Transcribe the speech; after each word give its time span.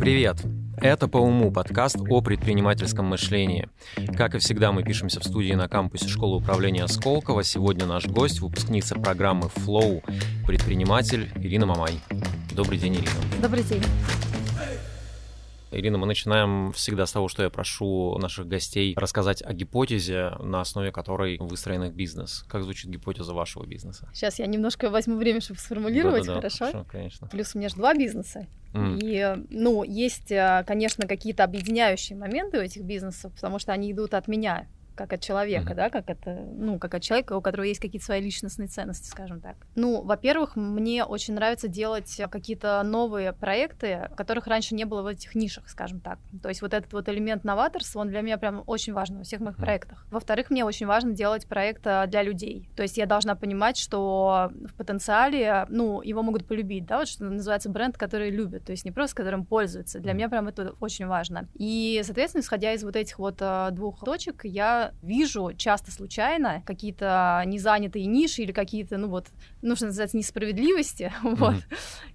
Привет! 0.00 0.38
Это 0.78 1.08
«По 1.08 1.18
уму» 1.18 1.52
подкаст 1.52 1.98
о 2.08 2.22
предпринимательском 2.22 3.04
мышлении. 3.04 3.68
Как 4.16 4.34
и 4.34 4.38
всегда, 4.38 4.72
мы 4.72 4.82
пишемся 4.82 5.20
в 5.20 5.24
студии 5.24 5.52
на 5.52 5.68
кампусе 5.68 6.08
школы 6.08 6.38
управления 6.38 6.88
Сколково. 6.88 7.44
Сегодня 7.44 7.84
наш 7.84 8.06
гость, 8.06 8.40
выпускница 8.40 8.94
программы 8.94 9.50
Flow, 9.54 10.02
предприниматель 10.46 11.30
Ирина 11.36 11.66
Мамай. 11.66 12.00
Добрый 12.50 12.78
день, 12.78 12.94
Ирина. 12.94 13.42
Добрый 13.42 13.62
день. 13.62 13.82
Ирина, 15.72 15.98
мы 15.98 16.06
начинаем 16.06 16.72
всегда 16.72 17.06
с 17.06 17.12
того, 17.12 17.28
что 17.28 17.42
я 17.42 17.50
прошу 17.50 18.18
наших 18.18 18.48
гостей 18.48 18.94
рассказать 18.96 19.42
о 19.42 19.52
гипотезе, 19.52 20.32
на 20.40 20.60
основе 20.60 20.90
которой 20.90 21.38
выстроен 21.38 21.84
их 21.84 21.94
бизнес. 21.94 22.44
Как 22.48 22.62
звучит 22.62 22.90
гипотеза 22.90 23.34
вашего 23.34 23.64
бизнеса? 23.64 24.08
Сейчас 24.12 24.38
я 24.38 24.46
немножко 24.46 24.90
возьму 24.90 25.16
время, 25.16 25.40
чтобы 25.40 25.60
сформулировать, 25.60 26.26
Да-да-да, 26.26 26.48
хорошо? 26.48 26.66
хорошо, 26.66 26.86
конечно. 26.90 27.28
Плюс 27.28 27.54
у 27.54 27.58
меня 27.58 27.68
же 27.68 27.76
два 27.76 27.94
бизнеса. 27.94 28.46
И, 28.74 29.36
ну, 29.50 29.82
есть, 29.82 30.30
э, 30.30 30.62
конечно, 30.64 31.08
какие-то 31.08 31.42
объединяющие 31.42 32.16
моменты 32.16 32.58
у 32.58 32.60
этих 32.60 32.82
бизнесов, 32.82 33.32
потому 33.34 33.58
что 33.58 33.72
они 33.72 33.90
идут 33.90 34.14
от 34.14 34.28
меня, 34.28 34.68
как 34.94 35.12
от 35.12 35.20
человека, 35.22 35.74
Мгм. 35.74 35.76
да, 35.76 35.90
как 35.90 36.10
это, 36.10 36.34
ну, 36.34 36.78
как 36.78 36.94
от 36.94 37.02
человека, 37.02 37.36
у 37.36 37.42
которого 37.42 37.64
есть 37.66 37.80
какие-то 37.80 38.04
свои 38.04 38.20
личностные 38.20 38.68
ценности, 38.68 39.08
скажем 39.08 39.40
так. 39.40 39.56
Ну, 39.74 40.02
во-первых, 40.02 40.56
мне 40.56 41.04
очень 41.04 41.34
нравится 41.34 41.68
делать 41.68 42.20
какие-то 42.30 42.82
новые 42.84 43.32
проекты, 43.32 44.08
которых 44.16 44.46
раньше 44.46 44.74
не 44.74 44.84
было 44.84 45.02
в 45.02 45.06
этих 45.06 45.34
нишах, 45.34 45.68
скажем 45.68 46.00
так. 46.00 46.18
То 46.42 46.48
есть 46.48 46.62
вот 46.62 46.74
этот 46.74 46.92
вот 46.92 47.08
элемент 47.08 47.44
новаторства, 47.44 48.00
он 48.00 48.08
для 48.08 48.20
меня 48.20 48.38
прям 48.38 48.62
очень 48.66 48.92
важен 48.92 49.18
во 49.18 49.22
всех 49.24 49.40
моих 49.40 49.58
Мгм. 49.58 49.64
проектах. 49.64 50.06
Во-вторых, 50.10 50.50
мне 50.50 50.64
очень 50.64 50.86
важно 50.86 51.12
делать 51.12 51.46
проект 51.48 51.86
а, 51.86 52.06
для 52.06 52.22
людей. 52.22 52.70
То 52.74 52.82
есть 52.82 52.96
я 52.96 53.06
должна 53.06 53.34
понимать, 53.34 53.76
что 53.76 54.50
в 54.68 54.74
потенциале, 54.76 55.66
ну, 55.68 56.02
его 56.02 56.22
могут 56.22 56.46
полюбить, 56.46 56.86
да, 56.86 56.98
вот 56.98 57.08
что 57.08 57.24
называется 57.24 57.70
бренд, 57.70 57.96
который 57.96 58.30
любят, 58.30 58.64
то 58.64 58.72
есть 58.72 58.84
не 58.84 58.90
просто 58.92 59.16
которым 59.16 59.46
пользуются. 59.46 59.98
Для 60.00 60.12
Мгм. 60.12 60.18
меня 60.18 60.28
прям 60.28 60.48
это 60.48 60.74
очень 60.80 61.06
важно. 61.06 61.48
И, 61.54 62.00
соответственно, 62.04 62.42
исходя 62.42 62.72
из 62.72 62.82
вот 62.84 62.96
этих 62.96 63.18
вот 63.18 63.38
а, 63.40 63.70
двух 63.70 64.02
точек, 64.02 64.40
я 64.44 64.79
вижу 65.02 65.52
часто 65.56 65.90
случайно 65.90 66.62
какие-то 66.66 67.42
незанятые 67.46 68.06
ниши 68.06 68.42
или 68.42 68.52
какие-то, 68.52 68.96
ну 68.98 69.08
вот, 69.08 69.26
ну, 69.62 69.76
что 69.76 69.86
называется, 69.86 70.16
несправедливости, 70.16 71.12
вот. 71.22 71.56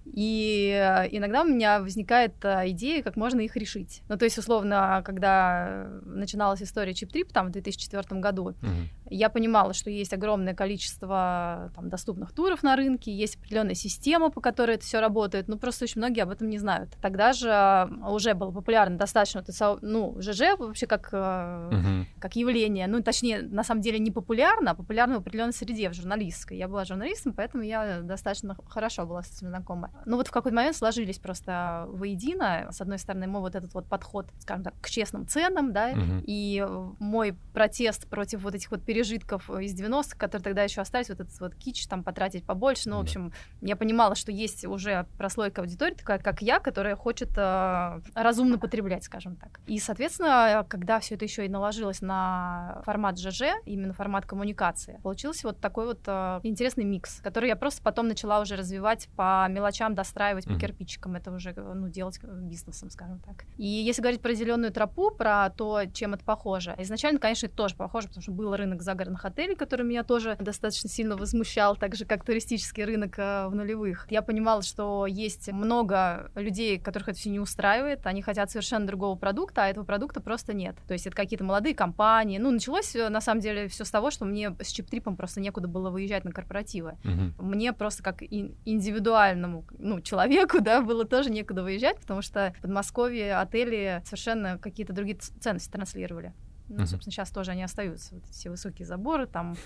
И 0.04 0.70
э, 0.72 1.08
иногда 1.10 1.42
у 1.42 1.46
меня 1.46 1.80
возникает 1.80 2.32
э, 2.44 2.70
идея, 2.70 3.02
как 3.02 3.16
можно 3.16 3.40
их 3.40 3.56
решить. 3.56 4.02
Ну, 4.08 4.16
то 4.16 4.24
есть, 4.24 4.38
условно, 4.38 5.02
когда 5.04 5.88
начиналась 6.04 6.62
история 6.62 6.94
чип-трип, 6.94 7.32
там, 7.32 7.48
в 7.48 7.50
2004 7.50 8.20
году, 8.20 8.54
Мгм. 8.62 8.88
я 9.10 9.28
понимала, 9.28 9.74
что 9.74 9.90
есть 9.90 10.12
огромное 10.12 10.54
количество 10.54 11.70
там, 11.74 11.88
доступных 11.88 12.32
туров 12.32 12.62
на 12.62 12.76
рынке, 12.76 13.12
есть 13.12 13.36
определенная 13.36 13.74
система, 13.74 14.30
по 14.30 14.40
которой 14.40 14.76
это 14.76 14.84
все 14.84 15.00
работает, 15.00 15.48
ну 15.48 15.58
просто 15.58 15.84
очень 15.84 16.00
многие 16.00 16.22
об 16.22 16.30
этом 16.30 16.48
не 16.48 16.58
знают. 16.58 16.90
Тогда 17.02 17.32
же 17.32 17.48
э, 17.50 17.86
уже 18.08 18.34
было 18.34 18.52
популярно 18.52 18.96
достаточно, 18.96 19.44
ну, 19.82 20.16
ЖЖ 20.20 20.56
вообще 20.58 20.86
как, 20.86 21.12
Мгм. 21.12 22.06
как 22.18 22.36
явление, 22.36 22.55
ну 22.88 23.02
точнее, 23.02 23.42
на 23.42 23.64
самом 23.64 23.80
деле 23.82 23.98
не 23.98 24.10
популярно, 24.10 24.70
а 24.70 24.74
популярно 24.74 25.16
в 25.16 25.18
определенной 25.18 25.52
среде, 25.52 25.88
в 25.90 25.94
журналистской. 25.94 26.56
Я 26.56 26.68
была 26.68 26.84
журналистом, 26.84 27.32
поэтому 27.32 27.62
я 27.62 28.00
достаточно 28.00 28.56
хорошо 28.68 29.06
была 29.06 29.22
с 29.22 29.36
этим 29.36 29.48
знакома. 29.48 29.90
Ну 30.06 30.16
вот 30.16 30.28
в 30.28 30.30
какой-то 30.30 30.56
момент 30.56 30.76
сложились 30.76 31.18
просто 31.18 31.84
воедино, 31.88 32.68
с 32.70 32.80
одной 32.80 32.98
стороны, 32.98 33.26
мой 33.26 33.40
вот 33.40 33.54
этот 33.54 33.74
вот 33.74 33.86
подход, 33.88 34.26
скажем 34.38 34.64
так, 34.64 34.74
к 34.80 34.88
честным 34.88 35.26
ценам, 35.26 35.72
да, 35.72 35.92
Мгм. 35.94 36.22
и 36.26 36.66
мой 36.98 37.34
протест 37.52 38.06
против 38.08 38.42
вот 38.42 38.54
этих 38.54 38.70
вот 38.70 38.82
пережитков 38.84 39.48
из 39.50 39.74
90-х, 39.74 40.16
которые 40.18 40.44
тогда 40.44 40.62
еще 40.62 40.80
остались, 40.80 41.08
вот 41.08 41.20
этот 41.20 41.38
вот 41.40 41.54
кич, 41.54 41.86
там, 41.86 42.02
потратить 42.02 42.44
побольше. 42.44 42.88
Ну, 42.90 42.96
в 42.96 43.00
общем, 43.00 43.32
я 43.60 43.76
понимала, 43.76 44.14
что 44.14 44.32
есть 44.32 44.64
уже 44.64 45.06
прослойка 45.18 45.60
аудитории, 45.62 45.94
такая, 45.94 46.18
как 46.18 46.42
я, 46.42 46.58
которая 46.60 46.96
хочет 46.96 47.30
э, 47.36 48.00
разумно 48.14 48.58
потреблять, 48.58 49.04
скажем 49.04 49.36
так. 49.36 49.60
И, 49.66 49.78
соответственно, 49.78 50.64
когда 50.68 51.00
все 51.00 51.14
это 51.14 51.24
еще 51.24 51.44
и 51.46 51.48
наложилось 51.48 52.00
на 52.02 52.45
формат 52.84 53.18
ЖЖ, 53.18 53.42
именно 53.64 53.92
формат 53.92 54.26
коммуникации, 54.26 55.00
получился 55.02 55.46
вот 55.48 55.60
такой 55.60 55.86
вот 55.86 56.00
э, 56.06 56.40
интересный 56.42 56.84
микс, 56.84 57.20
который 57.22 57.48
я 57.48 57.56
просто 57.56 57.82
потом 57.82 58.08
начала 58.08 58.40
уже 58.40 58.56
развивать 58.56 59.08
по 59.16 59.46
мелочам, 59.48 59.94
достраивать 59.94 60.44
по 60.44 60.52
Мгм. 60.52 60.60
кирпичикам, 60.60 61.14
это 61.16 61.30
уже, 61.32 61.50
э, 61.50 61.72
ну, 61.74 61.88
делать 61.88 62.18
э, 62.22 62.26
бизнесом, 62.42 62.90
скажем 62.90 63.20
так. 63.20 63.44
И 63.56 63.66
если 63.66 64.02
говорить 64.02 64.20
про 64.20 64.34
зеленую 64.34 64.72
тропу, 64.72 65.10
про 65.10 65.50
то, 65.50 65.84
чем 65.92 66.14
это 66.14 66.24
похоже, 66.24 66.74
изначально, 66.78 67.18
конечно, 67.20 67.46
это 67.46 67.56
тоже 67.56 67.74
похоже, 67.76 68.08
потому 68.08 68.22
что 68.22 68.32
был 68.32 68.54
рынок 68.56 68.82
загородных 68.82 69.24
отелей, 69.24 69.56
который 69.56 69.84
меня 69.86 70.02
тоже 70.04 70.36
достаточно 70.40 70.88
сильно 70.90 71.16
возмущал, 71.16 71.76
так 71.76 71.94
же, 71.94 72.04
как 72.04 72.24
туристический 72.24 72.84
рынок 72.84 73.18
э, 73.18 73.48
в 73.48 73.54
нулевых. 73.54 74.06
Я 74.10 74.22
понимала, 74.22 74.62
что 74.62 75.06
есть 75.06 75.50
много 75.52 76.30
людей, 76.34 76.78
которых 76.78 77.08
это 77.08 77.18
все 77.18 77.30
не 77.30 77.40
устраивает, 77.40 78.06
они 78.06 78.22
хотят 78.22 78.50
совершенно 78.50 78.86
другого 78.86 79.16
продукта, 79.16 79.64
а 79.64 79.68
этого 79.68 79.84
продукта 79.84 80.20
просто 80.20 80.52
нет. 80.54 80.76
То 80.86 80.92
есть 80.94 81.06
это 81.06 81.16
какие-то 81.16 81.44
молодые 81.44 81.74
компании. 81.74 82.35
Ну, 82.38 82.50
началось, 82.50 82.94
э, 82.96 83.08
на 83.08 83.20
самом 83.20 83.40
деле, 83.40 83.68
все 83.68 83.84
с 83.84 83.90
того, 83.90 84.10
что 84.10 84.24
мне 84.24 84.54
с 84.60 84.68
чип-трипом 84.68 85.16
просто 85.16 85.40
некуда 85.40 85.68
было 85.68 85.90
выезжать 85.90 86.24
на 86.24 86.32
корпоративы 86.32 86.98
Мгм. 87.04 87.34
мне 87.38 87.72
просто 87.72 88.02
как 88.02 88.22
ин- 88.22 88.56
индивидуальному 88.64 89.64
ну, 89.78 90.00
человеку, 90.00 90.58
да, 90.60 90.80
было 90.82 91.04
тоже 91.04 91.30
некуда 91.30 91.62
выезжать, 91.62 91.98
потому 92.00 92.22
что 92.22 92.54
в 92.58 92.62
Подмосковье 92.62 93.36
отели 93.36 94.02
совершенно 94.04 94.58
какие-то 94.58 94.92
другие 94.92 95.16
ценности 95.18 95.70
транслировали. 95.70 96.32
Ну, 96.68 96.76
Мгм. 96.78 96.86
собственно, 96.86 97.12
сейчас 97.12 97.30
тоже 97.30 97.52
они 97.52 97.62
остаются. 97.62 98.14
Вот 98.16 98.24
все 98.30 98.50
высокие 98.50 98.86
заборы, 98.86 99.26
там 99.26 99.56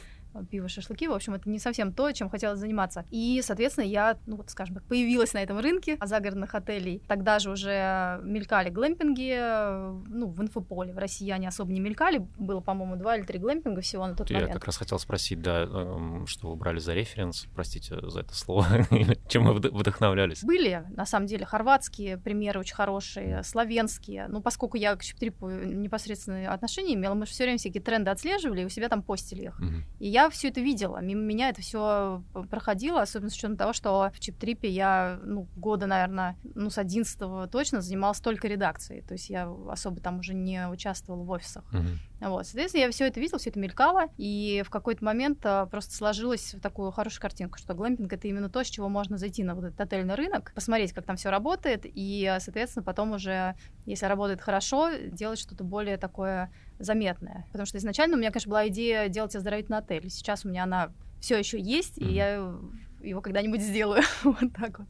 пиво, 0.51 0.69
шашлыки. 0.69 1.09
В 1.09 1.13
общем, 1.13 1.35
это 1.35 1.49
не 1.49 1.59
совсем 1.59 1.93
то, 1.93 2.11
чем 2.13 2.29
хотелось 2.31 2.59
заниматься. 2.59 3.05
И, 3.11 3.41
соответственно, 3.45 3.85
я, 3.85 4.19
ну 4.27 4.37
вот, 4.37 4.51
скажем 4.51 4.77
так, 4.77 4.85
появилась 4.85 5.33
на 5.35 5.39
этом 5.43 5.59
рынке 5.59 5.99
загородных 6.03 6.55
отелей. 6.55 7.03
Тогда 7.09 7.39
же 7.39 7.51
уже 7.51 8.21
мелькали 8.23 8.71
глэмпинги, 8.71 9.35
э, 9.37 10.01
ну, 10.09 10.29
в 10.29 10.41
инфополе. 10.43 10.93
В 10.93 10.99
России 10.99 11.31
они 11.31 11.47
особо 11.47 11.73
не 11.73 11.81
мелькали. 11.81 12.27
Было, 12.39 12.61
по-моему, 12.61 12.97
два 12.97 13.17
или 13.17 13.25
три 13.25 13.39
глэмпинга 13.39 13.81
всего 13.81 14.07
на 14.07 14.15
тот 14.15 14.31
Я 14.31 14.37
момент. 14.39 14.55
как 14.55 14.65
раз 14.67 14.77
хотел 14.77 14.99
спросить, 14.99 15.41
да, 15.43 15.63
эм, 15.63 16.27
что 16.27 16.49
вы 16.51 16.57
брали 16.57 16.79
за 16.79 16.95
референс, 16.95 17.47
простите 17.55 17.97
за 18.09 18.21
это 18.21 18.35
слово, 18.35 18.67
чем 19.29 19.45
вы 19.47 19.55
вд- 19.59 19.71
вдохновлялись? 19.71 20.43
Были, 20.45 20.85
на 20.91 21.07
самом 21.07 21.27
деле, 21.27 21.45
хорватские 21.45 22.19
примеры 22.19 22.61
очень 22.61 22.75
хорошие, 22.75 23.43
славянские. 23.45 24.27
Ну, 24.29 24.41
поскольку 24.41 24.77
я 24.77 24.95
к 24.97 25.03
чип-трипу 25.03 25.49
непосредственные 25.49 26.49
отношения 26.49 26.95
имела, 26.95 27.15
мы 27.15 27.27
же 27.27 27.33
все 27.33 27.45
время 27.45 27.59
всякие 27.59 27.83
тренды 27.83 28.11
отслеживали 28.11 28.63
и 28.63 28.65
у 28.65 28.69
себя 28.69 28.89
там 28.89 29.03
постили 29.03 29.45
их. 29.45 29.61
И 29.99 30.09
я 30.09 30.20
все 30.29 30.49
это 30.49 30.61
видела. 30.61 30.99
Мимо 31.01 31.23
меня 31.23 31.49
это 31.49 31.63
все 31.63 32.23
проходило, 32.51 33.01
особенно 33.01 33.31
с 33.31 33.35
учетом 33.35 33.57
того, 33.57 33.73
что 33.73 34.11
в 34.15 34.21
чип-трипе 34.21 34.69
я, 34.69 35.19
ну, 35.23 35.49
года, 35.57 35.87
наверное, 35.87 36.37
ну, 36.55 36.69
с 36.69 36.79
11 36.79 37.51
точно 37.51 37.81
занималась 37.81 38.21
только 38.21 38.49
редакцией. 38.49 39.03
То 39.03 39.15
есть 39.15 39.31
я 39.31 39.51
особо 39.69 40.01
там 40.01 40.19
уже 40.19 40.35
не 40.35 40.69
участвовала 40.69 41.23
в 41.23 41.31
офисах. 41.31 41.65
Мгм. 41.73 41.99
Вот, 42.21 42.47
соответственно, 42.47 42.83
я 42.83 42.91
все 42.91 43.07
это 43.07 43.19
видела, 43.19 43.39
все 43.39 43.51
это 43.51 43.59
мелькало, 43.59 44.09
и 44.19 44.63
в 44.67 44.71
какой-то 44.71 45.03
момент 45.05 45.39
а, 45.45 45.65
просто 45.67 45.95
сложилось 45.95 46.55
в 46.55 46.61
такую 46.61 46.91
хорошую 46.91 47.23
картинку, 47.23 47.59
что 47.59 47.73
глэмпинг 47.75 48.13
это 48.13 48.29
именно 48.29 48.51
то, 48.51 48.63
с 48.63 48.69
чего 48.69 48.89
можно 48.91 49.17
зайти 49.17 49.43
на 49.43 49.55
вот 49.55 49.65
этот 49.65 49.81
отельный 49.81 50.15
рынок, 50.15 50.53
посмотреть, 50.55 50.93
как 50.93 51.07
там 51.07 51.17
все 51.17 51.31
работает, 51.31 51.83
и, 51.85 52.27
а, 52.27 52.39
соответственно, 52.39 52.83
потом 52.83 53.13
уже, 53.13 53.55
если 53.87 54.05
работает 54.05 54.43
хорошо, 54.43 54.91
делать 54.93 55.39
что-то 55.39 55.65
более 55.65 55.97
такое 55.97 56.53
заметное. 56.79 57.47
Потому 57.53 57.67
что 57.67 57.79
изначально 57.79 58.17
у 58.17 58.19
меня, 58.19 58.31
конечно, 58.31 58.51
была 58.51 58.69
идея 58.69 59.09
делать 59.09 59.35
оздоровительный 59.35 59.79
отель. 59.79 60.11
Сейчас 60.11 60.45
у 60.45 60.49
меня 60.49 60.65
она 60.65 60.93
все 61.21 61.39
еще 61.39 61.59
есть, 61.61 61.97
и 61.99 62.05
я 62.05 62.55
его 63.01 63.21
когда-нибудь 63.23 63.63
сделаю. 63.63 64.03
вот 64.25 64.53
так 64.55 64.79
вот. 64.79 64.89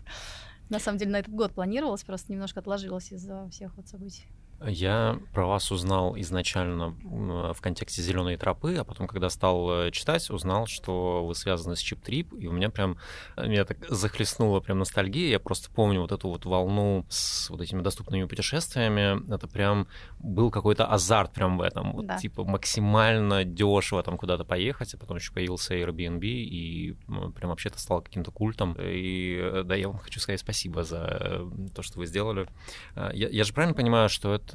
На 0.69 0.79
самом 0.79 0.99
деле 0.99 1.11
на 1.11 1.19
этот 1.19 1.35
год 1.35 1.53
планировалось, 1.53 2.05
просто 2.05 2.33
немножко 2.33 2.61
отложилось 2.61 3.13
из-за 3.13 3.49
всех 3.51 3.77
вот 3.77 3.89
событий. 3.89 4.27
Я 4.67 5.19
про 5.33 5.47
вас 5.47 5.71
узнал 5.71 6.19
изначально 6.19 6.95
в 7.03 7.61
контексте 7.61 8.03
зеленой 8.03 8.37
тропы, 8.37 8.77
а 8.77 8.85
потом, 8.85 9.07
когда 9.07 9.31
стал 9.31 9.87
э, 9.87 9.91
читать, 9.91 10.29
узнал, 10.31 10.67
что 10.67 11.25
вы 11.25 11.35
связаны 11.35 11.77
с 11.77 11.81
чип-трип, 11.81 12.35
и 12.35 12.47
у 12.47 12.53
меня 12.53 12.69
прям 12.69 12.99
э, 13.37 13.47
меня 13.49 13.65
так 13.65 13.79
захлестнула 13.89 14.61
прям 14.61 14.79
ностальгия. 14.79 15.31
Я 15.31 15.41
просто 15.41 15.71
помню 15.71 16.03
вот 16.03 16.13
эту 16.13 16.29
вот 16.29 16.45
волну 16.45 17.07
с 17.09 17.49
вот 17.49 17.63
этими 17.63 17.81
доступными 17.81 18.25
путешествиями. 18.25 19.33
Это 19.35 19.49
прям 19.49 19.89
был 20.19 20.51
какой-то 20.51 20.85
азарт 20.87 21.33
прям 21.33 21.57
в 21.57 21.63
этом. 21.63 21.93
Вот, 21.93 22.07
Да. 22.07 22.19
типа 22.19 22.45
максимально 22.45 23.45
дешево 23.45 24.03
там 24.03 24.19
куда-то 24.19 24.45
поехать, 24.45 24.93
а 24.93 24.99
потом 24.99 25.17
еще 25.17 25.33
появился 25.33 25.75
Airbnb, 25.75 26.23
и 26.25 26.97
прям 27.35 27.51
вообще 27.51 27.71
это 27.71 27.81
стало 27.81 28.03
каким-то 28.03 28.31
культом. 28.31 28.77
И 28.79 29.39
э, 29.41 29.63
да, 29.65 29.75
я 29.75 29.89
вам 29.89 29.99
хочу 29.99 30.21
сказать 30.21 30.41
спасибо 30.41 30.85
за 30.85 31.47
то, 31.75 31.83
что 31.83 31.99
вы 31.99 32.07
сделали. 32.07 32.47
Я, 32.95 33.29
я 33.29 33.45
же 33.45 33.55
правильно 33.55 33.75
понимаю, 33.75 34.09
что 34.11 34.35
это 34.35 34.50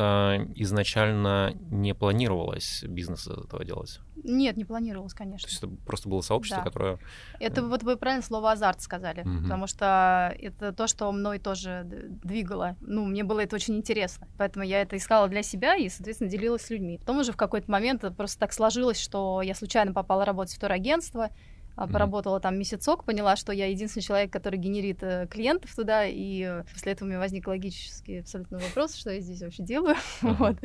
изначально 0.55 1.53
не 1.71 1.93
планировалось 1.93 2.83
бизнес 2.83 3.27
из 3.27 3.37
этого 3.45 3.63
делать? 3.65 3.99
Нет, 4.23 4.57
не 4.57 4.65
планировалось, 4.65 5.11
То 5.13 5.19
конечно. 5.19 5.47
есть 5.47 5.59
это 5.61 5.67
просто 5.85 6.09
было 6.09 6.21
сообщество, 6.21 6.63
Да. 6.63 6.69
которое... 6.69 6.99
Это 7.39 7.63
вот 7.63 7.83
вы 7.83 7.95
правильно 7.95 8.23
слово 8.23 8.53
азарт 8.53 8.81
сказали, 8.81 9.21
Мгм. 9.21 9.43
потому 9.43 9.67
что 9.67 10.35
это 10.39 10.73
то, 10.73 10.87
что 10.87 11.11
мной 11.11 11.37
тоже 11.37 11.83
двигало. 11.85 12.75
Ну, 12.81 13.05
мне 13.05 13.23
было 13.23 13.41
это 13.41 13.55
очень 13.55 13.75
интересно. 13.75 14.27
Поэтому 14.37 14.65
я 14.65 14.81
это 14.81 14.97
искала 14.97 15.27
для 15.27 15.43
себя 15.43 15.75
и, 15.75 15.89
соответственно, 15.89 16.29
делилась 16.29 16.63
с 16.63 16.69
людьми. 16.71 16.97
Потом 16.97 17.19
уже 17.19 17.33
в 17.33 17.37
какой-то 17.37 17.69
момент 17.69 18.03
это 18.03 18.13
просто 18.15 18.39
так 18.39 18.51
сложилось, 18.53 18.99
что 18.99 19.41
я 19.43 19.53
случайно 19.53 19.93
попала 19.93 20.25
работать 20.25 20.55
в 20.55 20.59
турагентство. 20.59 21.29
Mm-hmm. 21.75 21.91
поработала 21.91 22.39
там 22.39 22.57
месяцок, 22.57 23.03
поняла, 23.03 23.35
что 23.35 23.51
я 23.51 23.67
единственный 23.67 24.03
человек, 24.03 24.31
который 24.31 24.57
генерит 24.57 25.03
э, 25.03 25.27
клиентов 25.27 25.75
туда, 25.75 26.05
и 26.05 26.63
после 26.71 26.93
этого 26.93 27.07
у 27.07 27.09
меня 27.09 27.19
возник 27.19 27.47
логический 27.47 28.19
абсолютно 28.19 28.59
вопрос, 28.59 28.95
что 28.95 29.11
я 29.11 29.19
здесь 29.19 29.41
вообще 29.41 29.63
делаю, 29.63 29.95
вот. 30.21 30.57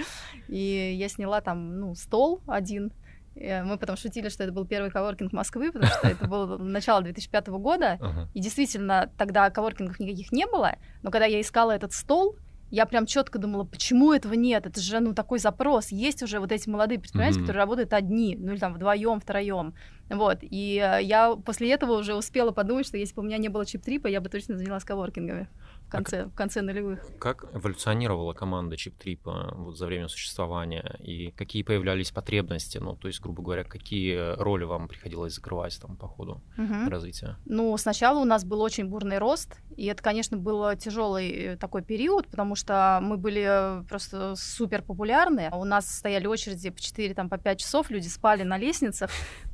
И 0.48 0.94
я 0.96 1.08
сняла 1.08 1.40
там, 1.40 1.78
ну, 1.78 1.94
стол 1.94 2.40
один, 2.46 2.92
э, 3.34 3.62
мы 3.62 3.78
потом 3.78 3.96
шутили, 3.96 4.28
что 4.28 4.44
это 4.44 4.52
был 4.52 4.66
первый 4.66 4.90
коворкинг 4.90 5.32
Москвы, 5.32 5.72
потому 5.72 5.92
что 5.92 6.08
это 6.08 6.26
было 6.26 6.58
начало 6.58 7.02
2005 7.02 7.48
года. 7.48 7.98
Uh-huh. 8.00 8.26
И 8.34 8.40
действительно, 8.40 9.10
тогда 9.16 9.50
коворкингов 9.50 9.98
никаких 9.98 10.32
не 10.32 10.46
было. 10.46 10.76
Но 11.02 11.10
когда 11.10 11.26
я 11.26 11.40
искала 11.40 11.72
этот 11.72 11.92
стол, 11.92 12.36
я 12.70 12.86
прям 12.86 13.06
четко 13.06 13.38
думала, 13.38 13.64
почему 13.64 14.12
этого 14.12 14.34
нет? 14.34 14.66
Это 14.66 14.80
же 14.80 15.00
ну 15.00 15.14
такой 15.14 15.38
запрос. 15.38 15.88
Есть 15.88 16.22
уже 16.22 16.38
вот 16.38 16.52
эти 16.52 16.68
молодые 16.68 16.98
предприниматели, 16.98 17.40
mm-hmm. 17.40 17.42
которые 17.42 17.62
работают 17.62 17.92
одни, 17.92 18.36
ну 18.38 18.52
или 18.52 18.58
там 18.58 18.74
вдвоем, 18.74 19.20
втроем. 19.20 19.74
Вот. 20.08 20.38
И 20.42 20.80
э, 20.82 21.02
я 21.02 21.34
после 21.34 21.70
этого 21.70 21.98
уже 21.98 22.14
успела 22.14 22.52
подумать, 22.52 22.86
что 22.86 22.96
если 22.96 23.14
бы 23.14 23.22
у 23.22 23.24
меня 23.24 23.38
не 23.38 23.48
было 23.48 23.66
чип-трипа, 23.66 24.06
я 24.06 24.20
бы 24.20 24.28
точно 24.28 24.56
занялась 24.56 24.84
коворкингами 24.84 25.48
в 25.90 25.92
конце, 25.92 26.22
а 26.22 26.28
в 26.28 26.34
конце 26.34 26.62
нулевых. 26.62 27.00
Как 27.18 27.44
эволюционировала 27.52 28.32
команда 28.32 28.76
чип-трипа 28.76 29.54
вот 29.56 29.76
за 29.76 29.86
время 29.86 30.08
существования? 30.08 30.96
И 31.00 31.32
какие 31.32 31.62
появлялись 31.62 32.12
потребности? 32.12 32.78
Ну, 32.78 32.94
то 32.94 33.08
есть, 33.08 33.20
грубо 33.20 33.42
говоря, 33.42 33.64
какие 33.64 34.40
роли 34.40 34.64
вам 34.64 34.86
приходилось 34.86 35.34
закрывать 35.34 35.78
там 35.80 35.96
по 35.96 36.06
ходу 36.06 36.40
угу. 36.56 36.88
развития? 36.88 37.36
Ну, 37.44 37.76
сначала 37.76 38.20
у 38.20 38.24
нас 38.24 38.44
был 38.44 38.60
очень 38.60 38.86
бурный 38.86 39.18
рост, 39.18 39.56
и 39.76 39.86
это, 39.86 40.02
конечно, 40.02 40.36
был 40.36 40.76
тяжелый 40.76 41.30
э, 41.30 41.56
такой 41.56 41.82
период, 41.82 42.28
потому 42.28 42.54
что 42.54 43.00
мы 43.02 43.16
были 43.16 43.84
просто 43.88 44.34
супер 44.36 44.82
популярны. 44.82 45.50
У 45.52 45.64
нас 45.64 45.92
стояли 45.92 46.26
очереди 46.26 46.70
по 46.70 46.80
4, 46.80 47.14
там, 47.14 47.28
по 47.28 47.38
5 47.38 47.58
часов, 47.58 47.90
люди 47.90 48.06
спали 48.06 48.44
на 48.44 48.58
лестницах, 48.58 49.10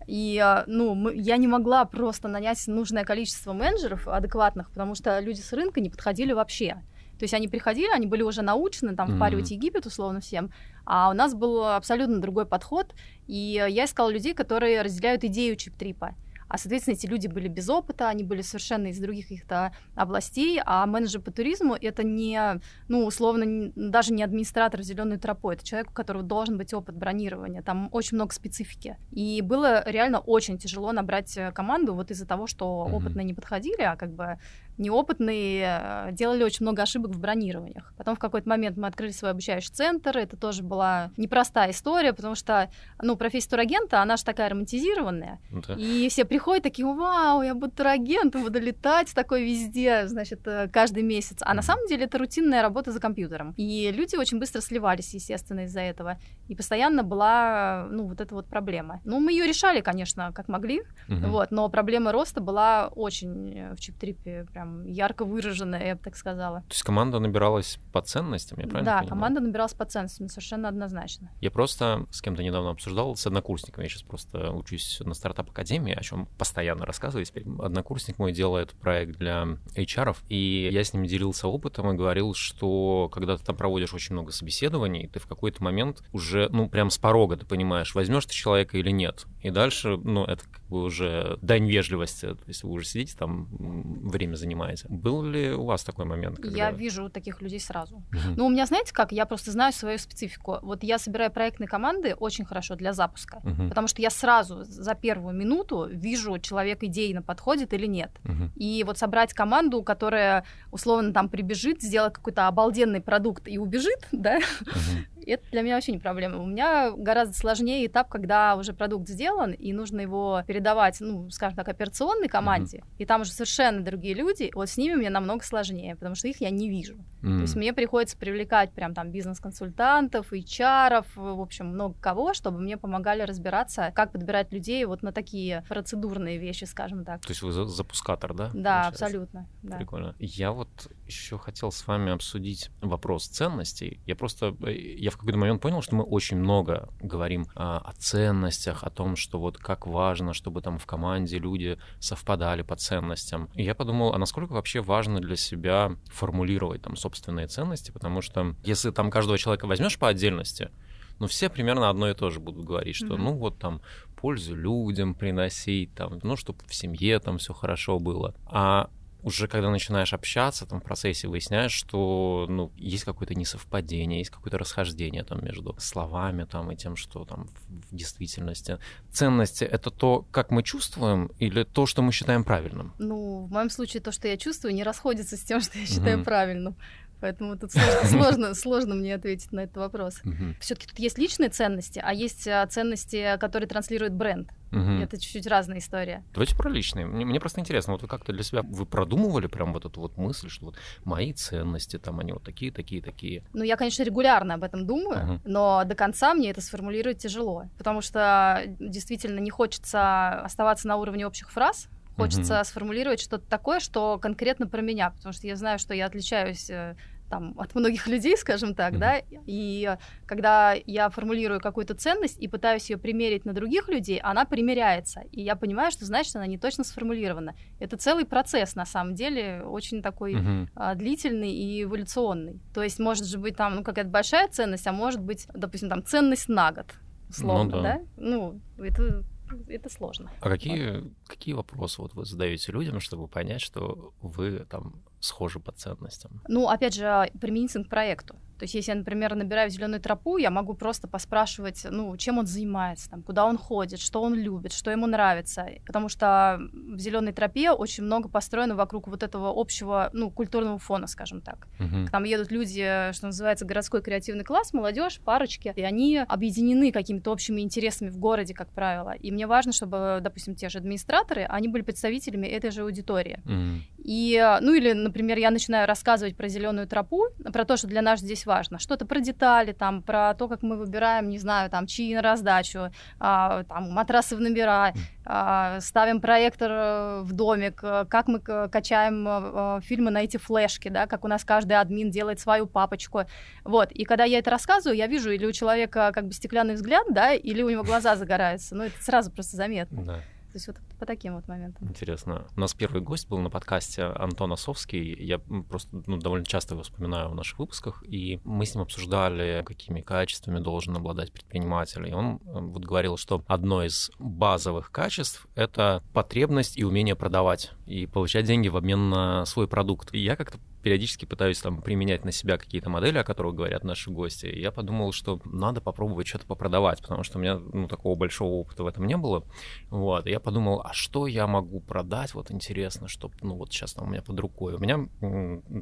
и, 0.07 0.39
а, 0.39 0.65
ну, 0.67 0.95
мы, 0.95 1.15
я 1.15 1.37
не 1.37 1.47
могла 1.47 1.85
просто 1.85 2.29
нанять 2.29 2.67
нужное 2.67 3.05
количество 3.05 3.53
менеджеров 3.53 4.07
адекватных, 4.07 4.71
потому 4.71 4.95
что 4.95 5.19
люди 5.21 5.41
с 5.41 5.53
рынка 5.53 5.81
не 5.81 5.91
подходили 5.91 6.33
вообще. 6.33 6.83
То 7.19 7.25
есть 7.25 7.35
они 7.35 7.49
приходили, 7.49 7.89
они 7.93 8.07
были 8.07 8.23
уже 8.23 8.43
научены, 8.43 8.95
там, 8.95 9.17
впаривать 9.17 9.51
mm-hmm. 9.51 9.55
Египет, 9.55 9.87
условно, 9.87 10.21
всем, 10.21 10.53
а 10.85 11.11
у 11.11 11.15
нас 11.15 11.35
был 11.35 11.65
абсолютно 11.65 12.21
другой 12.21 12.47
подход, 12.47 12.95
и 13.27 13.65
я 13.69 13.87
искала 13.87 14.11
людей, 14.11 14.35
которые 14.35 14.83
разделяют 14.83 15.25
идею 15.25 15.57
чип-трипа. 15.57 16.15
А, 16.49 16.59
соответственно, 16.59 16.95
эти 16.95 17.07
люди 17.07 17.27
были 17.27 17.49
без 17.49 17.69
опыта, 17.69 18.09
они 18.09 18.23
были 18.23 18.43
совершенно 18.43 18.89
из 18.89 18.99
других 18.99 19.27
каких-то 19.27 19.73
областей, 19.95 20.61
а 20.65 20.87
менеджер 20.87 21.21
по 21.21 21.31
туризму— 21.31 21.75
это 21.81 22.05
не, 22.05 22.61
ну, 22.89 23.05
условно, 23.05 23.73
даже 23.75 24.13
не 24.13 24.23
администратор 24.23 24.83
зеленой 24.83 25.19
тропой, 25.19 25.55
это 25.55 25.65
человек, 25.65 25.91
у 25.91 25.95
которого 25.95 26.23
должен 26.23 26.57
быть 26.57 26.73
опыт 26.73 26.97
бронирования, 26.97 27.63
там 27.63 27.89
очень 27.93 28.17
много 28.17 28.33
специфики. 28.33 28.97
И 29.11 29.43
было 29.43 29.83
реально 29.89 30.21
очень 30.21 30.59
тяжело 30.59 30.93
набрать 30.93 31.37
э, 31.37 31.53
команду 31.53 31.95
вот 31.95 32.11
из-за 32.11 32.27
того, 32.27 32.47
что 32.47 32.65
mm-hmm. 32.65 32.95
опытные 32.95 33.25
не 33.25 33.35
подходили, 33.35 33.83
а 33.83 33.97
как 33.97 34.13
бы 34.13 34.39
неопытные 34.79 36.09
э, 36.09 36.13
делали 36.13 36.45
очень 36.45 36.65
много 36.65 36.83
ошибок 36.83 37.13
в 37.13 37.21
бронированиях. 37.21 37.93
Потом 37.97 38.17
в 38.17 38.19
какой-то 38.19 38.49
момент 38.49 38.77
мы 38.77 38.87
открыли 38.89 39.13
свой 39.13 39.31
обучающий 39.31 39.73
центр. 39.73 40.17
Это 40.17 40.37
тоже 40.37 40.63
была 40.63 41.11
непростая 41.17 41.71
история, 41.71 42.13
потому 42.13 42.35
что, 42.35 42.71
ну, 43.03 43.17
профессия 43.17 43.51
турагента, 43.51 44.03
она 44.03 44.17
же 44.17 44.25
такая 44.25 44.51
романтизированная. 44.51 45.41
Да. 45.51 45.75
И 45.75 46.09
все 46.09 46.25
приходят 46.25 46.63
такие, 46.63 46.87
вау, 46.87 47.43
я 47.43 47.55
буду 47.55 47.73
турагентом, 47.73 48.43
буду 48.43 48.61
летать 48.61 49.15
такой 49.15 49.45
везде, 49.45 50.07
значит, 50.09 50.47
э, 50.47 50.69
каждый 50.73 51.03
месяц. 51.03 51.39
А 51.41 51.55
на 51.55 51.63
самом 51.63 51.87
деле 51.87 52.05
это 52.05 52.19
рутинная 52.19 52.63
работа 52.63 52.93
за 52.93 53.01
компьютером. 53.01 53.55
И 53.57 53.91
люди 53.93 54.17
очень 54.17 54.39
быстро 54.39 54.61
сливались, 54.61 55.15
естественно, 55.15 55.61
из-за 55.65 55.81
этого. 55.81 56.19
И 56.49 56.55
постоянно 56.55 57.03
была, 57.03 57.87
ну, 57.91 58.07
вот 58.07 58.21
эта 58.21 58.35
вот 58.35 58.47
проблема. 58.47 59.01
Ну, 59.05 59.21
мы 59.21 59.33
ее 59.33 59.47
решали, 59.47 59.81
конечно, 59.81 60.33
как 60.33 60.49
могли, 60.49 60.81
угу. 61.09 61.27
вот, 61.29 61.51
но 61.51 61.69
проблема 61.69 62.13
роста 62.13 62.41
была 62.41 62.89
очень 62.89 63.53
э, 63.55 63.75
в 63.75 63.81
чип-трипе 63.81 64.47
прям 64.53 64.66
прям 64.67 64.85
ярко 64.85 65.25
выраженная, 65.25 65.87
я 65.87 65.95
бы 65.95 66.01
так 66.03 66.17
сказала. 66.17 66.61
То 66.63 66.73
есть 66.73 66.83
команда 66.83 67.19
набиралась 67.19 67.79
по 67.93 68.03
ценностям, 68.03 68.59
я 68.59 68.67
правильно 68.67 68.85
Да, 68.85 68.99
понимаю? 68.99 69.09
команда 69.09 69.41
набиралась 69.41 69.75
по 69.75 69.85
ценностям, 69.85 70.29
совершенно 70.29 70.69
однозначно. 70.69 71.31
Я 71.41 71.51
просто 71.51 72.07
с 72.11 72.21
кем-то 72.21 72.43
недавно 72.43 72.71
обсуждал, 72.71 73.17
с 73.17 73.27
однокурсником, 73.27 73.83
я 73.83 73.89
сейчас 73.89 74.03
просто 74.03 74.53
учусь 74.53 75.01
на 75.05 75.15
стартап-академии, 75.15 75.95
о 75.95 76.03
чем 76.03 76.27
постоянно 76.39 76.85
рассказываю 76.85 77.25
теперь. 77.25 77.45
Однокурсник 77.59 78.19
мой 78.19 78.33
делает 78.33 78.73
проект 78.73 79.19
для 79.19 79.47
HR, 79.77 80.17
и 80.29 80.69
я 80.73 80.85
с 80.85 80.93
ним 80.93 81.05
делился 81.07 81.49
опытом 81.49 81.91
и 81.91 81.97
говорил, 81.97 82.35
что 82.35 83.09
когда 83.13 83.37
ты 83.37 83.45
там 83.45 83.57
проводишь 83.57 83.95
очень 83.95 84.15
много 84.15 84.33
собеседований, 84.33 85.09
ты 85.09 85.21
в 85.21 85.27
какой-то 85.27 85.63
момент 85.63 86.03
уже, 86.13 86.49
ну, 86.51 86.69
прям 86.69 86.91
с 86.91 86.99
порога 86.99 87.37
ты 87.37 87.47
понимаешь, 87.47 87.95
возьмешь 87.95 88.27
ты 88.27 88.33
человека 88.35 88.77
или 88.79 88.91
нет. 88.91 89.27
И 89.43 89.51
дальше, 89.51 89.97
ну, 89.97 90.25
это 90.25 90.45
как 90.51 90.65
бы 90.67 90.83
уже 90.83 91.39
дань 91.43 91.67
вежливости, 91.69 92.27
то 92.27 92.49
есть 92.49 92.63
вы 92.63 92.71
уже 92.71 92.87
сидите 92.87 93.17
там, 93.17 93.47
время 93.51 94.35
занимаете, 94.35 94.56
занимаете. 94.57 94.87
Был 94.89 95.23
ли 95.23 95.53
у 95.53 95.65
вас 95.65 95.85
такой 95.85 96.05
момент? 96.05 96.37
Когда... 96.37 96.57
Я 96.57 96.71
вижу 96.71 97.09
таких 97.09 97.43
людей 97.43 97.61
сразу. 97.61 97.97
Угу. 97.97 98.37
Ну, 98.37 98.47
у 98.47 98.49
меня, 98.49 98.67
знаете 98.67 98.93
как, 98.93 99.13
я 99.13 99.27
просто 99.27 99.51
знаю 99.51 99.73
свою 99.73 99.99
специфику. 99.99 100.59
Вот 100.63 100.83
я 100.83 100.99
собираю 100.99 101.31
проектные 101.31 101.69
команды 101.69 102.15
очень 102.15 102.45
хорошо 102.45 102.75
для 102.77 102.93
запуска, 102.93 103.41
угу. 103.45 103.69
потому 103.69 103.89
что 103.89 104.03
я 104.03 104.11
сразу 104.11 104.65
за 104.65 104.95
первую 104.95 105.35
минуту 105.35 105.87
вижу, 105.89 106.39
человек 106.39 106.83
идейно 106.83 107.23
подходит 107.23 107.73
или 107.73 107.87
нет. 107.87 108.11
Угу. 108.25 108.51
И 108.57 108.85
вот 108.85 108.99
собрать 108.99 109.35
команду, 109.35 109.83
которая 109.83 110.45
условно 110.71 111.13
там 111.13 111.29
прибежит, 111.29 111.83
сделает 111.83 112.15
какой-то 112.15 112.49
обалденный 112.49 113.01
продукт 113.01 113.49
и 113.49 113.59
убежит, 113.59 114.09
да, 114.13 114.39
угу 114.63 115.16
это 115.31 115.51
для 115.51 115.63
меня 115.63 115.75
вообще 115.75 115.93
не 115.93 115.99
проблема. 115.99 116.39
У 116.39 116.47
меня 116.47 116.91
гораздо 116.91 117.35
сложнее 117.35 117.87
этап, 117.87 118.09
когда 118.09 118.57
уже 118.57 118.73
продукт 118.73 119.09
сделан, 119.09 119.53
и 119.53 119.73
нужно 119.73 120.01
его 120.01 120.43
передавать, 120.47 120.99
ну, 121.01 121.31
скажем 121.31 121.57
так, 121.57 121.69
операционной 121.69 122.29
команде, 122.29 122.79
mm-hmm. 122.79 122.95
и 122.99 123.07
там 123.07 123.21
уже 123.23 123.33
совершенно 123.33 123.83
другие 123.83 124.15
люди, 124.15 124.51
вот 124.55 124.69
с 124.69 124.77
ними 124.77 124.95
мне 124.95 125.11
намного 125.11 125.45
сложнее, 125.45 125.97
потому 125.97 126.15
что 126.15 126.29
их 126.29 126.41
я 126.41 126.51
не 126.51 126.69
вижу. 126.69 126.95
Mm-hmm. 127.23 127.37
То 127.37 127.43
есть 127.43 127.57
мне 127.57 127.73
приходится 127.73 128.17
привлекать 128.17 128.73
прям 128.73 128.95
там 128.95 129.11
бизнес-консультантов, 129.11 130.33
HR, 130.33 131.05
в 131.15 131.41
общем, 131.41 131.67
много 131.67 131.97
кого, 132.01 132.35
чтобы 132.35 132.61
мне 132.61 132.77
помогали 132.77 133.23
разбираться, 133.23 133.93
как 133.95 134.13
подбирать 134.13 134.53
людей 134.53 134.85
вот 134.85 135.03
на 135.03 135.13
такие 135.13 135.65
процедурные 135.69 136.39
вещи, 136.39 136.65
скажем 136.65 137.05
так. 137.05 137.21
То 137.23 137.31
есть 137.31 137.43
вы 137.43 137.53
запускатор, 137.53 138.35
да? 138.35 138.51
Да, 138.53 138.83
получается? 138.83 139.05
абсолютно. 139.05 139.49
Да. 139.63 139.77
Прикольно. 139.77 140.15
Я 140.19 140.53
вот 140.53 140.69
еще 141.07 141.39
хотел 141.39 141.71
с 141.71 141.87
вами 141.87 142.13
обсудить 142.13 142.71
вопрос 142.81 143.27
ценностей. 143.27 144.01
Я 144.07 144.17
просто, 144.17 144.57
э, 144.67 144.73
я 144.73 145.11
в 145.11 145.17
какой-то 145.17 145.39
момент 145.39 145.63
понял, 145.63 145.83
что 145.83 145.95
мы 145.95 146.05
очень 146.05 146.37
много 146.37 146.89
говорим 147.01 147.47
а, 147.55 147.79
о 147.79 147.93
ценностях, 147.93 148.85
о 148.85 148.91
том, 148.91 149.17
что 149.17 149.39
вот 149.39 149.59
как 149.59 149.87
важно, 149.87 150.35
чтобы 150.35 150.63
там 150.63 150.79
в 150.79 150.87
команде 150.87 151.39
люди 151.39 151.79
совпадали 152.01 152.63
по 152.63 152.77
ценностям. 152.77 153.49
И 153.55 153.63
я 153.63 153.75
подумал, 153.75 154.15
а 154.15 154.19
насколько 154.19 154.53
вообще 154.53 154.81
важно 154.81 155.21
для 155.21 155.37
себя 155.37 155.97
формулировать 156.07 156.83
там 156.83 156.97
собственные 156.97 157.47
ценности, 157.47 157.91
потому 157.91 158.21
что 158.21 158.55
если 158.65 158.91
там 158.91 159.11
каждого 159.11 159.39
человека 159.39 159.67
возьмешь 159.67 159.99
по 159.99 160.09
отдельности, 160.09 160.71
ну, 161.19 161.27
все 161.27 161.49
примерно 161.49 161.89
одно 161.89 162.11
и 162.11 162.15
то 162.15 162.31
же 162.31 162.41
будут 162.41 162.67
говорить, 162.67 162.97
что, 162.97 163.15
mm-hmm. 163.15 163.17
ну, 163.17 163.33
вот 163.37 163.59
там 163.59 163.81
пользу 164.17 164.55
людям 164.55 165.15
приносить, 165.15 165.95
там, 165.95 166.19
ну, 166.23 166.37
чтобы 166.37 166.59
в 166.67 166.75
семье 166.75 167.19
там 167.21 167.39
все 167.39 167.55
хорошо 167.55 167.99
было. 167.99 168.35
А 168.47 168.91
уже 169.27 169.49
когда 169.49 169.71
начинаешь 169.71 170.13
общаться, 170.13 170.67
там 170.67 170.81
в 170.81 170.85
процессе 170.85 171.27
выясняешь, 171.27 171.73
что 171.73 172.47
ну, 172.49 172.71
есть 172.77 173.03
какое-то 173.03 173.35
несовпадение, 173.35 174.21
есть 174.21 174.31
какое-то 174.31 174.57
расхождение 174.57 175.25
там 175.25 175.45
между 175.45 175.75
словами 175.81 176.45
там, 176.45 176.71
и 176.71 176.77
тем, 176.77 176.95
что 176.95 177.25
там 177.25 177.49
в, 177.69 177.95
действительности. 177.95 178.79
Ценности— 179.11 179.65
это 179.73 179.91
то, 179.91 180.25
как 180.31 180.53
мы 180.53 180.63
чувствуем, 180.63 181.33
или 181.41 181.65
то, 181.65 181.87
что 181.87 182.03
мы 182.03 182.13
считаем 182.13 182.45
правильным? 182.45 182.95
Ну, 183.01 183.47
в 183.47 183.51
моем 183.51 183.69
случае 183.69 184.01
то, 184.01 184.13
что 184.13 184.29
я 184.29 184.37
чувствую, 184.37 184.73
не 184.73 184.85
расходится 184.85 185.37
с 185.37 185.41
тем, 185.41 185.61
что 185.61 185.77
я 185.77 185.87
считаю 185.87 186.21
mm-hmm. 186.21 186.25
правильным. 186.25 186.77
Поэтому 187.21 187.59
тут 187.59 187.73
сложно, 187.73 188.09
сложно, 188.09 188.55
сложно 188.55 188.95
мне 188.95 189.13
ответить 189.17 189.51
на 189.51 189.61
этот 189.61 189.79
вопрос. 189.79 190.21
Uh-huh. 190.23 190.55
Все-таки 190.61 190.87
тут 190.87 190.99
есть 191.01 191.19
личные 191.19 191.49
ценности, 191.49 192.01
а 192.05 192.13
есть 192.13 192.47
а, 192.47 192.65
ценности, 192.67 193.37
которые 193.41 193.69
транслирует 193.69 194.13
бренд. 194.13 194.51
Uh-huh. 194.73 195.03
Это 195.03 195.19
чуть-чуть 195.19 195.47
разная 195.47 195.79
история. 195.79 196.25
Давайте 196.35 196.57
про 196.57 196.69
личные. 196.69 197.07
Мне, 197.07 197.25
мне 197.25 197.41
просто 197.41 197.61
интересно, 197.61 197.93
вот 197.93 198.03
вы 198.03 198.09
как-то 198.09 198.33
для 198.33 198.43
себя 198.43 198.63
вы 198.63 198.85
продумывали 198.85 199.47
прям 199.47 199.73
вот 199.73 199.85
эту 199.85 200.01
вот 200.01 200.17
мысль, 200.17 200.49
что 200.49 200.67
вот 200.67 200.77
мои 201.05 201.33
ценности 201.33 201.99
там 201.99 202.21
они 202.21 202.33
вот 202.33 202.43
такие, 202.43 202.73
такие, 202.73 203.01
такие. 203.01 203.45
Ну 203.53 203.63
я, 203.63 203.77
конечно, 203.77 204.03
регулярно 204.03 204.55
об 204.55 204.65
этом 204.65 204.87
думаю, 204.87 205.19
uh-huh. 205.19 205.41
но 205.45 205.85
до 205.85 205.95
конца 205.95 206.35
мне 206.35 206.51
это 206.51 206.61
сформулировать 206.61 207.19
тяжело, 207.19 207.65
потому 207.79 208.01
что 208.01 208.63
действительно 208.81 209.39
не 209.39 209.51
хочется 209.51 210.41
оставаться 210.41 210.89
на 210.89 210.97
уровне 210.97 211.27
общих 211.27 211.51
фраз, 211.51 211.89
Хочется 212.17 212.55
mm-hmm. 212.55 212.65
сформулировать 212.65 213.21
что-то 213.21 213.47
такое, 213.47 213.79
что 213.79 214.19
конкретно 214.19 214.67
про 214.67 214.81
меня, 214.81 215.11
потому 215.11 215.35
что 215.35 215.47
я 215.47 215.55
знаю, 215.55 215.79
что 215.79 215.93
я 215.93 216.07
отличаюсь 216.07 216.71
э, 216.71 216.97
там, 217.29 217.55
от 217.59 217.75
многих 217.75 218.07
людей, 218.07 218.37
скажем 218.37 218.75
так, 218.75 218.95
mm-hmm. 218.95 218.99
да, 218.99 219.23
и 219.47 219.97
когда 220.27 220.75
я 220.87 221.09
формулирую 221.11 221.61
какую-то 221.61 221.95
ценность 221.95 222.39
и 222.39 222.49
пытаюсь 222.49 222.89
ее 222.91 222.99
примерить 222.99 223.45
на 223.45 223.53
других 223.53 223.89
людей, 223.89 224.19
она 224.19 224.45
примеряется, 224.45 225.23
и 225.33 225.43
я 225.43 225.57
понимаю, 225.57 225.91
что 225.91 226.05
значит 226.05 226.37
она 226.37 226.47
не 226.47 226.59
точно 226.59 226.85
сформулирована. 226.85 227.55
Это 227.79 227.97
целый 227.97 228.25
процесс, 228.25 228.75
на 228.75 228.87
самом 228.87 229.15
деле, 229.15 229.63
очень 229.63 230.03
такой 230.03 230.35
mm-hmm. 230.35 230.69
а, 230.75 230.95
длительный 230.95 231.53
и 231.53 231.83
эволюционный. 231.83 232.61
То 232.75 232.83
есть 232.83 232.99
может 232.99 233.27
же 233.27 233.39
быть 233.39 233.57
там 233.57 233.77
ну, 233.77 233.83
какая-то 233.83 234.11
большая 234.11 234.49
ценность, 234.49 234.87
а 234.87 234.93
может 234.93 235.21
быть, 235.21 235.47
допустим, 235.55 235.89
там 235.89 236.05
ценность 236.05 236.49
на 236.49 236.73
год, 236.73 236.95
условно, 237.29 237.65
ну, 237.65 237.71
да. 237.71 237.83
да? 237.83 238.01
Ну, 238.17 238.61
это 238.79 239.25
это 239.69 239.89
сложно. 239.89 240.31
А 240.41 240.49
какие, 240.49 241.01
вот. 241.01 241.13
какие 241.27 241.55
вопросы 241.55 242.03
вот 242.03 242.15
вы 242.15 242.25
задаете 242.25 242.73
людям, 242.73 243.01
чтобы 243.01 243.29
понять, 243.29 243.61
что 243.61 244.13
вы 244.21 244.67
там 244.69 244.95
схожи 245.21 245.61
по 245.61 245.73
ценностям? 245.73 246.43
Ну, 246.49 246.69
опять 246.69 246.95
же, 246.95 247.31
применительно 247.41 247.85
к 247.85 247.89
проекту. 247.89 248.37
То 248.59 248.65
есть, 248.65 248.75
если 248.75 248.93
я, 248.93 248.97
например, 248.97 249.35
набираю 249.35 249.69
зеленую 249.71 250.01
тропу, 250.01 250.39
я 250.39 250.51
могу 250.51 250.75
просто 250.75 251.07
поспрашивать, 251.07 251.87
ну, 251.91 252.17
чем 252.17 252.39
он 252.39 252.47
занимается, 252.47 253.11
там, 253.11 253.23
куда 253.23 253.45
он 253.45 253.59
ходит, 253.59 254.01
что 254.01 254.23
он 254.23 254.35
любит, 254.35 254.73
что 254.73 254.91
ему 254.91 255.07
нравится. 255.07 255.69
Потому 255.85 256.09
что 256.09 256.59
в 256.73 256.99
зеленой 256.99 257.33
тропе 257.33 257.71
очень 257.71 258.05
много 258.05 258.29
построено 258.29 258.75
вокруг 258.75 259.09
вот 259.09 259.23
этого 259.23 259.53
общего, 259.55 260.11
ну, 260.13 260.31
культурного 260.31 260.79
фона, 260.79 261.07
скажем 261.07 261.43
так. 261.43 261.69
Uh-huh. 261.79 262.09
Там 262.11 262.25
едут 262.25 262.51
люди, 262.51 263.13
что 263.13 263.27
называется, 263.27 263.67
городской 263.67 264.01
креативный 264.01 264.45
класс, 264.45 264.73
молодежь, 264.73 265.21
парочки, 265.21 265.73
и 265.77 265.83
они 265.83 266.19
объединены 266.19 266.93
какими-то 266.93 267.33
общими 267.33 267.61
интересами 267.61 268.09
в 268.09 268.19
городе, 268.19 268.55
как 268.55 268.71
правило. 268.71 269.11
И 269.11 269.31
мне 269.31 269.47
важно, 269.47 269.73
чтобы, 269.73 270.21
допустим, 270.23 270.55
те 270.55 270.71
же 270.71 270.79
администраторы, 270.79 271.43
они 271.43 271.69
были 271.69 271.83
представителями 271.83 272.47
этой 272.47 272.71
же 272.71 272.83
аудитории. 272.83 273.43
Uh-huh. 273.45 273.81
И, 274.07 274.41
ну, 274.61 274.73
или, 274.73 274.93
например, 274.93 275.37
я 275.37 275.51
начинаю 275.51 275.89
рассказывать 275.89 276.37
про 276.37 276.47
зеленую 276.47 276.87
тропу, 276.87 277.25
про 277.53 277.65
то, 277.65 277.77
что 277.77 277.89
для 277.89 278.03
нас 278.03 278.21
здесь 278.21 278.47
важно. 278.47 278.79
Что-то 278.79 279.05
про 279.05 279.19
детали, 279.19 279.73
там, 279.73 280.01
про 280.01 280.33
то, 280.35 280.47
как 280.47 280.63
мы 280.63 280.77
выбираем, 280.77 281.29
не 281.29 281.39
знаю, 281.41 281.71
там, 281.71 281.89
чьи 281.89 282.15
на 282.15 282.23
раздачу, 282.23 282.93
а, 283.19 283.65
там, 283.65 283.91
матрасы 283.91 284.37
в 284.37 284.41
номера, 284.41 284.93
а, 285.25 285.81
ставим 285.81 286.21
проектор 286.21 286.71
э, 286.71 287.21
в 287.23 287.33
домик, 287.33 287.81
э, 287.83 288.05
как 288.09 288.29
мы 288.29 288.39
качаем 288.39 289.25
а, 289.27 289.81
фильмы 289.83 290.13
на 290.13 290.23
эти 290.23 290.37
флешки, 290.37 290.89
да, 290.89 291.09
как 291.09 291.25
у 291.25 291.29
нас 291.29 291.45
каждый 291.45 291.73
админ 291.73 292.11
делает 292.11 292.39
свою 292.39 292.69
папочку. 292.69 293.23
Вот. 293.65 293.91
И 293.91 294.05
когда 294.05 294.23
я 294.23 294.39
это 294.39 294.53
рассказываю, 294.53 294.97
я 294.97 295.09
вижу, 295.09 295.33
или 295.33 295.47
у 295.47 295.51
человека 295.51 296.13
как 296.15 296.29
бы 296.29 296.33
стеклянный 296.33 296.75
взгляд, 296.75 297.07
да, 297.11 297.35
или 297.35 297.61
у 297.61 297.71
него 297.71 297.83
глаза 297.83 298.15
загораются. 298.15 298.77
Ну, 298.77 298.85
это 298.85 299.03
сразу 299.03 299.33
просто 299.33 299.57
заметно. 299.57 300.05
Да. 300.05 300.15
То 300.57 300.59
есть 300.59 300.69
вот 300.69 300.77
по 300.99 301.07
таким 301.07 301.35
вот 301.35 301.47
моментам. 301.49 301.89
Интересно. 301.89 302.47
У 302.57 302.61
нас 302.61 302.75
первый 302.75 303.03
гость 303.03 303.29
был 303.29 303.39
на 303.39 303.51
подкасте 303.51 304.05
Антон 304.05 304.53
Осовский. 304.53 305.15
Я 305.23 305.39
просто 305.39 306.03
ну, 306.07 306.17
довольно 306.19 306.47
часто 306.47 306.75
его 306.75 306.83
вспоминаю 306.83 307.31
в 307.31 307.35
наших 307.35 307.59
выпусках. 307.59 308.03
И 308.07 308.41
мы 308.45 308.67
с 308.67 308.75
ним 308.75 308.83
обсуждали, 308.83 309.63
какими 309.65 310.01
качествами 310.01 310.59
должен 310.59 310.97
обладать 310.97 311.33
предприниматель. 311.33 312.09
И 312.09 312.13
он 312.13 312.37
э, 312.37 312.61
вот 312.61 312.85
говорил, 312.85 313.17
что 313.17 313.45
одно 313.47 313.85
из 313.85 314.11
базовых 314.19 314.91
качеств— 314.91 315.47
это 315.55 316.03
потребность 316.13 316.79
и 316.79 316.85
умение 316.85 317.15
продавать 317.15 317.73
и 317.87 318.07
получать 318.07 318.47
деньги 318.47 318.69
в 318.69 318.77
обмен 318.77 319.11
на 319.11 319.45
свой 319.47 319.69
продукт. 319.69 320.13
И 320.15 320.19
я 320.19 320.37
как-то 320.37 320.59
периодически 320.87 321.25
пытаюсь 321.25 321.59
там 321.59 321.83
применять 321.83 322.25
на 322.25 322.31
себя 322.31 322.59
какие-то 322.59 322.89
модели, 322.89 323.19
о 323.19 323.25
которых 323.25 323.57
говорят 323.57 323.83
наши 323.83 324.09
гости. 324.09 324.47
И 324.47 324.61
я 324.61 324.71
подумал, 324.71 325.11
что 325.11 325.41
надо 325.45 325.81
попробовать 325.81 326.29
что-то 326.29 326.47
попродавать, 326.47 327.03
потому 327.03 327.25
что 327.25 327.39
у 327.39 327.41
меня 327.41 327.59
ну, 327.59 327.89
такого 327.89 328.15
большого 328.15 328.53
опыта 328.53 328.85
в 328.85 328.87
этом 328.87 329.05
не 329.05 329.17
было. 329.17 329.43
Вот. 329.91 330.29
И 330.29 330.31
я 330.31 330.39
подумал, 330.39 330.83
а 330.87 330.93
что 330.93 331.27
я 331.27 331.49
могу 331.49 331.81
продать? 331.81 332.33
Вот 332.35 332.53
интересно, 332.53 333.09
чтобы, 333.09 333.35
ну 333.43 333.57
вот 333.57 333.73
сейчас 333.73 333.95
там 333.95 334.07
у 334.07 334.11
меня 334.11 334.23
под 334.23 334.39
рукой. 334.39 334.75
У 334.75 334.79
меня 334.79 335.09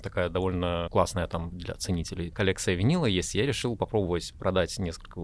такая 0.02 0.30
довольно 0.30 0.88
классная 0.90 1.26
там 1.26 1.50
для 1.58 1.74
ценителей 1.74 2.30
коллекция 2.30 2.74
винила 2.74 3.04
есть. 3.04 3.34
Я 3.34 3.44
решил 3.44 3.76
попробовать 3.76 4.32
продать 4.38 4.78
несколько 4.78 5.20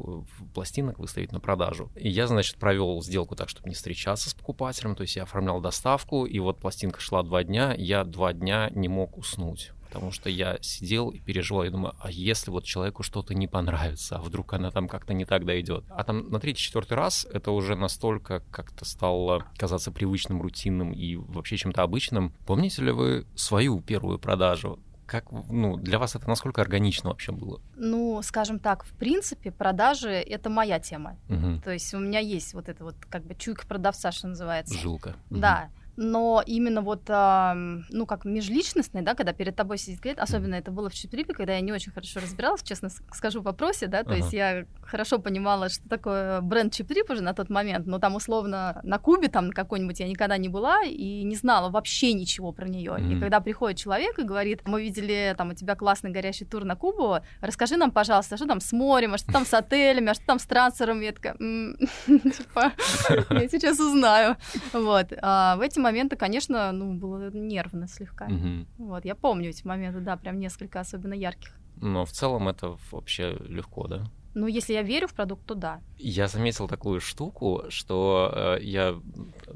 пластинок, 0.52 0.98
выставить 0.98 1.32
на 1.32 1.40
продажу. 1.40 1.90
И 1.96 2.10
я, 2.10 2.26
значит, 2.26 2.56
провел 2.56 3.00
сделку 3.02 3.36
так, 3.36 3.48
чтобы 3.48 3.70
не 3.70 3.74
встречаться 3.74 4.28
с 4.28 4.34
покупателем. 4.34 4.94
То 4.94 5.00
есть 5.02 5.16
я 5.16 5.22
оформлял 5.22 5.62
доставку, 5.62 6.26
и 6.26 6.38
вот 6.40 6.58
пластинка 6.58 7.00
шла 7.00 7.22
два 7.22 7.42
дня. 7.42 7.74
Я 7.74 8.04
два 8.04 8.34
дня 8.34 8.68
не 8.74 8.88
мог 8.88 9.16
уснуть 9.16 9.72
потому 9.90 10.12
что 10.12 10.30
я 10.30 10.56
сидел 10.60 11.10
и 11.10 11.18
переживал, 11.18 11.64
я 11.64 11.70
думаю, 11.70 11.94
а 11.98 12.12
если 12.12 12.50
вот 12.52 12.64
человеку 12.64 13.02
что-то 13.02 13.34
не 13.34 13.48
понравится, 13.48 14.16
а 14.16 14.22
вдруг 14.22 14.52
она 14.52 14.70
там 14.70 14.86
как-то 14.86 15.12
не 15.14 15.24
так 15.24 15.44
дойдет. 15.44 15.84
А 15.90 16.04
там 16.04 16.30
на 16.30 16.38
третий-четвертый 16.38 16.94
раз 16.96 17.26
это 17.32 17.50
уже 17.50 17.74
настолько 17.74 18.40
как-то 18.52 18.84
стало 18.84 19.44
казаться 19.56 19.90
привычным, 19.90 20.40
рутинным 20.40 20.92
и 20.92 21.16
вообще 21.16 21.56
чем-то 21.56 21.82
обычным. 21.82 22.32
Помните 22.46 22.82
ли 22.82 22.92
вы 22.92 23.26
свою 23.34 23.80
первую 23.80 24.18
продажу? 24.18 24.78
как, 25.06 25.24
ну, 25.32 25.76
для 25.76 25.98
вас 25.98 26.14
это 26.14 26.28
насколько 26.28 26.62
органично 26.62 27.10
вообще 27.10 27.32
было? 27.32 27.60
Ну, 27.74 28.20
скажем 28.22 28.60
так, 28.60 28.84
в 28.84 28.92
принципе, 28.92 29.50
продажи— 29.50 30.10
это 30.12 30.50
моя 30.50 30.78
тема. 30.78 31.16
Угу. 31.28 31.62
То 31.64 31.72
есть 31.72 31.92
у 31.94 31.98
меня 31.98 32.20
есть 32.20 32.54
вот 32.54 32.68
это 32.68 32.84
вот 32.84 32.94
как 33.08 33.24
бы 33.24 33.34
чуйка 33.34 33.66
продавца, 33.66 34.12
что 34.12 34.28
называется. 34.28 34.78
Жилка. 34.78 35.16
Да. 35.28 35.68
Угу 35.68 35.79
но 36.00 36.42
именно 36.46 36.80
вот, 36.80 37.02
ну, 37.08 38.06
как 38.06 38.24
межличностный, 38.24 39.02
да, 39.02 39.14
когда 39.14 39.34
перед 39.34 39.54
тобой 39.54 39.76
сидит 39.76 40.00
клиент, 40.00 40.18
особенно 40.18 40.54
это 40.54 40.70
было 40.70 40.88
в 40.88 40.94
Читрипе, 40.94 41.34
когда 41.34 41.52
я 41.52 41.60
не 41.60 41.72
очень 41.72 41.92
хорошо 41.92 42.20
разбиралась, 42.20 42.62
честно 42.62 42.88
скажу 43.12 43.40
в 43.40 43.44
вопросе, 43.44 43.86
да, 43.86 44.02
то 44.02 44.12
ага. 44.12 44.16
есть 44.16 44.32
я 44.32 44.64
хорошо 44.82 45.18
понимала, 45.18 45.68
что 45.68 45.86
такое 45.88 46.40
бренд 46.40 46.72
Чип-Трип 46.72 47.10
уже 47.10 47.22
на 47.22 47.34
тот 47.34 47.50
момент, 47.50 47.86
но 47.86 47.98
там 47.98 48.14
условно 48.14 48.80
на 48.82 48.98
Кубе 48.98 49.28
там 49.28 49.50
какой-нибудь 49.50 50.00
я 50.00 50.08
никогда 50.08 50.38
не 50.38 50.48
была 50.48 50.82
и 50.84 51.22
не 51.22 51.36
знала 51.36 51.68
вообще 51.68 52.14
ничего 52.14 52.52
про 52.52 52.66
нее. 52.66 52.92
Mm-hmm. 52.92 53.16
И 53.18 53.20
когда 53.20 53.40
приходит 53.40 53.78
человек 53.78 54.18
и 54.18 54.22
говорит, 54.22 54.62
мы 54.66 54.82
видели 54.82 55.34
там 55.36 55.50
у 55.50 55.54
тебя 55.54 55.74
классный 55.74 56.10
горящий 56.10 56.46
тур 56.46 56.64
на 56.64 56.76
Кубу, 56.76 57.18
расскажи 57.42 57.76
нам, 57.76 57.90
пожалуйста, 57.90 58.38
что 58.38 58.46
там 58.46 58.60
с 58.60 58.72
морем, 58.72 59.12
а 59.12 59.18
что 59.18 59.30
там 59.32 59.44
с 59.44 59.52
отелями, 59.52 60.08
а 60.10 60.14
что 60.14 60.24
там 60.24 60.38
с 60.38 60.46
трансфером, 60.46 61.02
я 61.02 61.12
такая, 61.12 61.34
типа, 61.36 62.72
я 63.30 63.48
сейчас 63.48 63.78
узнаю. 63.78 64.36
Вот. 64.72 65.12
А 65.20 65.56
в 65.56 65.60
эти 65.60 65.78
моменты, 65.78 65.89
конечно, 66.16 66.72
ну, 66.72 66.94
было 66.94 67.30
нервно 67.30 67.86
слегка. 67.88 68.28
Вот, 68.78 69.04
я 69.04 69.14
помню 69.14 69.50
эти 69.50 69.66
моменты, 69.66 70.00
да, 70.00 70.16
прям 70.16 70.38
несколько 70.38 70.80
особенно 70.80 71.14
ярких. 71.14 71.52
Но 71.76 72.04
в 72.04 72.10
целом 72.10 72.48
это 72.48 72.76
вообще 72.90 73.36
легко, 73.48 73.86
да? 73.86 74.04
Ну, 74.34 74.46
если 74.46 74.74
я 74.74 74.82
верю 74.82 75.08
в 75.08 75.14
продукт, 75.14 75.44
то 75.46 75.54
да. 75.54 75.80
Я 75.98 76.28
заметил 76.28 76.68
такую 76.68 77.00
штуку, 77.00 77.64
что 77.68 78.32
э, 78.32 78.62
я, 78.62 78.94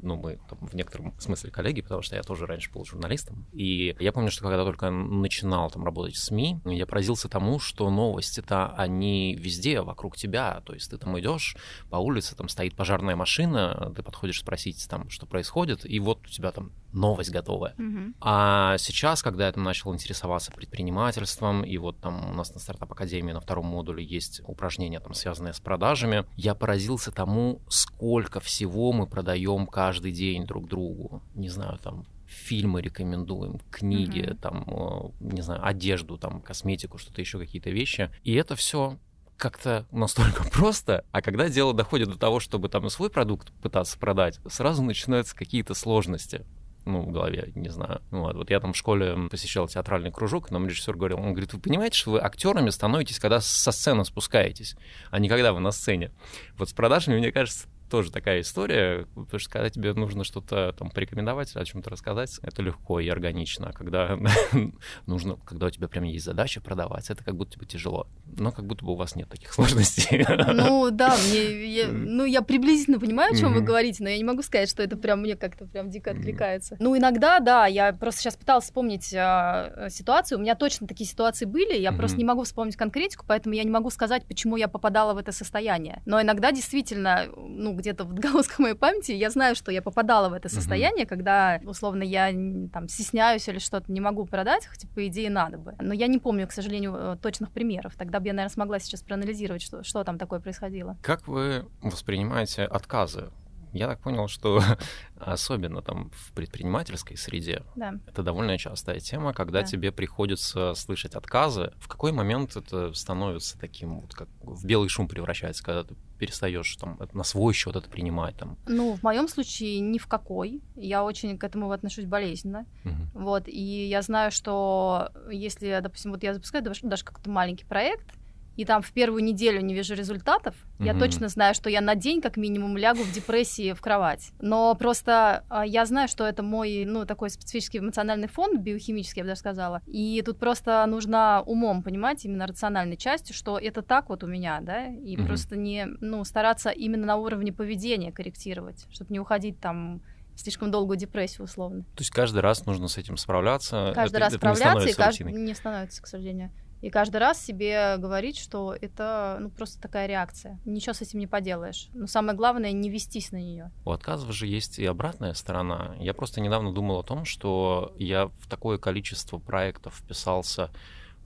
ну, 0.05 0.15
мы 0.15 0.39
там, 0.49 0.59
в 0.59 0.73
некотором 0.73 1.19
смысле 1.19 1.51
коллеги, 1.51 1.81
потому 1.81 2.01
что 2.01 2.15
я 2.15 2.23
тоже 2.23 2.45
раньше 2.45 2.71
был 2.71 2.85
журналистом. 2.85 3.45
И 3.53 3.95
я 3.99 4.11
помню, 4.11 4.31
что 4.31 4.43
когда 4.43 4.63
только 4.63 4.89
начинал 4.89 5.69
там 5.71 5.83
работать 5.83 6.15
в 6.15 6.19
СМИ, 6.19 6.61
я 6.65 6.85
поразился 6.85 7.27
тому, 7.27 7.59
что 7.59 7.89
новости-то, 7.89 8.73
они 8.77 9.35
везде 9.35 9.81
вокруг 9.81 10.15
тебя. 10.15 10.61
То 10.65 10.73
есть 10.73 10.91
ты 10.91 10.97
там 10.97 11.19
идешь 11.19 11.57
по 11.89 11.97
улице, 11.97 12.35
там 12.35 12.49
стоит 12.49 12.75
пожарная 12.75 13.15
машина, 13.15 13.91
ты 13.95 14.03
подходишь 14.03 14.39
спросить 14.39 14.87
там, 14.89 15.09
что 15.09 15.25
происходит, 15.25 15.85
и 15.85 15.99
вот 15.99 16.25
у 16.25 16.29
тебя 16.29 16.51
там 16.51 16.71
новость 16.95 17.31
готовая. 17.31 17.73
Угу. 17.77 18.13
А 18.21 18.77
сейчас, 18.77 19.21
когда 19.21 19.45
я 19.45 19.51
там 19.51 19.63
начал 19.63 19.93
интересоваться 19.93 20.51
предпринимательством, 20.51 21.63
и 21.63 21.77
вот 21.77 21.99
там 21.99 22.31
у 22.31 22.33
нас 22.33 22.53
на 22.53 22.59
стартап 22.59 22.91
академии 22.91 23.33
на 23.33 23.41
втором 23.41 23.65
модуле 23.65 24.03
есть 24.03 24.41
упражнения, 24.45 24.99
там, 24.99 25.13
связанные 25.13 25.53
с 25.53 25.59
продажами, 25.59 26.25
я 26.35 26.55
поразился 26.55 27.11
тому, 27.11 27.61
сколько 27.67 28.39
всего 28.39 28.91
мы 28.93 29.07
продаем 29.07 29.67
каждый 29.67 29.94
день 30.01 30.45
друг 30.45 30.67
другу. 30.67 31.21
Не 31.33 31.49
знаю, 31.49 31.77
там, 31.79 32.05
фильмы 32.25 32.81
рекомендуем, 32.81 33.59
книги, 33.71 34.21
mm 34.21 34.39
там, 34.39 34.63
э, 34.67 35.33
не 35.33 35.41
знаю, 35.41 35.65
одежду, 35.65 36.17
там, 36.17 36.41
косметику, 36.41 36.97
что-то 36.97 37.21
еще, 37.21 37.39
какие-то 37.39 37.69
вещи. 37.69 38.09
И 38.23 38.33
это 38.33 38.55
все 38.55 38.97
как-то 39.37 39.85
настолько 39.91 40.43
просто, 40.51 41.05
а 41.11 41.21
когда 41.21 41.49
дело 41.49 41.73
доходит 41.73 42.09
до 42.09 42.17
того, 42.17 42.39
чтобы 42.39 42.69
там 42.69 42.89
свой 42.89 43.09
продукт 43.09 43.51
пытаться 43.61 43.97
продать, 43.97 44.39
сразу 44.49 44.83
начинаются 44.83 45.35
какие-то 45.35 45.73
сложности 45.73 46.45
ну, 46.85 47.01
в 47.01 47.11
голове, 47.11 47.51
не 47.55 47.69
знаю. 47.69 48.01
Ну, 48.11 48.21
вот, 48.21 48.35
вот 48.35 48.49
я 48.51 48.59
там 48.59 48.73
в 48.73 48.77
школе 48.77 49.27
посещал 49.29 49.67
театральный 49.67 50.11
кружок, 50.11 50.51
нам 50.51 50.67
режиссер 50.67 50.95
говорил, 50.95 51.17
он 51.17 51.31
говорит, 51.31 51.51
вы 51.53 51.59
понимаете, 51.59 51.97
что 51.97 52.11
вы 52.11 52.19
актерами 52.19 52.69
становитесь, 52.69 53.19
когда 53.19 53.41
со 53.41 53.71
сцены 53.71 54.05
спускаетесь, 54.05 54.75
а 55.09 55.19
не 55.19 55.27
когда 55.27 55.51
вы 55.51 55.59
на 55.59 55.71
сцене. 55.71 56.11
Вот 56.57 56.69
с 56.69 56.73
продажами, 56.73 57.17
мне 57.17 57.31
кажется, 57.31 57.67
тоже 57.95 58.11
такая 58.11 58.41
история, 58.41 59.07
потому 59.15 59.39
что 59.39 59.49
когда 59.49 59.69
тебе 59.69 59.93
нужно 59.93 60.25
что-то 60.25 60.75
там 60.77 60.89
порекомендовать, 60.89 61.55
о 61.55 61.63
чем-то 61.63 61.89
рассказать, 61.89 62.39
это 62.41 62.61
легко 62.61 62.99
и 62.99 63.07
органично. 63.07 63.69
А 63.69 63.71
когда 63.71 64.19
нужно, 65.05 65.37
когда 65.45 65.67
у 65.67 65.69
тебя 65.69 65.87
прям 65.87 66.03
есть 66.03 66.25
задача 66.25 66.59
продавать, 66.59 67.09
это 67.09 67.23
как 67.23 67.37
будто 67.37 67.57
бы 67.57 67.65
тяжело. 67.65 68.09
Но 68.25 68.51
как 68.51 68.65
будто 68.65 68.83
бы 68.83 68.91
у 68.91 68.95
вас 68.95 69.15
нет 69.15 69.29
таких 69.29 69.53
сложностей. 69.53 70.25
Ну 70.27 70.91
да, 70.91 71.15
мне, 71.15 71.73
я, 71.73 71.87
ну 71.87 72.25
я 72.25 72.41
приблизительно 72.41 72.99
понимаю, 72.99 73.33
о 73.33 73.37
чем 73.37 73.53
вы 73.53 73.61
говорите, 73.61 74.03
но 74.03 74.09
я 74.09 74.17
не 74.17 74.25
могу 74.25 74.41
сказать, 74.41 74.69
что 74.69 74.83
это 74.83 74.97
прям 74.97 75.21
мне 75.21 75.37
как-то 75.37 75.65
прям 75.65 75.89
дико 75.89 76.11
откликается. 76.11 76.75
Ну 76.81 76.97
иногда, 76.97 77.39
да, 77.39 77.65
я 77.65 77.93
просто 77.93 78.23
сейчас 78.23 78.35
пыталась 78.35 78.65
вспомнить 78.65 79.13
а, 79.15 79.87
ситуацию, 79.89 80.37
у 80.37 80.41
меня 80.41 80.55
точно 80.55 80.85
такие 80.85 81.09
ситуации 81.09 81.45
были, 81.45 81.77
я 81.77 81.93
просто 81.93 82.17
не 82.17 82.25
могу 82.25 82.43
вспомнить 82.43 82.75
конкретику, 82.75 83.23
поэтому 83.25 83.55
я 83.55 83.63
не 83.63 83.71
могу 83.71 83.89
сказать, 83.89 84.25
почему 84.25 84.57
я 84.57 84.67
попадала 84.67 85.13
в 85.13 85.17
это 85.17 85.31
состояние. 85.31 86.01
Но 86.05 86.21
иногда 86.21 86.51
действительно, 86.51 87.29
ну 87.37 87.73
где-то 87.85 88.03
в 88.05 88.11
отголосках 88.11 88.59
моей 88.59 88.75
памяти, 88.75 89.11
я 89.11 89.29
знаю, 89.29 89.55
что 89.55 89.71
я 89.71 89.81
попадала 89.81 90.29
в 90.29 90.33
это 90.33 90.49
состояние, 90.49 91.05
uh-huh. 91.05 91.09
когда, 91.09 91.61
условно, 91.65 92.01
я 92.03 92.31
там 92.73 92.87
стесняюсь 92.89 93.47
или 93.47 93.59
что-то 93.59 93.91
не 93.91 94.01
могу 94.01 94.25
продать, 94.25 94.65
хотя, 94.65 94.87
по 94.87 95.07
идее, 95.07 95.29
надо 95.29 95.57
бы. 95.57 95.75
Но 95.79 95.93
я 95.93 96.07
не 96.07 96.17
помню, 96.17 96.47
к 96.47 96.51
сожалению, 96.51 96.95
э, 96.95 97.17
точных 97.21 97.51
примеров. 97.51 97.93
Тогда 97.95 98.19
бы 98.19 98.27
я, 98.27 98.33
наверное, 98.33 98.53
смогла 98.53 98.79
сейчас 98.79 99.03
проанализировать, 99.03 99.61
что, 99.61 99.83
что 99.83 100.03
там 100.03 100.17
такое 100.17 100.39
происходило. 100.39 100.97
Как 101.03 101.27
вы 101.27 101.65
воспринимаете 101.81 102.63
отказы 102.63 103.29
Я 103.71 103.87
так 103.87 103.99
понял, 103.99 104.27
что 104.27 104.63
особенно 105.19 105.81
там 105.81 106.09
в 106.11 106.31
предпринимательской 106.33 107.17
среде 107.17 107.63
да. 107.75 107.93
это 108.07 108.23
довольно 108.23 108.57
частая 108.57 108.99
тема, 108.99 109.33
когда 109.33 109.61
Да. 109.61 109.67
тебе 109.67 109.91
приходится 109.91 110.73
слышать 110.73 111.13
отказы. 111.13 111.73
В 111.77 111.87
какой 111.87 112.11
момент 112.11 112.55
это 112.55 112.93
становится 112.93 113.59
таким, 113.59 113.99
вот 113.99 114.13
как 114.15 114.29
в 114.41 114.65
белый 114.65 114.89
шум 114.89 115.07
превращается, 115.07 115.63
когда 115.63 115.83
ты 115.83 115.95
перестаешь 116.17 116.75
там 116.77 116.99
на 117.13 117.23
свой 117.23 117.53
счет 117.53 117.75
это 117.75 117.89
принимать 117.89 118.37
там? 118.37 118.57
Ну, 118.65 118.93
в 118.93 119.03
моем 119.03 119.27
случае 119.27 119.79
ни 119.79 119.97
в 119.97 120.07
какой. 120.07 120.61
Я 120.75 121.03
очень 121.03 121.37
к 121.37 121.43
этому 121.43 121.71
отношусь 121.71 122.05
болезненно. 122.05 122.65
Мгм. 122.83 123.09
Вот, 123.13 123.47
и 123.47 123.87
я 123.87 124.01
знаю, 124.01 124.31
что 124.31 125.09
если, 125.29 125.79
допустим, 125.81 126.11
вот 126.11 126.23
я 126.23 126.33
запускаю 126.33 126.63
даже, 126.63 126.81
даже 126.83 127.03
какой-то 127.03 127.29
маленький 127.29 127.65
проект, 127.65 128.13
и 128.55 128.65
там 128.65 128.81
в 128.81 128.91
первую 128.93 129.23
неделю 129.23 129.61
не 129.61 129.73
вижу 129.73 129.95
результатов, 129.95 130.55
я 130.79 130.93
Мгм. 130.93 130.99
точно 130.99 131.27
знаю, 131.29 131.53
что 131.53 131.69
я 131.69 131.81
на 131.81 131.95
день 131.95 132.21
как 132.21 132.37
минимум 132.37 132.77
лягу 132.77 133.03
в 133.03 133.11
депрессии 133.11 133.73
в 133.73 133.81
кровать. 133.81 134.31
Но 134.39 134.75
просто 134.75 135.43
а, 135.49 135.65
я 135.65 135.85
знаю, 135.85 136.07
что 136.07 136.25
это 136.25 136.43
мой, 136.43 136.85
ну, 136.85 137.05
такой 137.05 137.29
специфический 137.29 137.79
эмоциональный 137.79 138.27
фон, 138.27 138.57
биохимический, 138.61 139.19
я 139.21 139.23
бы 139.23 139.29
даже 139.29 139.39
сказала. 139.39 139.81
И 139.85 140.21
тут 140.25 140.39
просто 140.39 140.85
нужно 140.85 141.41
умом 141.45 141.83
понимать, 141.83 142.25
именно 142.25 142.47
рациональной 142.47 142.97
частью, 142.97 143.35
что 143.35 143.57
это 143.57 143.81
так 143.81 144.09
вот 144.09 144.23
у 144.23 144.27
меня, 144.27 144.59
да, 144.61 144.87
и 144.87 145.15
Мгм. 145.17 145.27
просто 145.27 145.55
не, 145.55 145.85
ну, 145.99 146.23
стараться 146.23 146.69
именно 146.69 147.05
на 147.05 147.15
уровне 147.17 147.51
поведения 147.53 148.11
корректировать, 148.11 148.85
чтобы 148.89 149.11
не 149.13 149.19
уходить 149.19 149.59
там 149.59 150.01
слишком 150.35 150.69
долгую 150.69 150.97
депрессию 150.97 151.45
условно. 151.45 151.83
То 151.95 152.01
есть 152.01 152.11
каждый 152.11 152.41
раз 152.41 152.65
нужно 152.65 152.87
с 152.89 152.97
этим 152.97 153.17
справляться. 153.17 153.93
Каждый 153.95 154.17
это, 154.17 154.19
раз 154.19 154.33
это 154.33 154.49
не 154.49 154.55
справляться, 154.55 154.89
и 154.89 154.93
становится 154.93 155.25
каждый 155.25 155.33
не 155.33 155.53
становится, 155.53 156.01
к 156.01 156.07
сожалению. 156.07 156.51
И 156.85 156.91
каждый 156.91 157.17
раз 157.17 157.43
себе 157.43 157.97
говорить, 157.97 158.37
что 158.37 158.75
это 158.79 159.39
ну, 159.41 159.49
просто 159.49 159.81
такая 159.81 160.05
реакция. 160.05 160.59
Ничего 160.65 160.93
с 160.93 161.01
этим 161.01 161.17
не 161.17 161.25
поделаешь. 161.25 161.89
Но 161.95 162.05
самое 162.05 162.37
главное 162.37 162.73
не 162.73 162.91
вестись 162.91 163.31
на 163.31 163.37
нее. 163.37 163.71
У 163.85 163.89
отказов 163.89 164.31
же 164.31 164.45
есть 164.45 164.77
и 164.77 164.85
обратная 164.85 165.33
сторона. 165.33 165.95
Я 165.99 166.13
просто 166.13 166.41
недавно 166.41 166.71
думал 166.71 166.99
о 166.99 167.03
том, 167.03 167.25
что 167.25 167.95
я 167.97 168.27
в 168.27 168.47
такое 168.47 168.77
количество 168.77 169.39
проектов 169.39 169.95
вписался 169.95 170.69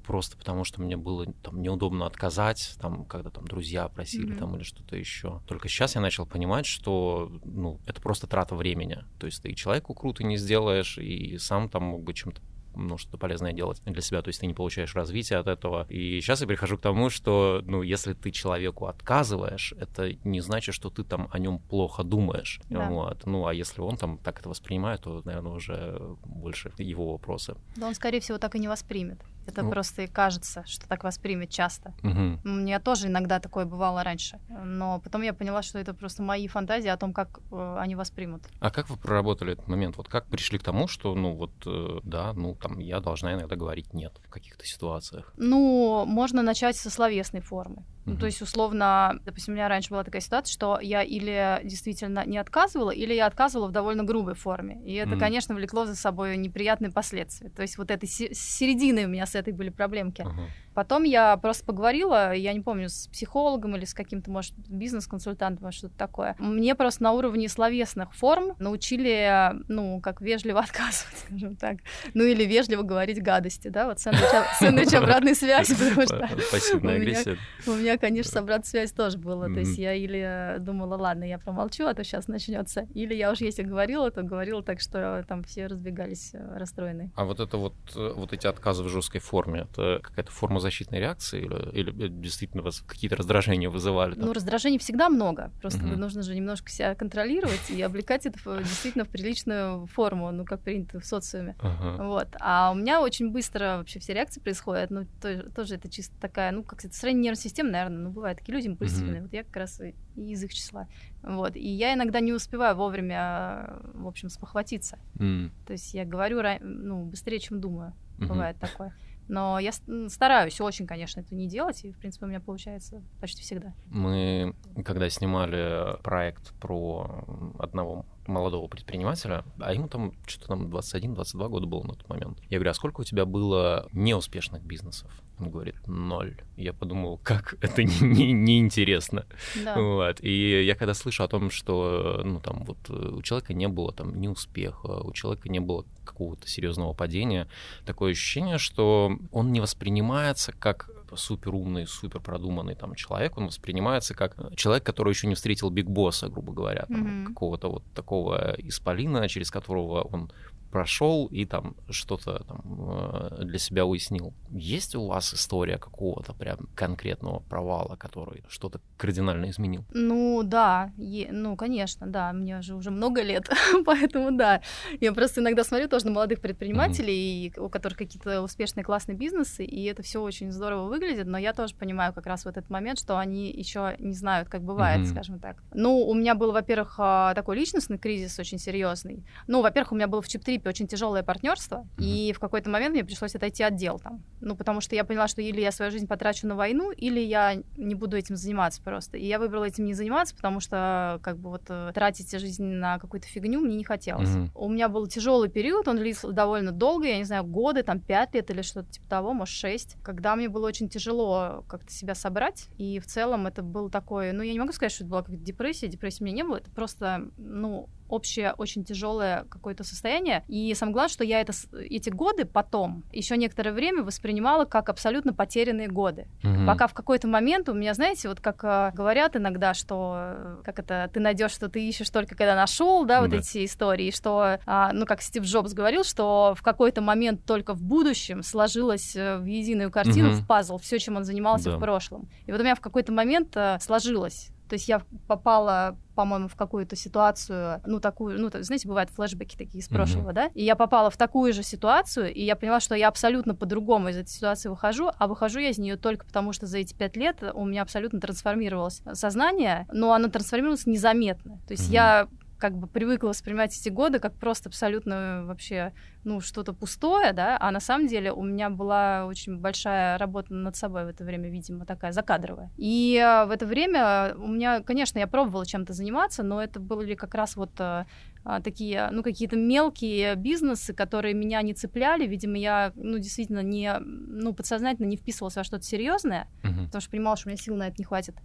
просто 0.07 0.37
потому, 0.37 0.63
что 0.63 0.81
мне 0.81 0.95
было 0.95 1.25
там 1.43 1.61
неудобно 1.61 2.05
отказать, 2.05 2.77
там, 2.79 3.03
когда 3.03 3.29
там 3.29 3.45
друзья 3.45 3.89
просили 3.89 4.31
Мгм. 4.31 4.39
там 4.39 4.55
или 4.55 4.63
что-то 4.63 4.95
еще. 4.95 5.41
Только 5.45 5.67
сейчас 5.67 5.95
я 5.95 5.99
начал 5.99 6.25
понимать, 6.25 6.67
что 6.67 7.29
ну, 7.43 7.81
это 7.85 7.99
просто 8.01 8.27
трата 8.27 8.55
времени. 8.55 8.99
То 9.19 9.25
есть 9.25 9.43
ты 9.43 9.49
и 9.49 9.55
человеку 9.57 9.93
круто 9.93 10.23
не 10.23 10.37
сделаешь, 10.37 10.97
и 10.97 11.37
сам 11.37 11.67
там 11.67 11.83
мог 11.83 12.03
бы 12.03 12.13
чем-то 12.13 12.41
ну, 12.75 12.97
что-то 12.97 13.17
полезное 13.17 13.53
делать 13.53 13.81
для 13.85 14.01
себя, 14.01 14.21
то 14.21 14.29
есть 14.29 14.39
ты 14.39 14.47
не 14.47 14.53
получаешь 14.53 14.95
развития 14.95 15.37
от 15.37 15.47
этого. 15.47 15.85
И 15.89 16.21
сейчас 16.21 16.41
я 16.41 16.47
прихожу 16.47 16.77
к 16.77 16.81
тому, 16.81 17.09
что, 17.09 17.61
ну, 17.65 17.81
если 17.81 18.13
ты 18.13 18.31
человеку 18.31 18.87
отказываешь, 18.87 19.73
это 19.79 20.13
не 20.23 20.41
значит, 20.41 20.75
что 20.75 20.89
ты 20.89 21.03
там 21.03 21.27
о 21.31 21.39
нем 21.39 21.59
плохо 21.59 22.03
думаешь. 22.03 22.61
Да. 22.69 22.89
Вот. 22.89 23.25
Ну, 23.25 23.47
а 23.47 23.53
если 23.53 23.81
он 23.81 23.97
там 23.97 24.17
так 24.17 24.39
это 24.39 24.49
воспринимает, 24.49 25.01
то, 25.01 25.21
наверное, 25.25 25.51
уже 25.51 25.99
больше 26.25 26.71
его 26.77 27.11
вопросы. 27.11 27.55
Да 27.75 27.87
он, 27.87 27.95
скорее 27.95 28.19
всего, 28.19 28.37
так 28.37 28.55
и 28.55 28.59
не 28.59 28.67
воспримет. 28.67 29.19
Это 29.49 29.63
Ну. 29.63 29.71
просто 29.71 30.03
и 30.03 30.07
кажется, 30.07 30.63
что 30.65 30.87
так 30.87 31.03
воспримет 31.03 31.49
часто. 31.49 31.93
Мгм. 32.01 32.39
У 32.43 32.47
меня 32.49 32.79
тоже 32.79 33.07
иногда 33.07 33.39
такое 33.39 33.65
бывало 33.65 34.03
раньше. 34.03 34.39
Но 34.49 34.99
потом 34.99 35.21
я 35.23 35.33
поняла, 35.33 35.61
что 35.63 35.79
это 35.79 35.93
просто 35.93 36.23
мои 36.23 36.47
фантазии 36.47 36.87
о 36.89 36.97
том, 36.97 37.13
как 37.13 37.39
э, 37.51 37.77
они 37.79 37.95
воспримут. 37.95 38.43
А 38.59 38.69
как 38.69 38.89
вы 38.89 38.97
проработали 38.97 39.53
этот 39.53 39.67
момент? 39.67 39.97
Вот 39.97 40.07
как 40.07 40.27
пришли 40.27 40.57
к 40.59 40.63
тому, 40.63 40.87
что, 40.87 41.15
ну, 41.15 41.35
вот, 41.35 41.51
э, 41.65 41.99
да, 42.03 42.33
ну, 42.33 42.55
там, 42.55 42.79
я 42.79 42.99
должна 42.99 43.33
иногда 43.33 43.55
говорить 43.55 43.93
«нет» 43.93 44.13
в 44.25 44.29
каких-то 44.29 44.65
ситуациях? 44.65 45.33
Ну, 45.37 46.05
можно 46.05 46.41
начать 46.41 46.75
со 46.77 46.89
словесной 46.89 47.41
формы. 47.41 47.83
Ну, 48.09 48.17
то 48.17 48.25
есть, 48.25 48.41
условно, 48.41 49.19
допустим, 49.25 49.53
у 49.53 49.55
меня 49.55 49.67
раньше 49.67 49.89
была 49.91 50.03
такая 50.03 50.21
ситуация, 50.21 50.51
что 50.53 50.79
я 50.81 51.03
или 51.03 51.59
действительно 51.63 52.25
не 52.25 52.37
отказывала, 52.37 52.91
или 52.91 53.13
я 53.13 53.25
отказывала 53.27 53.67
в 53.67 53.71
довольно 53.71 54.03
грубой 54.03 54.33
форме. 54.35 54.81
И 54.85 54.93
это, 54.95 55.11
Мгм. 55.11 55.19
конечно, 55.19 55.55
влекло 55.55 55.85
за 55.85 55.95
собой 55.95 56.37
неприятные 56.37 56.91
последствия. 56.91 57.49
То 57.49 57.61
есть 57.61 57.77
вот 57.77 57.91
этой 57.91 58.07
середины 58.07 59.05
у 59.05 59.07
меня 59.09 59.25
с 59.25 59.35
этой 59.35 59.53
были 59.53 59.69
проблемки. 59.69 60.21
Ага. 60.21 60.47
Потом 60.79 61.03
я 61.03 61.35
просто 61.35 61.65
поговорила, 61.65 62.33
я 62.33 62.53
не 62.53 62.61
помню, 62.61 62.87
с 62.87 63.09
психологом 63.09 63.75
или 63.75 63.83
с 63.83 63.93
каким-то, 63.93 64.31
может, 64.31 64.53
бизнес-консультантом, 64.69 65.65
может, 65.65 65.79
что-то 65.79 65.97
такое. 65.97 66.37
Мне 66.39 66.73
просто 66.73 67.03
на 67.03 67.11
уровне 67.11 67.49
словесных 67.49 68.13
форм 68.13 68.55
научили, 68.59 69.51
ну, 69.67 69.99
как 69.99 70.21
вежливо 70.21 70.59
отказывать, 70.61 71.17
скажем 71.27 71.57
так. 71.57 71.79
Ну, 72.13 72.23
или 72.23 72.45
вежливо 72.45 72.83
говорить 72.83 73.21
гадости, 73.21 73.67
да, 73.67 73.87
вот 73.87 73.99
сэндвич, 73.99 74.23
сэндвич 74.57 74.93
обратной 74.93 75.35
связи, 75.35 75.75
потому 75.75 76.03
что 76.03 76.29
Пассивная 76.49 76.95
у 76.95 76.99
меня- 76.99 77.19
агрессия. 77.19 77.37
у 77.67 77.71
меня, 77.71 77.97
конечно, 77.97 78.31
с 78.31 78.35
обратной 78.37 78.65
связь 78.69 78.93
тоже 78.93 79.17
было. 79.17 79.47
То 79.53 79.59
есть 79.59 79.77
я 79.77 79.93
или 79.93 80.55
думала, 80.59 80.95
ладно, 80.95 81.25
я 81.25 81.39
промолчу, 81.39 81.87
а 81.87 81.93
то 81.93 82.05
сейчас 82.05 82.29
начнется. 82.29 82.87
Или 82.93 83.15
я 83.15 83.31
уж 83.33 83.39
если 83.41 83.63
говорила, 83.63 84.11
то 84.11 84.23
говорила 84.23 84.63
так, 84.63 84.79
что 84.79 85.25
там 85.27 85.43
все 85.43 85.67
разбегались 85.67 86.33
э, 86.33 86.57
расстроенные. 86.57 87.11
А 87.17 87.25
вот 87.25 87.41
это 87.41 87.57
вот, 87.57 87.73
э, 87.97 88.13
вот 88.15 88.31
эти 88.31 88.47
отказы 88.47 88.83
в 88.83 88.87
жесткой 88.87 89.19
форме, 89.19 89.67
это 89.69 89.99
какая-то 90.01 90.31
форма 90.31 90.61
защитной 90.69 90.99
реакции 90.99 91.41
или, 91.45 91.71
или 91.71 92.05
это 92.05 92.09
действительно 92.09 92.63
вас 92.63 92.81
какие-то 92.81 93.15
раздражения 93.15 93.69
вызывали? 93.69 94.13
там? 94.15 94.25
Ну, 94.25 94.33
раздражений 94.33 94.77
всегда 94.79 95.09
много. 95.09 95.51
Просто 95.61 95.79
Мгм. 95.83 95.99
нужно 95.99 96.21
же 96.23 96.35
немножко 96.35 96.69
себя 96.69 96.95
контролировать 96.95 97.69
и 97.69 97.81
облекать 97.81 98.25
это 98.25 98.37
в- 98.39 98.57
действительно 98.59 99.05
в 99.05 99.09
приличную 99.09 99.85
форму, 99.87 100.31
ну, 100.31 100.45
как 100.45 100.61
принято 100.61 100.99
в 100.99 101.05
социуме. 101.05 101.55
Ага. 101.59 102.03
Вот. 102.03 102.27
А 102.39 102.71
у 102.71 102.75
меня 102.75 103.01
очень 103.01 103.31
быстро 103.31 103.77
вообще 103.77 103.99
все 103.99 104.13
реакции 104.13 104.39
происходят. 104.39 104.89
Ну, 104.91 105.05
то- 105.21 105.49
тоже 105.51 105.75
это 105.75 105.89
чисто 105.89 106.15
такая, 106.19 106.51
ну, 106.51 106.63
как 106.63 106.85
это, 106.85 106.93
средняя 106.95 107.23
нервная 107.23 107.41
система, 107.41 107.69
наверное. 107.71 108.03
Ну, 108.03 108.09
бывают 108.11 108.39
такие 108.39 108.53
люди 108.55 108.67
импульсивные. 108.67 109.21
Вот 109.21 109.33
я 109.33 109.43
как 109.43 109.55
раз 109.55 109.81
и 109.81 109.93
из 110.15 110.43
их 110.43 110.53
числа. 110.53 110.87
Вот. 111.23 111.55
И 111.55 111.67
я 111.67 111.93
иногда 111.93 112.19
не 112.19 112.33
успеваю 112.33 112.75
вовремя, 112.75 113.79
в 113.93 114.07
общем, 114.07 114.29
спохватиться. 114.29 114.97
То 115.17 115.73
есть 115.73 115.93
я 115.93 116.05
говорю 116.05 116.39
ну, 116.61 117.05
быстрее, 117.05 117.39
чем 117.39 117.59
думаю. 117.59 117.93
Бывает 118.17 118.57
такое. 118.59 118.93
Но 119.29 119.59
я 119.59 119.71
стараюсь 120.07 120.59
очень, 120.59 120.87
конечно, 120.87 121.21
это 121.21 121.35
не 121.35 121.47
делать, 121.47 121.85
и, 121.85 121.91
в 121.93 121.99
принципе, 121.99 122.25
у 122.25 122.29
меня 122.29 122.39
получается 122.39 123.03
почти 123.21 123.43
всегда. 123.43 123.73
Мы, 123.85 124.55
когда 124.83 125.07
снимали 125.09 126.01
проект 126.01 126.53
про 126.59 127.23
одного 127.59 128.05
молодого 128.29 128.67
предпринимателя, 128.67 129.43
а 129.59 129.73
ему 129.73 129.87
там 129.87 130.13
что-то 130.25 130.47
там 130.49 130.67
21-22 130.67 131.49
года 131.49 131.65
было 131.65 131.83
на 131.83 131.95
тот 131.95 132.07
момент. 132.09 132.39
Я 132.49 132.57
говорю, 132.57 132.71
а 132.71 132.73
сколько 132.73 133.01
у 133.01 133.03
тебя 133.03 133.25
было 133.25 133.87
неуспешных 133.91 134.63
бизнесов? 134.63 135.11
Он 135.39 135.51
говорит, 135.51 135.75
ноль. 135.87 136.41
Я 136.57 136.73
подумал, 136.73 137.19
как 137.23 137.55
это 137.61 137.83
неинтересно. 137.83 138.07
Не, 138.07 138.31
неинтересно. 138.31 139.25
Да. 139.63 139.79
Вот. 139.79 140.21
И 140.21 140.63
я 140.63 140.75
когда 140.75 140.93
слышу 140.93 141.23
о 141.23 141.27
том, 141.27 141.49
что 141.49 142.21
ну, 142.23 142.39
там, 142.39 142.63
вот, 142.65 142.77
э, 142.89 142.93
у 142.93 143.21
человека 143.21 143.53
не 143.53 143.67
было 143.67 143.93
там, 143.93 144.19
ни 144.19 144.27
успеха, 144.27 145.01
у 145.01 145.13
человека 145.13 145.49
не 145.49 145.59
было 145.59 145.85
какого-то 146.03 146.47
серьезного 146.47 146.93
падения, 146.93 147.47
такое 147.85 148.11
ощущение, 148.11 148.57
что 148.57 149.11
он 149.31 149.51
не 149.51 149.61
воспринимается 149.61 150.51
как 150.51 150.89
супер 151.15 151.53
умный, 151.55 151.87
супер 151.87 152.19
продуманный 152.21 152.75
там 152.75 152.95
человек, 152.95 153.37
он 153.37 153.47
воспринимается 153.47 154.13
как 154.13 154.35
человек, 154.55 154.83
который 154.83 155.09
еще 155.11 155.27
не 155.27 155.35
встретил 155.35 155.69
Биг 155.69 155.87
Босса, 155.87 156.29
грубо 156.29 156.53
говоря, 156.53 156.85
там, 156.87 157.01
Мгм. 157.01 157.25
какого-то 157.27 157.69
вот 157.69 157.83
такого 157.93 158.55
исполина, 158.57 159.27
через 159.27 159.51
которого 159.51 160.01
он 160.01 160.31
прошел 160.69 161.27
и 161.27 161.45
там 161.45 161.75
что-то 161.89 162.43
там 162.43 162.61
э, 162.65 163.43
для 163.43 163.57
себя 163.59 163.85
уяснил. 163.85 164.33
Есть 164.51 164.95
у 164.95 165.05
вас 165.07 165.33
история 165.33 165.77
какого-то 165.77 166.33
прям 166.33 166.59
конкретного 166.75 167.39
провала, 167.39 167.95
который 167.95 168.43
что-то 168.47 168.79
кардинально 168.97 169.49
изменил? 169.49 169.83
Ну 169.93 170.41
да, 170.43 170.91
е- 170.97 171.29
ну 171.31 171.55
конечно, 171.55 172.07
да, 172.07 172.31
мне 172.33 172.61
же 172.61 172.75
уже 172.75 172.91
много 172.91 173.21
лет, 173.21 173.49
поэтому 173.85 174.31
да. 174.31 174.61
Я 175.01 175.13
просто 175.13 175.41
иногда 175.41 175.63
смотрю 175.63 175.87
тоже 175.89 176.05
на 176.05 176.11
молодых 176.11 176.41
предпринимателей, 176.41 177.47
и 177.47 177.59
у 177.59 177.69
которых 177.69 177.97
какие-то 177.97 178.41
успешные 178.41 178.83
классные 178.83 179.15
бизнесы, 179.17 179.65
и 179.65 179.83
это 179.85 180.03
все 180.03 180.21
очень 180.21 180.51
здорово 180.51 180.87
выглядит, 180.87 181.27
но 181.27 181.37
я 181.37 181.53
тоже 181.53 181.75
понимаю 181.75 182.13
как 182.13 182.25
раз 182.25 182.45
в 182.45 182.47
этот 182.47 182.69
момент, 182.69 182.99
что 182.99 183.17
они 183.17 183.51
еще 183.51 183.95
не 183.99 184.13
знают, 184.13 184.49
как 184.49 184.61
бывает, 184.63 185.01
Мгм. 185.01 185.09
скажем 185.09 185.39
так. 185.39 185.63
Ну, 185.73 185.97
у 186.07 186.13
меня 186.13 186.35
был, 186.35 186.51
во-первых, 186.51 186.95
а, 186.97 187.33
такой 187.33 187.55
личностный 187.57 187.97
кризис 187.97 188.37
очень 188.39 188.59
серьезный. 188.59 189.23
Ну, 189.47 189.61
во-первых, 189.61 189.91
у 189.91 189.95
меня 189.95 190.07
было 190.07 190.21
в 190.21 190.27
Чип-трипе 190.59 190.69
очень 190.69 190.87
тяжелое 190.87 191.23
партнерство, 191.23 191.87
и 191.97 192.33
в 192.33 192.39
какой-то 192.39 192.69
момент 192.69 192.93
мне 192.93 193.03
пришлось 193.03 193.35
отойти 193.35 193.63
от 193.63 193.75
дел 193.75 193.99
там. 193.99 194.23
Ну, 194.41 194.55
потому 194.55 194.81
что 194.81 194.95
я 194.95 195.03
поняла, 195.03 195.27
что 195.27 195.41
или 195.41 195.61
я 195.61 195.71
свою 195.71 195.91
жизнь 195.91 196.07
потрачу 196.07 196.47
на 196.47 196.55
войну, 196.55 196.91
или 196.91 197.19
я 197.19 197.61
не 197.77 197.95
буду 197.95 198.17
этим 198.17 198.35
заниматься 198.35 198.81
просто. 198.81 199.17
И 199.17 199.25
я 199.25 199.39
выбрала 199.39 199.65
этим 199.65 199.85
не 199.85 199.93
заниматься, 199.93 200.35
потому 200.35 200.59
что 200.59 201.19
как 201.23 201.37
бы 201.37 201.49
вот 201.49 201.63
э, 201.69 201.91
тратить 201.93 202.31
жизнь 202.39 202.65
на 202.65 202.99
какую-то 202.99 203.27
фигню 203.27 203.61
мне 203.61 203.75
не 203.75 203.83
хотелось. 203.83 204.29
Мгм. 204.29 204.51
У 204.55 204.69
меня 204.69 204.89
был 204.89 205.07
тяжелый 205.07 205.49
период, 205.49 205.87
он 205.87 205.97
длился 205.97 206.31
довольно 206.31 206.71
долго, 206.71 207.07
я 207.07 207.17
не 207.17 207.23
знаю, 207.23 207.43
годы, 207.43 207.83
там 207.83 207.99
пять 207.99 208.33
лет 208.33 208.49
или 208.51 208.61
что-то 208.61 208.91
типа 208.91 209.07
того, 209.09 209.33
может 209.33 209.53
шесть, 209.53 209.97
когда 210.03 210.35
мне 210.35 210.49
было 210.49 210.67
очень 210.67 210.89
тяжело 210.89 211.63
как-то 211.67 211.91
себя 211.91 212.15
собрать, 212.15 212.67
и 212.77 212.99
в 212.99 213.05
целом 213.05 213.47
это 213.47 213.61
был 213.63 213.89
такой, 213.89 214.31
ну 214.31 214.43
я 214.43 214.53
не 214.53 214.59
могу 214.59 214.71
сказать, 214.71 214.91
что 214.91 215.03
это 215.03 215.11
была 215.11 215.23
какая-то 215.23 215.43
депрессия, 215.43 215.87
депрессии 215.87 216.23
у 216.23 216.25
меня 216.25 216.37
не 216.37 216.43
было, 216.43 216.57
это 216.57 216.71
просто, 216.71 217.29
ну, 217.37 217.89
общее 218.09 218.53
очень 218.57 218.83
тяжелое 218.83 219.45
какое-то 219.49 219.83
состояние. 219.83 220.43
И 220.47 220.73
самое 220.73 220.93
главное, 220.93 221.13
что 221.13 221.23
я 221.23 221.41
это, 221.41 221.53
эти 221.73 222.09
годы 222.09 222.45
потом 222.45 223.03
еще 223.11 223.37
некоторое 223.37 223.71
время 223.71 224.03
воспринимала 224.03 224.65
как 224.65 224.89
абсолютно 224.89 225.33
потерянные 225.33 225.87
годы. 225.87 226.27
Угу. 226.43 226.65
Пока 226.65 226.87
в 226.87 226.93
какой-то 226.93 227.27
момент 227.27 227.69
у 227.69 227.73
меня, 227.73 227.93
знаете, 227.93 228.29
вот 228.29 228.39
как 228.39 228.63
э, 228.63 228.91
говорят 228.93 229.35
иногда, 229.35 229.73
что 229.73 230.15
э, 230.17 230.57
как 230.65 230.79
это 230.79 231.09
ты 231.13 231.19
найдешь, 231.19 231.51
что 231.51 231.69
ты 231.69 231.87
ищешь 231.87 232.09
только 232.09 232.35
когда 232.35 232.55
нашел, 232.55 233.05
да, 233.05 233.21
вот 233.21 233.29
да. 233.31 233.37
эти 233.37 233.65
истории, 233.65 234.11
что, 234.11 234.59
а, 234.65 234.91
ну, 234.93 235.05
как 235.05 235.21
Стив 235.21 235.43
Джобс 235.43 235.73
говорил, 235.73 236.03
что 236.03 236.53
в 236.57 236.61
какой-то 236.61 237.01
момент 237.01 237.45
только 237.45 237.73
в 237.73 237.81
будущем 237.81 238.43
сложилось 238.43 239.15
э, 239.15 239.37
в 239.37 239.45
единую 239.45 239.91
картину, 239.91 240.29
угу. 240.29 240.37
в 240.37 240.47
пазл, 240.47 240.77
все, 240.77 240.99
чем 240.99 241.17
он 241.17 241.23
занимался 241.23 241.71
да. 241.71 241.77
в 241.77 241.79
прошлом. 241.79 242.29
И 242.45 242.51
вот 242.51 242.59
у 242.59 242.63
меня 242.63 242.75
в 242.75 242.81
какой-то 242.81 243.11
момент 243.11 243.55
сложилось 243.79 244.51
то 244.69 244.75
есть 244.75 244.87
я 244.87 245.01
попала, 245.27 245.97
по-моему, 246.15 246.47
в 246.47 246.55
какую-то 246.55 246.95
ситуацию, 246.95 247.81
ну, 247.85 247.99
такую, 247.99 248.39
ну, 248.39 248.49
знаете, 248.51 248.87
бывают 248.87 249.09
флешбеки 249.09 249.57
такие 249.57 249.79
из 249.79 249.87
прошлого, 249.87 250.29
mm-hmm. 250.29 250.33
да, 250.33 250.49
и 250.53 250.63
я 250.63 250.75
попала 250.75 251.09
в 251.09 251.17
такую 251.17 251.53
же 251.53 251.63
ситуацию, 251.63 252.31
и 252.31 252.43
я 252.43 252.55
поняла, 252.55 252.79
что 252.79 252.93
я 252.93 253.07
абсолютно 253.07 253.55
по-другому 253.55 254.09
из 254.09 254.17
этой 254.17 254.29
ситуации 254.29 254.69
выхожу, 254.69 255.09
а 255.17 255.27
выхожу 255.27 255.59
я 255.59 255.69
из 255.69 255.79
нее 255.79 255.97
только 255.97 256.25
потому, 256.25 256.53
что 256.53 256.67
за 256.67 256.77
эти 256.77 256.93
пять 256.93 257.17
лет 257.17 257.43
у 257.53 257.65
меня 257.65 257.81
абсолютно 257.81 258.19
трансформировалось 258.19 259.01
сознание, 259.13 259.87
но 259.91 260.13
оно 260.13 260.27
трансформировалось 260.27 260.85
незаметно. 260.85 261.59
То 261.67 261.71
есть 261.71 261.89
mm-hmm. 261.89 261.93
я 261.93 262.27
как 262.59 262.77
бы 262.77 262.87
привыкла 262.87 263.29
воспринимать 263.29 263.75
эти 263.75 263.89
годы 263.89 264.19
как 264.19 264.35
просто 264.35 264.69
абсолютно 264.69 265.43
вообще, 265.45 265.93
ну, 266.23 266.41
что-то 266.41 266.73
пустое, 266.73 267.33
да, 267.33 267.57
а 267.59 267.71
на 267.71 267.79
самом 267.79 268.07
деле 268.07 268.31
у 268.31 268.43
меня 268.43 268.69
была 268.69 269.25
очень 269.25 269.57
большая 269.57 270.17
работа 270.17 270.53
над 270.53 270.75
собой 270.75 271.05
в 271.05 271.07
это 271.07 271.23
время, 271.23 271.49
видимо, 271.49 271.85
такая 271.85 272.11
закадровая. 272.11 272.69
И 272.77 273.17
э, 273.17 273.45
в 273.45 273.51
это 273.51 273.65
время 273.65 274.35
у 274.37 274.47
меня, 274.47 274.81
конечно, 274.81 275.17
я 275.19 275.27
пробовала 275.27 275.65
чем-то 275.65 275.93
заниматься, 275.93 276.43
но 276.43 276.61
это 276.61 276.79
были 276.79 277.15
как 277.15 277.33
раз 277.33 277.55
вот 277.55 277.71
э, 277.79 278.05
а, 278.43 278.61
такие, 278.61 279.09
ну, 279.11 279.23
какие-то 279.23 279.55
мелкие 279.55 280.35
бизнесы, 280.35 280.93
которые 280.93 281.33
меня 281.33 281.61
не 281.61 281.73
цепляли. 281.73 282.25
Видимо, 282.25 282.57
я, 282.57 282.93
ну, 282.95 283.17
действительно 283.17 283.61
не, 283.61 283.97
ну, 283.99 284.53
подсознательно 284.53 285.07
не 285.07 285.17
вписывалась 285.17 285.55
во 285.55 285.63
что-то 285.63 285.83
серьезное, 285.83 286.47
uh-huh. 286.63 286.85
потому 286.85 287.01
что 287.01 287.11
понимала, 287.11 287.37
что 287.37 287.47
у 287.47 287.51
меня 287.51 287.61
сил 287.61 287.75
на 287.75 287.87
это 287.87 287.95
не 287.97 288.05
хватит. 288.05 288.35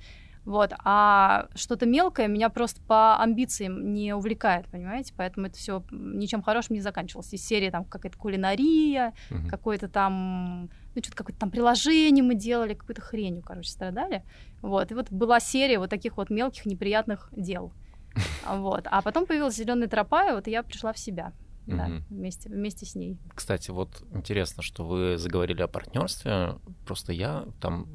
Вот, 0.44 0.72
а 0.84 1.48
что-то 1.54 1.86
мелкое 1.86 2.28
меня 2.28 2.50
просто 2.50 2.82
по 2.82 3.20
амбициям 3.22 3.94
не 3.94 4.14
увлекает, 4.14 4.66
понимаете? 4.66 5.14
Поэтому 5.16 5.46
это 5.46 5.56
все 5.56 5.82
ничем 5.90 6.42
хорошим 6.42 6.74
не 6.74 6.82
заканчивалось. 6.82 7.32
Из 7.32 7.44
серии 7.44 7.70
там 7.70 7.84
какая-то 7.84 8.18
кулинария, 8.18 9.14
uh-huh. 9.30 9.48
какое-то 9.48 9.88
там, 9.88 10.70
ну, 10.94 11.02
что-то 11.02 11.16
какое-то 11.16 11.40
там 11.40 11.50
приложение 11.50 12.22
мы 12.22 12.34
делали, 12.34 12.74
какой-то 12.74 13.00
хренью, 13.00 13.42
короче, 13.42 13.70
страдали. 13.70 14.22
Вот, 14.60 14.90
и 14.92 14.94
вот 14.94 15.10
была 15.10 15.40
серия 15.40 15.78
вот 15.78 15.88
таких 15.88 16.18
вот 16.18 16.28
мелких 16.28 16.66
неприятных 16.66 17.30
дел. 17.32 17.72
Вот. 18.46 18.86
А 18.90 19.02
потом 19.02 19.26
появилась 19.26 19.56
зеленая 19.56 19.88
тропа, 19.88 20.28
и 20.28 20.32
вот 20.32 20.46
я 20.46 20.62
пришла 20.62 20.92
в 20.92 20.98
себя. 20.98 21.32
Да, 21.66 21.86
угу. 21.86 22.04
вместе, 22.10 22.50
вместе 22.50 22.84
с 22.84 22.94
ней. 22.94 23.16
Кстати, 23.34 23.70
вот 23.70 24.02
интересно, 24.12 24.62
что 24.62 24.84
вы 24.84 25.16
заговорили 25.16 25.62
о 25.62 25.68
партнерстве. 25.68 26.56
Просто 26.84 27.12
я 27.12 27.46
там 27.60 27.86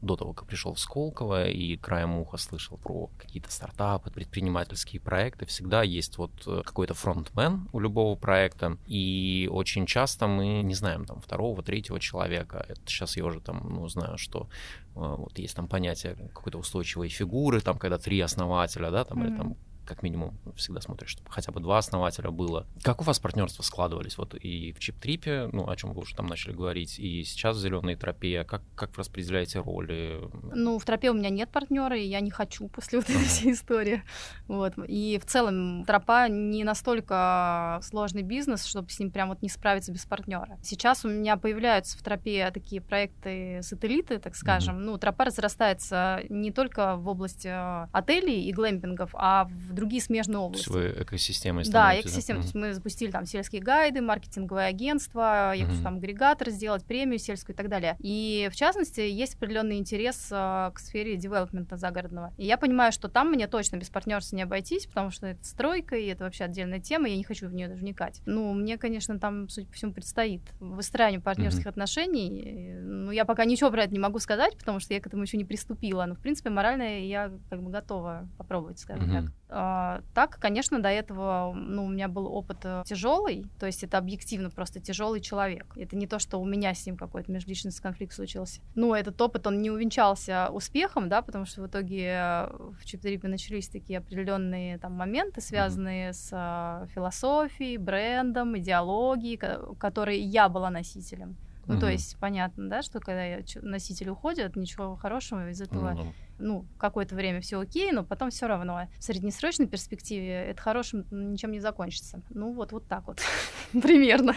до 0.00 0.16
того, 0.16 0.32
как 0.32 0.46
пришел 0.46 0.74
в 0.74 0.78
Сколково 0.78 1.48
и 1.48 1.76
краем 1.76 2.16
уха 2.18 2.36
слышал 2.36 2.78
про 2.78 3.08
какие-то 3.18 3.50
стартапы, 3.50 4.10
предпринимательские 4.10 5.00
проекты, 5.00 5.46
всегда 5.46 5.82
есть 5.82 6.18
вот 6.18 6.30
э, 6.46 6.62
какой-то 6.64 6.94
фронтмен 6.94 7.68
у 7.72 7.80
любого 7.80 8.14
проекта, 8.14 8.78
и 8.86 9.48
очень 9.50 9.86
часто 9.86 10.26
мы 10.28 10.62
не 10.62 10.74
знаем 10.74 11.04
там 11.04 11.20
второго, 11.20 11.62
третьего 11.62 11.98
человека. 11.98 12.64
Это 12.68 12.80
сейчас 12.86 13.16
я 13.16 13.24
уже 13.24 13.40
там, 13.40 13.66
ну, 13.68 13.88
знаю, 13.88 14.18
что 14.18 14.48
э, 14.94 15.00
вот 15.00 15.38
есть 15.38 15.56
там 15.56 15.66
понятие 15.66 16.14
какой-то 16.14 16.58
устойчивой 16.58 17.08
фигуры, 17.08 17.60
там, 17.60 17.78
когда 17.78 17.98
три 17.98 18.20
основателя, 18.20 18.90
да, 18.90 19.04
там, 19.04 19.22
mm-hmm. 19.22 19.28
или 19.28 19.36
там 19.36 19.56
как 19.86 20.02
минимум 20.02 20.36
всегда 20.56 20.80
смотришь, 20.80 21.10
чтобы 21.10 21.30
хотя 21.30 21.52
бы 21.52 21.60
два 21.60 21.78
основателя 21.78 22.30
было. 22.30 22.66
Как 22.82 23.00
у 23.00 23.04
вас 23.04 23.18
партнерства 23.18 23.62
складывались? 23.62 24.18
Вот 24.18 24.34
и 24.34 24.72
в 24.72 24.78
чип-трипе, 24.80 25.48
ну, 25.52 25.68
о 25.68 25.76
чем 25.76 25.92
вы 25.92 26.02
уже 26.02 26.14
там 26.14 26.26
начали 26.26 26.52
говорить, 26.52 26.98
и 26.98 27.24
сейчас 27.24 27.56
в 27.56 27.60
зеленой 27.60 27.96
тропе. 27.96 28.44
Как, 28.44 28.62
как 28.74 28.90
вы 28.90 28.98
распределяете 28.98 29.60
роли? 29.60 30.20
Ну, 30.54 30.78
в 30.78 30.84
тропе 30.84 31.10
у 31.10 31.14
меня 31.14 31.30
нет 31.30 31.50
партнера, 31.50 31.96
и 31.96 32.06
я 32.06 32.20
не 32.20 32.30
хочу 32.30 32.68
после 32.76 32.98
вот 32.98 33.08
этой 33.08 33.24
всей 33.24 33.52
истории. 33.52 34.02
Вот. 34.48 34.74
И 34.86 35.18
в 35.22 35.26
целом 35.26 35.84
тропа 35.84 36.28
не 36.28 36.64
настолько 36.64 37.80
сложный 37.82 38.22
бизнес, 38.22 38.64
чтобы 38.64 38.90
с 38.90 38.98
ним 38.98 39.10
прям 39.10 39.28
вот 39.28 39.42
не 39.42 39.48
справиться 39.48 39.92
без 39.92 40.04
партнера. 40.04 40.58
Сейчас 40.62 41.04
у 41.04 41.08
меня 41.08 41.36
появляются 41.36 41.96
в 41.96 42.02
тропе 42.02 42.50
такие 42.52 42.80
проекты 42.80 43.60
сателлиты, 43.62 44.18
так 44.18 44.34
скажем. 44.34 44.78
Mm-hmm. 44.78 44.84
Ну, 44.84 44.98
тропа 44.98 45.24
разрастается 45.24 46.22
не 46.28 46.50
только 46.50 46.96
в 46.96 47.08
области 47.08 47.48
э, 47.48 47.88
отелей 47.92 48.44
и 48.44 48.52
глэмпингов, 48.52 49.10
а 49.14 49.44
в 49.44 49.74
другие 49.76 50.02
смежные 50.02 50.38
области. 50.38 50.68
Вы 50.68 50.94
экосистемой 50.98 51.64
Да, 51.68 52.00
экосистема. 52.00 52.38
Да? 52.38 52.42
То 52.42 52.46
есть 52.46 52.54
мы 52.54 52.74
запустили 52.74 53.10
там 53.10 53.26
сельские 53.26 53.62
гайды, 53.62 54.00
маркетинговое 54.00 54.66
агентство, 54.66 55.52
я 55.54 55.66
хочу 55.66 55.82
там 55.82 55.96
агрегатор 55.96 56.50
сделать, 56.50 56.84
премию 56.84 57.18
сельскую 57.18 57.54
и 57.54 57.56
так 57.56 57.68
далее. 57.68 57.96
И 58.00 58.48
в 58.50 58.56
частности 58.56 59.00
есть 59.00 59.36
определенный 59.36 59.78
интерес 59.78 60.28
э, 60.30 60.70
к 60.74 60.78
сфере 60.78 61.16
девелопмента 61.16 61.76
загородного. 61.76 62.32
И 62.36 62.46
я 62.46 62.56
понимаю, 62.56 62.92
что 62.92 63.08
там 63.08 63.30
мне 63.30 63.46
точно 63.46 63.76
без 63.76 63.90
партнерства 63.90 64.36
не 64.36 64.42
обойтись, 64.42 64.86
потому 64.86 65.10
что 65.10 65.26
это 65.26 65.44
стройка, 65.44 65.96
и 65.96 66.06
это 66.06 66.24
вообще 66.24 66.44
отдельная 66.44 66.80
тема, 66.80 67.08
я 67.08 67.16
не 67.16 67.24
хочу 67.24 67.48
в 67.48 67.54
нее 67.54 67.68
даже 67.68 67.80
вникать. 67.80 68.22
Ну, 68.26 68.52
мне, 68.54 68.78
конечно, 68.78 69.18
там, 69.18 69.48
судя 69.48 69.68
по 69.68 69.74
всему, 69.74 69.92
предстоит 69.92 70.42
выстраивание 70.60 71.20
партнерских 71.20 71.66
mm-hmm. 71.66 71.70
отношений. 71.70 72.74
Ну, 72.80 73.10
я 73.10 73.24
пока 73.24 73.44
ничего 73.44 73.70
про 73.70 73.84
это 73.84 73.92
не 73.92 73.98
могу 73.98 74.18
сказать, 74.18 74.56
потому 74.56 74.80
что 74.80 74.94
я 74.94 75.00
к 75.00 75.06
этому 75.06 75.22
еще 75.22 75.36
не 75.36 75.44
приступила. 75.44 76.04
Но, 76.06 76.14
в 76.14 76.20
принципе, 76.20 76.50
морально 76.50 77.00
я 77.00 77.32
как 77.50 77.62
бы 77.62 77.70
готова 77.70 78.28
попробовать, 78.38 78.78
скажем 78.78 79.10
mm-hmm. 79.10 79.22
так. 79.22 79.32
А, 79.48 80.02
так, 80.12 80.38
конечно, 80.40 80.80
до 80.82 80.88
этого 80.88 81.52
ну, 81.54 81.84
у 81.84 81.88
меня 81.88 82.08
был 82.08 82.26
опыт 82.26 82.58
э, 82.64 82.82
тяжелый, 82.84 83.46
то 83.60 83.66
есть 83.66 83.84
это 83.84 83.98
объективно 83.98 84.50
просто 84.50 84.80
тяжелый 84.80 85.20
человек. 85.20 85.66
Это 85.76 85.94
не 85.96 86.06
то, 86.08 86.18
что 86.18 86.40
у 86.40 86.44
меня 86.44 86.74
с 86.74 86.84
ним 86.84 86.96
какой-то 86.96 87.30
межличностный 87.30 87.82
конфликт 87.82 88.12
случился. 88.12 88.60
Но 88.74 88.96
этот 88.96 89.20
опыт, 89.20 89.46
он 89.46 89.62
не 89.62 89.70
увенчался 89.70 90.48
успехом, 90.50 91.08
да, 91.08 91.22
потому 91.22 91.46
что 91.46 91.62
в 91.62 91.68
итоге 91.68 92.06
э, 92.06 92.56
в 92.80 92.84
Чиптерипе 92.84 93.28
начались 93.28 93.68
такие 93.68 94.00
определенные 94.00 94.78
там 94.78 94.92
моменты, 94.94 95.40
связанные 95.40 96.12
с 96.12 96.30
э, 96.32 96.86
философией, 96.92 97.76
брендом, 97.76 98.58
идеологией, 98.58 99.36
которые 99.78 100.20
я 100.20 100.48
была 100.48 100.70
носителем. 100.70 101.36
Ну, 101.66 101.74
угу. 101.74 101.80
то 101.80 101.90
есть 101.90 102.16
понятно, 102.18 102.68
да, 102.68 102.82
что 102.82 103.00
когда 103.00 103.38
носитель 103.62 104.10
уходит, 104.10 104.56
ничего 104.56 104.96
хорошего 104.96 105.50
из 105.50 105.60
этого, 105.60 105.92
угу. 105.92 106.14
ну, 106.38 106.66
какое-то 106.78 107.14
время 107.14 107.40
все 107.40 107.60
окей, 107.60 107.90
но 107.92 108.04
потом 108.04 108.30
все 108.30 108.46
равно 108.46 108.88
в 108.98 109.04
среднесрочной 109.04 109.66
перспективе 109.66 110.46
это 110.46 110.62
хорошим 110.62 111.06
ничем 111.10 111.50
не 111.52 111.60
закончится. 111.60 112.22
Ну, 112.30 112.52
вот, 112.52 112.72
вот 112.72 112.86
так 112.86 113.06
вот 113.06 113.20
примерно. 113.72 114.34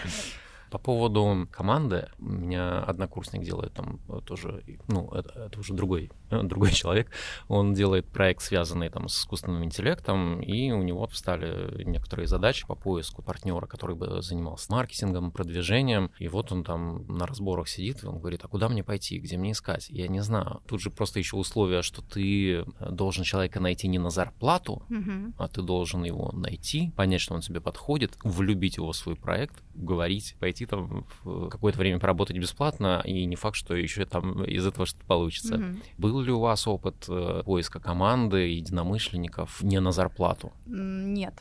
По 0.69 0.77
поводу 0.77 1.47
команды, 1.51 2.09
у 2.19 2.25
меня 2.25 2.79
однокурсник 2.83 3.43
делает 3.43 3.73
там 3.73 3.99
тоже, 4.25 4.63
ну, 4.87 5.09
это, 5.11 5.45
это 5.45 5.59
уже 5.59 5.73
другой, 5.73 6.11
другой 6.29 6.71
человек, 6.71 7.11
он 7.47 7.73
делает 7.73 8.05
проект, 8.07 8.41
связанный 8.41 8.89
там 8.89 9.07
с 9.07 9.19
искусственным 9.19 9.63
интеллектом, 9.63 10.41
и 10.41 10.71
у 10.71 10.83
него 10.83 11.07
встали 11.07 11.83
некоторые 11.83 12.27
задачи 12.27 12.67
по 12.67 12.75
поиску 12.75 13.21
партнера, 13.21 13.65
который 13.65 13.95
бы 13.95 14.21
занимался 14.21 14.71
маркетингом, 14.71 15.31
продвижением, 15.31 16.11
и 16.19 16.27
вот 16.27 16.51
он 16.51 16.63
там 16.63 17.07
на 17.07 17.25
разборах 17.25 17.67
сидит, 17.67 18.03
и 18.03 18.07
он 18.07 18.19
говорит, 18.19 18.41
а 18.43 18.47
куда 18.47 18.69
мне 18.69 18.83
пойти, 18.83 19.19
где 19.19 19.37
мне 19.37 19.51
искать? 19.51 19.89
Я 19.89 20.07
не 20.07 20.21
знаю. 20.21 20.61
Тут 20.67 20.81
же 20.81 20.89
просто 20.89 21.19
еще 21.19 21.37
условие, 21.37 21.81
что 21.81 22.01
ты 22.01 22.65
должен 22.79 23.23
человека 23.23 23.59
найти 23.59 23.87
не 23.87 23.99
на 23.99 24.09
зарплату, 24.09 24.83
mm-hmm. 24.89 25.33
а 25.37 25.47
ты 25.47 25.61
должен 25.61 26.03
его 26.03 26.31
найти, 26.33 26.91
понять, 26.95 27.21
что 27.21 27.33
он 27.33 27.41
тебе 27.41 27.61
подходит, 27.61 28.17
влюбить 28.23 28.77
его 28.77 28.91
в 28.91 28.95
свой 28.95 29.15
проект, 29.15 29.63
говорить, 29.73 30.35
пойти 30.39 30.58
пойти 30.59 30.65
там 30.65 31.05
какое-то 31.49 31.79
время 31.79 31.99
поработать 31.99 32.37
бесплатно, 32.37 33.01
и 33.05 33.25
не 33.25 33.35
факт, 33.35 33.55
что 33.55 33.75
еще 33.75 34.05
там 34.05 34.43
из 34.43 34.65
этого 34.65 34.85
что-то 34.85 35.05
получится. 35.05 35.55
Mm-hmm. 35.55 35.77
Был 35.97 36.21
ли 36.21 36.31
у 36.31 36.39
вас 36.39 36.67
опыт 36.67 37.05
э, 37.09 37.43
поиска 37.45 37.79
команды, 37.79 38.37
единомышленников 38.37 39.61
не 39.61 39.79
на 39.79 39.91
зарплату? 39.91 40.51
Нет, 40.65 41.33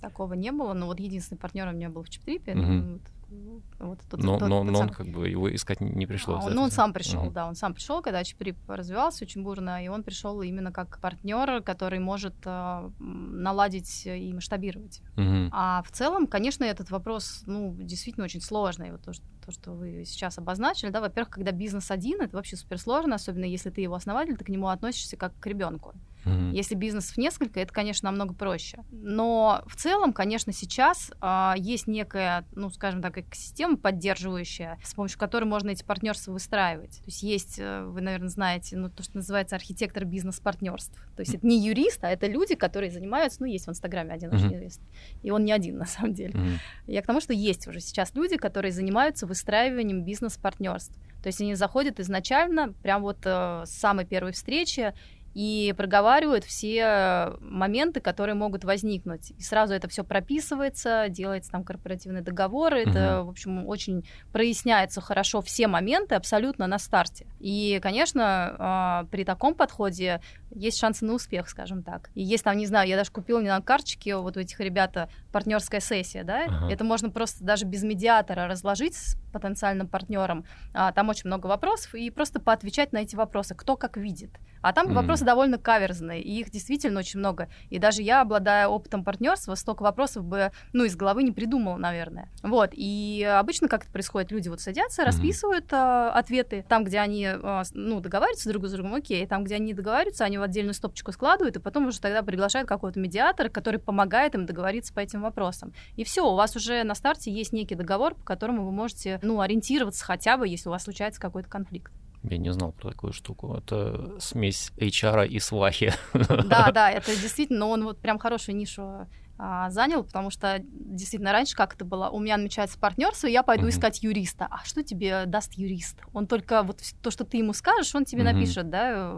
такого 0.00 0.34
не 0.34 0.52
было. 0.52 0.74
Но 0.74 0.86
вот 0.86 1.00
единственный 1.00 1.38
партнер 1.38 1.68
у 1.68 1.72
меня 1.72 1.88
был 1.90 2.02
в 2.02 2.08
Чиптрипе. 2.08 2.52
Mm-hmm. 2.52 3.00
Вот 3.28 3.98
тот, 4.08 4.22
но, 4.22 4.38
тот 4.38 4.48
но, 4.48 4.62
но 4.62 4.80
он 4.80 4.88
как 4.88 5.08
бы 5.08 5.28
его 5.28 5.52
искать 5.54 5.80
не 5.80 6.06
пришлось. 6.06 6.44
А, 6.44 6.50
ну, 6.50 6.62
он 6.62 6.70
сам 6.70 6.92
пришел, 6.92 7.24
uh-huh. 7.24 7.32
да, 7.32 7.48
он 7.48 7.56
сам 7.56 7.74
пришел, 7.74 8.00
когда 8.00 8.22
Чиприп 8.22 8.56
развивался 8.68 9.24
очень 9.24 9.42
бурно, 9.42 9.84
и 9.84 9.88
он 9.88 10.02
пришел 10.04 10.40
именно 10.42 10.70
как 10.70 11.00
партнер, 11.00 11.62
который 11.62 11.98
может 11.98 12.34
э, 12.44 12.90
наладить 12.98 14.06
и 14.06 14.32
масштабировать. 14.32 15.02
Uh-huh. 15.16 15.48
А 15.52 15.82
в 15.82 15.90
целом, 15.90 16.26
конечно, 16.26 16.64
этот 16.64 16.90
вопрос, 16.90 17.42
ну, 17.46 17.74
действительно 17.78 18.24
очень 18.24 18.40
сложный. 18.40 18.92
Вот 18.92 19.02
то, 19.02 19.12
что 19.12 19.24
то, 19.46 19.52
что 19.52 19.72
вы 19.72 20.04
сейчас 20.04 20.38
обозначили, 20.38 20.90
да, 20.90 21.00
во-первых, 21.00 21.30
когда 21.30 21.52
бизнес 21.52 21.90
один, 21.90 22.20
это 22.20 22.36
вообще 22.36 22.56
суперсложно, 22.56 23.14
особенно 23.14 23.44
если 23.44 23.70
ты 23.70 23.80
его 23.80 23.94
основатель, 23.94 24.36
ты 24.36 24.44
к 24.44 24.48
нему 24.48 24.68
относишься 24.68 25.16
как 25.16 25.32
к 25.38 25.46
ребенку. 25.46 25.94
Mm-hmm. 26.26 26.52
Если 26.52 26.74
бизнесов 26.74 27.16
несколько, 27.16 27.60
это, 27.60 27.72
конечно, 27.72 28.10
намного 28.10 28.34
проще. 28.34 28.78
Но 28.90 29.62
в 29.66 29.76
целом, 29.76 30.12
конечно, 30.12 30.52
сейчас 30.52 31.12
а, 31.20 31.54
есть 31.56 31.86
некая, 31.86 32.44
ну, 32.52 32.68
скажем 32.70 33.00
так, 33.00 33.16
экосистема 33.18 33.76
поддерживающая, 33.76 34.78
с 34.82 34.94
помощью 34.94 35.18
которой 35.18 35.44
можно 35.44 35.70
эти 35.70 35.84
партнерства 35.84 36.32
выстраивать. 36.32 36.98
То 36.98 37.06
есть 37.06 37.22
есть, 37.22 37.58
э, 37.58 37.84
вы, 37.84 38.00
наверное, 38.00 38.28
знаете, 38.28 38.76
ну, 38.76 38.90
то, 38.90 39.04
что 39.04 39.16
называется 39.16 39.54
архитектор 39.54 40.04
бизнес-партнерств. 40.04 40.94
То 41.14 41.20
есть 41.20 41.32
mm-hmm. 41.32 41.38
это 41.38 41.46
не 41.46 41.64
юрист, 41.64 42.04
а 42.04 42.10
это 42.10 42.26
люди, 42.26 42.56
которые 42.56 42.90
занимаются, 42.90 43.42
ну, 43.42 43.46
есть 43.46 43.66
в 43.66 43.70
Инстаграме 43.70 44.12
один 44.12 44.30
mm-hmm. 44.30 44.36
очень 44.36 44.52
юрист, 44.52 44.80
и 45.22 45.30
он 45.30 45.44
не 45.44 45.52
один 45.52 45.78
на 45.78 45.86
самом 45.86 46.14
деле. 46.14 46.32
Mm-hmm. 46.32 46.58
Я 46.88 47.02
к 47.02 47.06
тому, 47.06 47.20
что 47.20 47.32
есть 47.32 47.68
уже 47.68 47.80
сейчас 47.80 48.14
люди, 48.14 48.36
которые 48.36 48.72
занимаются 48.72 49.26
выстраиванием 49.36 50.02
бизнес-партнерств. 50.02 50.94
То 51.22 51.28
есть 51.28 51.40
они 51.40 51.54
заходят 51.54 52.00
изначально, 52.00 52.72
прям 52.82 53.02
вот 53.02 53.18
э, 53.24 53.64
с 53.66 53.70
самой 53.70 54.04
первой 54.06 54.32
встречи, 54.32 54.94
и 55.36 55.74
проговаривают 55.76 56.44
все 56.44 57.34
моменты, 57.40 58.00
которые 58.00 58.34
могут 58.34 58.64
возникнуть. 58.64 59.32
И 59.36 59.42
сразу 59.42 59.74
это 59.74 59.86
все 59.86 60.02
прописывается, 60.02 61.08
делается 61.10 61.50
там 61.50 61.62
корпоративный 61.62 62.22
договор, 62.22 62.72
это, 62.72 63.20
угу. 63.20 63.26
в 63.26 63.30
общем, 63.32 63.66
очень 63.66 64.08
проясняется 64.32 65.02
хорошо 65.02 65.42
все 65.42 65.68
моменты 65.68 66.14
абсолютно 66.14 66.66
на 66.66 66.78
старте. 66.78 67.26
И, 67.38 67.78
конечно, 67.82 68.56
а, 68.58 69.04
при 69.10 69.24
таком 69.24 69.54
подходе 69.54 70.22
есть 70.50 70.78
шансы 70.78 71.04
на 71.04 71.14
успех, 71.14 71.48
скажем 71.48 71.82
так. 71.82 72.10
И 72.14 72.22
есть 72.22 72.44
там, 72.44 72.56
не 72.56 72.66
знаю, 72.66 72.88
я 72.88 72.96
даже 72.96 73.10
купила 73.10 73.40
не 73.40 73.48
на 73.48 73.60
карточке 73.60 74.16
вот 74.16 74.36
у 74.36 74.40
этих 74.40 74.58
ребята 74.60 75.08
партнерская 75.32 75.80
сессия, 75.80 76.24
да, 76.24 76.44
ага. 76.44 76.72
это 76.72 76.84
можно 76.84 77.10
просто 77.10 77.44
даже 77.44 77.64
без 77.66 77.82
медиатора 77.82 78.46
разложить 78.46 78.94
с 78.94 79.16
потенциальным 79.32 79.86
партнером. 79.88 80.44
А, 80.72 80.92
там 80.92 81.08
очень 81.08 81.26
много 81.26 81.46
вопросов 81.46 81.94
и 81.94 82.10
просто 82.10 82.40
поотвечать 82.40 82.92
на 82.92 82.98
эти 82.98 83.16
вопросы, 83.16 83.54
кто 83.54 83.76
как 83.76 83.96
видит. 83.96 84.30
А 84.62 84.72
там 84.72 84.88
mm. 84.88 84.94
вопросы 84.94 85.24
довольно 85.24 85.58
каверзные, 85.58 86.22
и 86.22 86.40
их 86.40 86.50
действительно 86.50 86.98
очень 87.00 87.20
много. 87.20 87.48
И 87.70 87.78
даже 87.78 88.02
я, 88.02 88.22
обладая 88.22 88.66
опытом 88.66 89.04
партнерства, 89.04 89.54
столько 89.54 89.82
вопросов 89.82 90.24
бы, 90.24 90.50
ну, 90.72 90.84
из 90.84 90.96
головы 90.96 91.22
не 91.22 91.32
придумала, 91.32 91.76
наверное. 91.76 92.30
Вот, 92.42 92.70
и 92.72 93.22
обычно 93.22 93.68
как 93.68 93.84
это 93.84 93.92
происходит? 93.92 94.32
Люди 94.32 94.48
вот 94.48 94.60
садятся, 94.60 95.04
расписывают 95.04 95.66
mm. 95.66 95.76
э, 95.76 96.10
ответы. 96.10 96.64
Там, 96.68 96.84
где 96.84 96.98
они, 96.98 97.26
э, 97.26 97.62
ну, 97.74 98.00
договариваются 98.00 98.48
друг 98.48 98.66
с 98.66 98.72
другом, 98.72 98.94
окей. 98.94 99.24
Там, 99.26 99.44
где 99.44 99.56
они 99.56 99.66
не 99.66 99.74
договариваются, 99.74 100.24
они 100.24 100.35
в 100.38 100.42
отдельную 100.42 100.74
стопочку 100.74 101.12
складывают, 101.12 101.56
и 101.56 101.60
потом 101.60 101.86
уже 101.86 102.00
тогда 102.00 102.22
приглашают 102.22 102.68
какого-то 102.68 102.98
медиатора, 103.00 103.48
который 103.48 103.80
помогает 103.80 104.34
им 104.34 104.46
договориться 104.46 104.92
по 104.92 105.00
этим 105.00 105.22
вопросам. 105.22 105.72
И 105.96 106.04
все, 106.04 106.22
у 106.30 106.34
вас 106.34 106.56
уже 106.56 106.82
на 106.84 106.94
старте 106.94 107.32
есть 107.32 107.52
некий 107.52 107.74
договор, 107.74 108.14
по 108.14 108.22
которому 108.22 108.64
вы 108.64 108.72
можете, 108.72 109.18
ну, 109.22 109.40
ориентироваться 109.40 110.04
хотя 110.04 110.36
бы, 110.36 110.48
если 110.48 110.68
у 110.68 110.72
вас 110.72 110.84
случается 110.84 111.20
какой-то 111.20 111.48
конфликт. 111.48 111.92
Я 112.22 112.38
не 112.38 112.52
знал 112.52 112.72
про 112.72 112.90
такую 112.90 113.12
штуку. 113.12 113.54
Это 113.54 114.18
смесь 114.18 114.72
HR 114.78 115.28
и 115.28 115.38
свахи. 115.38 115.92
Да, 116.12 116.72
да, 116.72 116.90
это 116.92 117.12
действительно, 117.12 117.60
но 117.60 117.70
он 117.70 117.84
вот 117.84 117.98
прям 117.98 118.18
хорошую 118.18 118.56
нишу 118.56 119.06
а, 119.38 119.68
занял, 119.70 120.02
потому 120.02 120.30
что 120.30 120.60
действительно 120.62 121.32
раньше 121.32 121.54
как 121.54 121.74
это 121.74 121.84
было, 121.84 122.08
у 122.08 122.18
меня 122.18 122.38
намечается 122.38 122.78
партнерство, 122.78 123.26
я 123.26 123.42
пойду 123.42 123.66
uh-huh. 123.66 123.70
искать 123.70 124.02
юриста. 124.02 124.48
А 124.50 124.64
что 124.64 124.82
тебе 124.82 125.26
даст 125.26 125.52
юрист? 125.54 126.00
Он 126.14 126.26
только 126.26 126.62
вот 126.62 126.80
то, 127.02 127.10
что 127.10 127.24
ты 127.24 127.36
ему 127.36 127.52
скажешь, 127.52 127.94
он 127.94 128.06
тебе 128.06 128.22
uh-huh. 128.22 128.32
напишет, 128.32 128.70
да, 128.70 129.12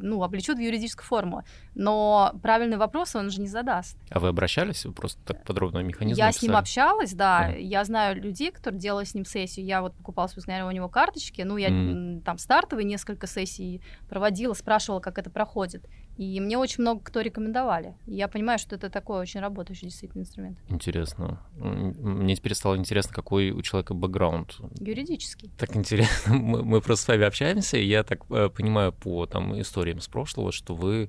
ну, 0.00 0.22
облечет 0.22 0.58
в 0.58 0.60
юридическую 0.60 1.06
форму. 1.06 1.44
Но 1.74 2.32
правильный 2.42 2.76
вопрос 2.76 3.14
он 3.16 3.30
же 3.30 3.40
не 3.40 3.48
задаст. 3.48 3.96
А 4.10 4.20
вы 4.20 4.28
обращались? 4.28 4.84
Вы 4.84 4.92
просто 4.92 5.20
так 5.24 5.44
подробно 5.44 5.78
механизм 5.78 6.18
Я 6.18 6.26
написали? 6.26 6.40
с 6.40 6.48
ним 6.48 6.56
общалась, 6.56 7.12
да. 7.14 7.50
Uh-huh. 7.50 7.60
Я 7.60 7.84
знаю 7.84 8.20
людей, 8.20 8.50
которые 8.50 8.80
делали 8.80 9.04
с 9.04 9.14
ним 9.14 9.24
сессию. 9.24 9.66
Я 9.66 9.82
вот 9.82 9.94
покупала, 9.94 10.28
собственно 10.28 10.66
у 10.66 10.70
него 10.70 10.88
карточки. 10.88 11.42
Ну, 11.42 11.56
я 11.56 11.70
uh-huh. 11.70 12.22
там 12.22 12.38
стартовые 12.38 12.84
несколько 12.84 13.26
сессий 13.26 13.82
проводила, 14.08 14.54
спрашивала, 14.54 15.00
как 15.00 15.18
это 15.18 15.30
проходит. 15.30 15.86
И 16.18 16.40
мне 16.40 16.58
очень 16.58 16.82
много 16.82 17.00
кто 17.00 17.20
рекомендовали. 17.20 17.94
И 18.06 18.16
я 18.16 18.26
понимаю, 18.26 18.58
что 18.58 18.74
это 18.74 18.90
такой 18.90 19.20
очень 19.20 19.38
работающий 19.38 19.86
действительно 19.86 20.22
инструмент. 20.22 20.58
Интересно. 20.68 21.40
Мне 21.56 22.34
теперь 22.34 22.54
стало 22.54 22.76
интересно, 22.76 23.14
какой 23.14 23.52
у 23.52 23.62
человека 23.62 23.94
бэкграунд. 23.94 24.56
Юридический. 24.80 25.52
Так 25.56 25.76
интересно. 25.76 26.34
Мы, 26.48 26.64
мы 26.64 26.80
просто 26.80 27.04
с 27.04 27.08
вами 27.08 27.24
общаемся, 27.24 27.76
и 27.76 27.86
я 27.86 28.02
так 28.02 28.24
э, 28.30 28.48
понимаю 28.48 28.92
по 28.92 29.26
там, 29.26 29.60
историям 29.60 30.00
с 30.00 30.08
прошлого, 30.08 30.50
что 30.50 30.74
вы 30.74 31.08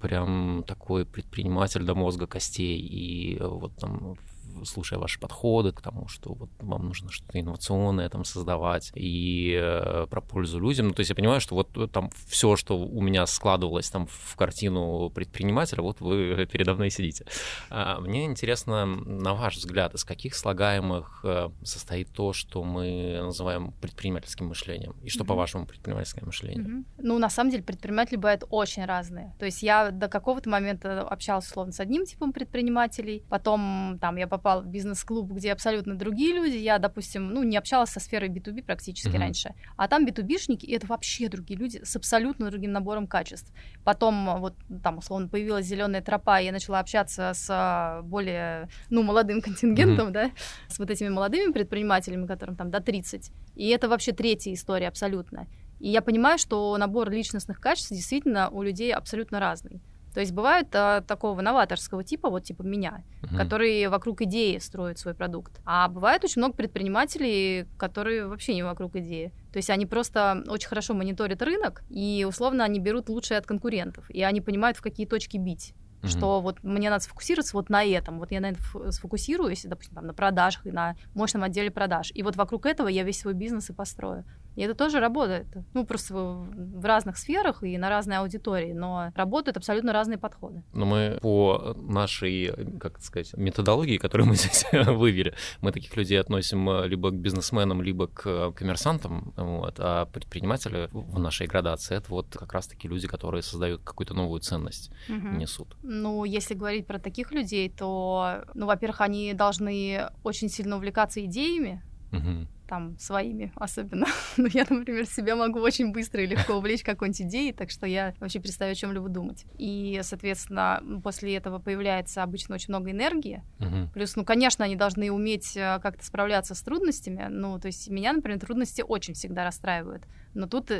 прям 0.00 0.64
такой 0.66 1.06
предприниматель 1.06 1.82
до 1.82 1.94
мозга 1.94 2.26
костей, 2.26 2.78
и 2.78 3.36
э, 3.36 3.46
вот 3.46 3.76
там 3.76 4.16
слушая 4.64 4.98
ваши 4.98 5.18
подходы 5.18 5.72
к 5.72 5.80
тому, 5.80 6.08
что 6.08 6.34
вот 6.34 6.50
вам 6.58 6.86
нужно 6.86 7.10
что-то 7.10 7.40
инновационное 7.40 8.08
там 8.08 8.24
создавать 8.24 8.92
и 8.94 9.58
э, 9.60 10.06
про 10.08 10.20
пользу 10.20 10.58
людям. 10.60 10.88
Ну, 10.88 10.94
то 10.94 11.00
есть 11.00 11.10
я 11.10 11.16
понимаю, 11.16 11.40
что 11.40 11.54
вот 11.54 11.92
там 11.92 12.10
все, 12.26 12.56
что 12.56 12.78
у 12.78 13.00
меня 13.00 13.26
складывалось 13.26 13.90
там 13.90 14.06
в 14.06 14.36
картину 14.36 15.10
предпринимателя, 15.10 15.82
вот 15.82 16.00
вы 16.00 16.46
передо 16.52 16.74
мной 16.74 16.90
сидите. 16.90 17.26
А, 17.70 18.00
мне 18.00 18.24
интересно, 18.24 18.86
на 18.86 19.34
ваш 19.34 19.56
взгляд, 19.56 19.94
из 19.94 20.04
каких 20.04 20.34
слагаемых 20.34 21.20
э, 21.24 21.50
состоит 21.62 22.12
то, 22.12 22.32
что 22.32 22.62
мы 22.64 23.20
называем 23.22 23.72
предпринимательским 23.80 24.46
мышлением? 24.46 24.94
И 25.02 25.08
что, 25.08 25.24
mm-hmm. 25.24 25.26
по-вашему, 25.26 25.66
предпринимательское 25.66 26.24
мышление? 26.24 26.64
Mm-hmm. 26.64 26.84
Ну, 26.98 27.18
на 27.18 27.30
самом 27.30 27.50
деле, 27.50 27.62
предприниматели 27.62 28.16
бывают 28.16 28.44
очень 28.50 28.84
разные. 28.84 29.34
То 29.38 29.44
есть 29.44 29.62
я 29.62 29.90
до 29.90 30.08
какого-то 30.08 30.48
момента 30.48 31.02
общалась, 31.02 31.46
условно, 31.46 31.72
с 31.72 31.80
одним 31.80 32.04
типом 32.04 32.32
предпринимателей, 32.32 33.24
потом 33.28 33.98
там 34.00 34.16
я 34.16 34.26
попала 34.26 34.39
попал 34.40 34.62
в 34.62 34.66
бизнес-клуб, 34.66 35.30
где 35.32 35.52
абсолютно 35.52 35.94
другие 35.94 36.34
люди. 36.34 36.56
Я, 36.56 36.78
допустим, 36.78 37.28
ну, 37.28 37.42
не 37.42 37.58
общалась 37.58 37.90
со 37.90 38.00
сферой 38.00 38.30
B2B 38.30 38.62
практически 38.62 39.08
mm-hmm. 39.08 39.18
раньше. 39.18 39.54
А 39.76 39.86
там 39.86 40.06
B2B-шники, 40.06 40.64
и 40.64 40.72
это 40.72 40.86
вообще 40.86 41.28
другие 41.28 41.58
люди 41.58 41.80
с 41.84 41.94
абсолютно 41.96 42.50
другим 42.50 42.72
набором 42.72 43.06
качеств. 43.06 43.52
Потом 43.84 44.40
вот 44.40 44.54
там, 44.82 44.98
условно, 44.98 45.28
появилась 45.28 45.66
зеленая 45.66 46.00
тропа, 46.00 46.40
и 46.40 46.46
я 46.46 46.52
начала 46.52 46.80
общаться 46.80 47.32
с 47.34 47.46
а, 47.50 48.00
более, 48.02 48.68
ну, 48.88 49.02
молодым 49.02 49.40
контингентом, 49.42 50.08
mm-hmm. 50.08 50.12
да, 50.12 50.30
с 50.68 50.78
вот 50.78 50.90
этими 50.90 51.10
молодыми 51.10 51.52
предпринимателями, 51.52 52.26
которым 52.26 52.56
там 52.56 52.70
до 52.70 52.80
30. 52.80 53.30
И 53.56 53.68
это 53.68 53.88
вообще 53.88 54.12
третья 54.12 54.52
история 54.54 54.88
абсолютно. 54.88 55.46
И 55.78 55.88
я 55.88 56.00
понимаю, 56.00 56.38
что 56.38 56.76
набор 56.78 57.10
личностных 57.10 57.60
качеств 57.60 57.90
действительно 57.90 58.48
у 58.50 58.62
людей 58.62 58.92
абсолютно 58.92 59.40
разный. 59.40 59.82
То 60.12 60.20
есть 60.20 60.32
бывают 60.32 60.68
а, 60.72 61.02
такого 61.02 61.40
новаторского 61.40 62.02
типа, 62.02 62.30
вот 62.30 62.44
типа 62.44 62.62
меня, 62.62 63.02
угу. 63.22 63.36
которые 63.36 63.88
вокруг 63.88 64.22
идеи 64.22 64.58
строят 64.58 64.98
свой 64.98 65.14
продукт. 65.14 65.60
А 65.64 65.88
бывает 65.88 66.24
очень 66.24 66.40
много 66.40 66.54
предпринимателей, 66.56 67.66
которые 67.78 68.26
вообще 68.26 68.54
не 68.54 68.62
вокруг 68.62 68.96
идеи. 68.96 69.32
То 69.52 69.58
есть 69.58 69.70
они 69.70 69.86
просто 69.86 70.44
очень 70.48 70.68
хорошо 70.68 70.94
мониторят 70.94 71.42
рынок, 71.42 71.82
и 71.90 72.26
условно 72.28 72.64
они 72.64 72.78
берут 72.78 73.08
лучшее 73.08 73.38
от 73.38 73.46
конкурентов, 73.46 74.08
и 74.10 74.22
они 74.22 74.40
понимают, 74.40 74.76
в 74.76 74.82
какие 74.82 75.06
точки 75.06 75.36
бить. 75.36 75.74
Mm-hmm. 76.02 76.08
Что 76.08 76.40
вот 76.40 76.62
мне 76.62 76.88
надо 76.88 77.04
сфокусироваться 77.04 77.56
вот 77.56 77.68
на 77.68 77.84
этом, 77.84 78.18
вот 78.20 78.32
я 78.32 78.40
на 78.40 78.50
этом 78.50 78.90
сфокусируюсь, 78.90 79.64
допустим, 79.64 79.94
там, 79.94 80.06
на 80.06 80.14
продажах 80.14 80.66
и 80.66 80.70
на 80.70 80.96
мощном 81.14 81.42
отделе 81.42 81.70
продаж. 81.70 82.10
И 82.14 82.22
вот 82.22 82.36
вокруг 82.36 82.64
этого 82.64 82.88
я 82.88 83.02
весь 83.02 83.20
свой 83.20 83.34
бизнес 83.34 83.68
и 83.68 83.74
построю. 83.74 84.24
И 84.60 84.62
это 84.62 84.74
тоже 84.74 85.00
работает. 85.00 85.46
Ну, 85.72 85.86
просто 85.86 86.14
в 86.14 86.84
разных 86.84 87.16
сферах 87.16 87.62
и 87.62 87.78
на 87.78 87.88
разной 87.88 88.18
аудитории, 88.18 88.74
но 88.74 89.10
работают 89.14 89.56
абсолютно 89.56 89.94
разные 89.94 90.18
подходы. 90.18 90.62
Но 90.74 90.84
мы 90.84 91.18
по 91.22 91.74
нашей, 91.76 92.52
как 92.78 93.00
сказать, 93.00 93.32
методологии, 93.38 93.96
которую 93.96 94.28
мы 94.28 94.34
здесь 94.36 94.66
вывели, 94.70 95.34
мы 95.62 95.72
таких 95.72 95.96
людей 95.96 96.20
относим 96.20 96.84
либо 96.84 97.10
к 97.10 97.14
бизнесменам, 97.14 97.80
либо 97.80 98.06
к 98.08 98.52
коммерсантам, 98.52 99.32
вот, 99.34 99.76
а 99.78 100.04
предприниматели 100.04 100.90
в 100.92 101.18
нашей 101.18 101.46
градации— 101.46 101.96
это 101.96 102.10
вот 102.10 102.36
как 102.38 102.52
раз-таки 102.52 102.86
люди, 102.86 103.08
которые 103.08 103.40
создают 103.40 103.80
какую-то 103.82 104.12
новую 104.12 104.42
ценность, 104.42 104.90
угу. 105.08 105.28
несут. 105.38 105.74
Ну, 105.82 106.24
если 106.24 106.52
говорить 106.52 106.86
про 106.86 106.98
таких 106.98 107.32
людей, 107.32 107.70
то, 107.70 108.44
ну, 108.52 108.66
во-первых, 108.66 109.00
они 109.00 109.32
должны 109.32 110.10
очень 110.22 110.50
сильно 110.50 110.76
увлекаться 110.76 111.24
идеями, 111.24 111.82
угу 112.12 112.46
там 112.70 112.96
своими 112.98 113.52
особенно. 113.56 114.06
Но 114.36 114.44
ну, 114.44 114.48
я, 114.52 114.64
например, 114.70 115.04
себя 115.04 115.34
могу 115.34 115.58
очень 115.58 115.92
быстро 115.92 116.22
и 116.22 116.26
легко 116.26 116.54
увлечь 116.54 116.84
какой-нибудь 116.84 117.22
идеей, 117.22 117.52
так 117.52 117.70
что 117.70 117.84
я 117.84 118.14
вообще 118.20 118.38
перестаю 118.38 118.70
о 118.70 118.74
чем-либо 118.76 119.08
думать. 119.08 119.44
И, 119.58 119.98
соответственно, 120.04 120.80
после 121.02 121.34
этого 121.34 121.58
появляется 121.58 122.22
обычно 122.22 122.54
очень 122.54 122.68
много 122.68 122.92
энергии. 122.92 123.42
Угу. 123.58 123.90
Плюс, 123.92 124.14
ну, 124.14 124.24
конечно, 124.24 124.64
они 124.64 124.76
должны 124.76 125.10
уметь 125.10 125.56
э, 125.56 125.80
как-то 125.82 126.04
справляться 126.04 126.54
с 126.54 126.62
трудностями. 126.62 127.26
Ну, 127.28 127.58
то 127.58 127.66
есть 127.66 127.90
меня, 127.90 128.12
например, 128.12 128.38
трудности 128.38 128.82
очень 128.86 129.14
всегда 129.14 129.44
расстраивают. 129.44 130.04
Но 130.34 130.46
тут 130.46 130.70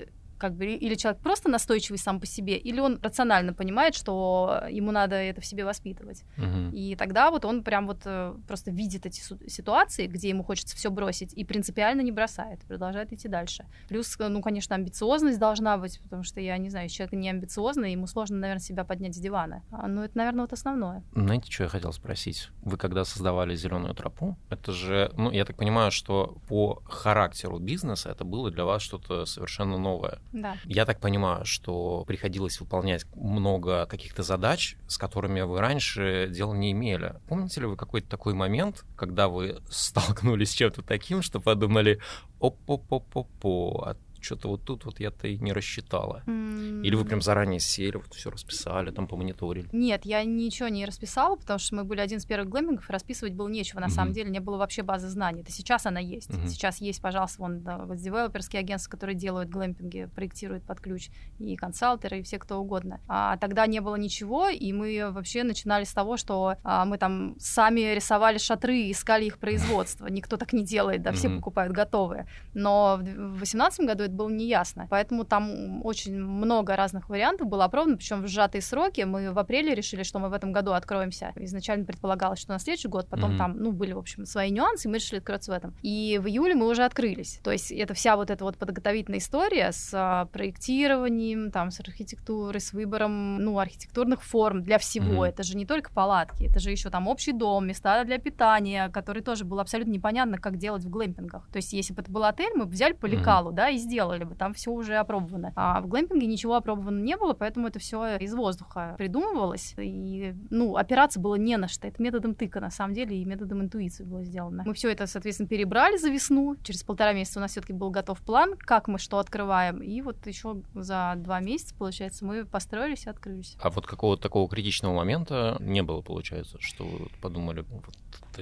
как 0.41 0.55
бы 0.55 0.67
или 0.67 0.95
человек 0.95 1.21
просто 1.23 1.49
настойчивый 1.49 1.99
сам 1.99 2.19
по 2.19 2.27
себе, 2.27 2.57
или 2.57 2.81
он 2.81 2.99
рационально 3.03 3.53
понимает, 3.53 3.95
что 3.95 4.65
ему 4.71 4.91
надо 4.91 5.17
это 5.17 5.41
в 5.41 5.47
себе 5.47 5.65
воспитывать. 5.65 6.25
Мгм. 6.37 6.71
И 6.71 6.97
тогда 6.97 7.31
вот 7.31 7.45
он 7.45 7.63
прям 7.63 7.87
вот 7.87 8.01
э, 8.05 8.35
просто 8.49 8.71
видит 8.71 9.07
эти 9.07 9.21
ситуации, 9.49 10.07
где 10.07 10.31
ему 10.31 10.43
хочется 10.43 10.77
все 10.77 10.91
бросить, 10.91 11.33
и 11.35 11.45
принципиально 11.45 12.01
не 12.01 12.13
бросает, 12.13 12.61
продолжает 12.61 13.13
идти 13.13 13.29
дальше. 13.29 13.67
Плюс, 13.89 14.17
э, 14.19 14.29
ну, 14.29 14.41
конечно, 14.41 14.75
амбициозность 14.75 15.39
должна 15.39 15.77
быть, 15.77 16.01
потому 16.03 16.23
что 16.23 16.41
я 16.41 16.57
не 16.59 16.71
знаю, 16.71 16.87
если 16.87 16.97
человек 16.97 17.13
не 17.13 17.31
амбициозный, 17.31 17.93
ему 17.93 18.07
сложно, 18.07 18.37
наверное, 18.39 18.63
себя 18.63 18.85
поднять 18.85 19.15
с 19.15 19.19
дивана. 19.19 19.63
А, 19.71 19.87
ну, 19.87 20.03
это, 20.03 20.17
наверное, 20.17 20.43
вот 20.43 20.53
основное. 20.53 21.05
Знаете, 21.15 21.51
что 21.53 21.65
я 21.65 21.69
хотел 21.69 21.93
спросить? 21.93 22.49
Вы 22.63 22.79
когда 22.79 23.05
создавали 23.05 23.55
зеленую 23.55 23.95
тропу, 23.95 24.37
это 24.49 24.73
же, 24.73 25.13
ну, 25.17 25.31
я 25.31 25.45
так 25.45 25.57
понимаю, 25.57 25.91
что 25.91 26.39
по 26.49 26.83
характеру 26.87 27.59
бизнеса 27.59 28.11
это 28.11 28.25
было 28.25 28.51
для 28.51 28.65
вас 28.65 28.83
что-то 28.83 29.27
совершенно 29.27 29.77
новое. 29.77 30.19
Да. 30.33 30.57
Я 30.65 30.87
так 30.87 31.01
понимаю, 31.01 31.45
что 31.45 32.05
приходилось 32.07 32.61
выполнять 32.61 33.05
много 33.15 33.87
каких-то 33.87 34.23
задач, 34.23 34.77
с 34.87 34.97
которыми 34.97 35.41
вы 35.41 35.61
раньше 35.61 36.29
дела 36.31 36.55
не 36.55 36.73
имели. 36.73 37.17
Помните 37.29 37.61
ли 37.61 37.67
вы 37.67 37.77
какой-то 37.77 38.09
такой 38.09 38.35
момент, 38.35 38.85
когда 38.97 39.29
вы 39.29 39.61
столкнулись 39.71 40.51
с 40.51 40.55
чем-то 40.55 40.83
таким, 40.83 41.23
что 41.23 41.41
подумали, 41.41 42.01
оп-оп-оп-оп, 42.39 43.47
а 43.85 43.97
что-то 44.21 44.49
вот 44.49 44.65
тут 44.65 44.85
вот 44.85 45.01
я-то 45.01 45.29
и 45.29 45.39
не 45.39 45.53
рассчитала? 45.53 46.23
Или 46.27 46.95
вы 46.95 47.05
прям 47.05 47.21
заранее 47.21 47.61
сели, 47.61 47.97
вот 47.97 48.13
все 48.15 48.31
расписали, 48.31 48.91
там 48.91 49.07
помониторили? 49.07 49.69
Нет, 49.73 50.05
я 50.05 50.25
ничего 50.25 50.69
не 50.69 50.87
расписала, 50.87 51.37
потому 51.37 51.59
что 51.59 51.77
мы 51.77 51.85
были 51.85 52.01
один 52.01 52.19
из 52.19 52.27
первых 52.27 52.49
глэмпингов, 52.49 52.89
и 52.89 52.93
расписывать 52.93 53.35
было 53.35 53.49
нечего. 53.49 53.81
На 53.81 53.87
Мгм. 53.87 53.95
самом 53.95 54.13
деле 54.13 54.31
не 54.31 54.41
было 54.41 54.57
вообще 54.57 54.83
базы 54.83 55.09
знаний. 55.09 55.43
Это 55.43 55.53
сейчас 55.53 55.87
она 55.87 56.01
есть. 56.01 56.31
Мгм. 56.31 56.49
Сейчас 56.49 56.81
есть, 56.81 57.01
пожалуйста, 57.01 57.43
вон 57.43 57.61
да, 57.63 57.79
вот 57.79 57.97
девелоперские 57.99 58.61
агентства, 58.61 58.91
которые 58.91 59.17
делают 59.17 59.51
глэмпинги, 59.51 60.09
проектируют 60.15 60.65
под 60.65 60.81
ключ, 60.81 61.11
и 61.39 61.57
консалтеры, 61.57 62.21
и 62.21 62.23
все 62.23 62.39
кто 62.39 62.59
угодно. 62.59 63.01
А 63.09 63.37
тогда 63.37 63.67
не 63.67 63.81
было 63.81 63.97
ничего, 63.97 64.49
и 64.49 64.73
мы 64.73 65.11
вообще 65.11 65.45
начинали 65.45 65.85
с 65.85 65.93
того, 65.93 66.17
что 66.17 66.57
а, 66.63 66.85
мы 66.85 66.99
там 66.99 67.37
сами 67.39 67.95
рисовали 67.95 68.39
шатры, 68.39 68.79
и 68.81 68.93
искали 68.93 69.27
их 69.27 69.39
производство. 69.39 70.07
Никто 70.07 70.37
так 70.37 70.53
не 70.53 70.65
делает, 70.65 71.03
да, 71.03 71.13
все 71.13 71.29
покупают 71.29 71.51
покупают 71.51 71.73
готовые. 71.73 72.27
Но 72.55 72.97
в 72.99 73.03
2018 73.03 73.87
году 73.87 74.05
это 74.11 74.17
было 74.17 74.29
неясно. 74.29 74.87
Поэтому 74.91 75.25
там 75.25 75.85
очень 75.85 76.21
много 76.21 76.77
разных 76.77 77.09
вариантов 77.09 77.49
было 77.49 77.65
опробовано, 77.65 77.97
причем 77.97 78.23
в 78.23 78.29
сжатые 78.29 78.63
сроки. 78.63 79.03
Мы 79.03 79.33
в 79.33 79.39
апреле 79.39 79.75
решили, 79.75 80.03
что 80.03 80.19
мы 80.19 80.29
в 80.29 80.33
этом 80.33 80.53
году 80.53 80.73
откроемся. 80.73 81.33
Изначально 81.37 81.85
предполагалось, 81.85 82.41
что 82.41 82.53
на 82.53 82.59
следующий 82.59 82.89
год, 82.89 83.09
потом 83.09 83.31
Мгм. 83.31 83.39
там, 83.39 83.57
ну, 83.59 83.73
были, 83.73 83.93
в 83.93 83.99
общем, 83.99 84.27
свои 84.27 84.51
нюансы, 84.51 84.89
и 84.89 84.91
мы 84.91 84.97
решили 84.97 85.19
открыться 85.21 85.53
в 85.53 85.55
этом. 85.55 85.75
И 85.83 86.19
в 86.23 86.27
июле 86.27 86.55
мы 86.55 86.67
уже 86.69 86.85
открылись. 86.85 87.41
То 87.43 87.51
есть 87.53 87.71
это 87.71 87.95
вся 87.95 88.17
вот 88.17 88.31
эта 88.31 88.45
вот 88.45 88.57
подготовительная 88.59 89.19
история 89.21 89.73
с 89.73 89.91
а, 89.95 90.27
проектированием, 90.27 91.51
там, 91.51 91.71
с 91.71 91.81
архитектурой, 91.81 92.61
с 92.61 92.73
выбором, 92.73 93.37
ну, 93.39 93.59
архитектурных 93.59 94.23
форм 94.23 94.63
для 94.63 94.79
всего. 94.79 95.13
Мгм. 95.13 95.23
Это 95.23 95.43
же 95.43 95.57
не 95.57 95.67
только 95.67 95.93
палатки, 95.93 96.45
это 96.45 96.61
же 96.61 96.71
еще 96.71 96.91
там 96.91 97.09
общий 97.09 97.33
дом, 97.33 97.67
места 97.67 98.05
для 98.05 98.19
питания, 98.19 98.89
который 98.89 99.23
тоже 99.23 99.45
было 99.45 99.63
абсолютно 99.63 99.91
непонятно, 99.93 100.39
как 100.39 100.57
делать 100.57 100.85
в 100.85 100.91
глэмпингах. 100.91 101.49
То 101.53 101.57
есть 101.57 101.73
если 101.73 101.93
бы 101.95 102.03
это 102.03 102.11
был 102.11 102.25
отель, 102.25 102.53
мы 102.55 102.65
бы 102.65 102.73
взяли 102.73 102.93
по 102.93 103.07
лекалу, 103.07 103.53
да, 103.53 103.69
и 103.69 103.77
сделали 103.77 104.00
бы, 104.07 104.35
там 104.35 104.55
все 104.55 104.71
уже 104.71 104.97
опробовано. 104.97 105.53
А 105.57 105.81
в 105.81 105.89
глэмпинге 105.89 106.27
ничего 106.27 106.57
опробовано 106.57 107.01
не 107.01 107.17
было, 107.17 107.33
поэтому 107.33 107.69
это 107.69 107.79
все 107.79 108.17
из 108.17 108.35
воздуха 108.35 108.95
придумывалось. 108.99 109.75
И, 109.79 110.35
ну, 110.51 110.77
опираться 110.77 111.21
было 111.21 111.37
не 111.37 111.57
на 111.57 111.69
что. 111.69 111.89
Это 111.89 112.03
методом 112.03 112.35
тыка, 112.35 112.61
на 112.61 112.71
самом 112.71 112.95
деле, 112.95 113.17
и 113.17 113.25
методом 113.25 113.63
интуиции 113.63 114.05
было 114.05 114.25
сделано. 114.25 114.63
Мы 114.67 114.75
все 114.75 114.91
это, 114.91 115.07
соответственно, 115.07 115.49
перебрали 115.49 115.97
за 115.97 116.09
весну. 116.11 116.57
Через 116.63 116.83
полтора 116.83 117.13
месяца 117.13 117.39
у 117.39 117.43
нас 117.43 117.53
все-таки 117.53 117.73
был 117.73 117.91
готов 117.91 118.21
план, 118.21 118.57
как 118.57 118.89
мы 118.89 118.99
что 118.99 119.19
открываем. 119.19 119.83
И 119.83 120.01
вот 120.03 120.27
еще 120.27 120.63
за 120.75 121.15
два 121.17 121.41
месяца, 121.41 121.75
получается, 121.75 122.25
мы 122.25 122.45
построились 122.45 123.07
и 123.07 123.11
открылись. 123.11 123.57
А 123.61 123.71
вот 123.71 123.87
какого-то 123.87 124.23
такого 124.23 124.49
критичного 124.49 124.95
момента 124.95 125.57
не 125.61 125.83
было, 125.83 126.01
получается, 126.01 126.59
что 126.61 126.85
вы 126.85 127.09
подумали, 127.21 127.65
вот 127.71 127.95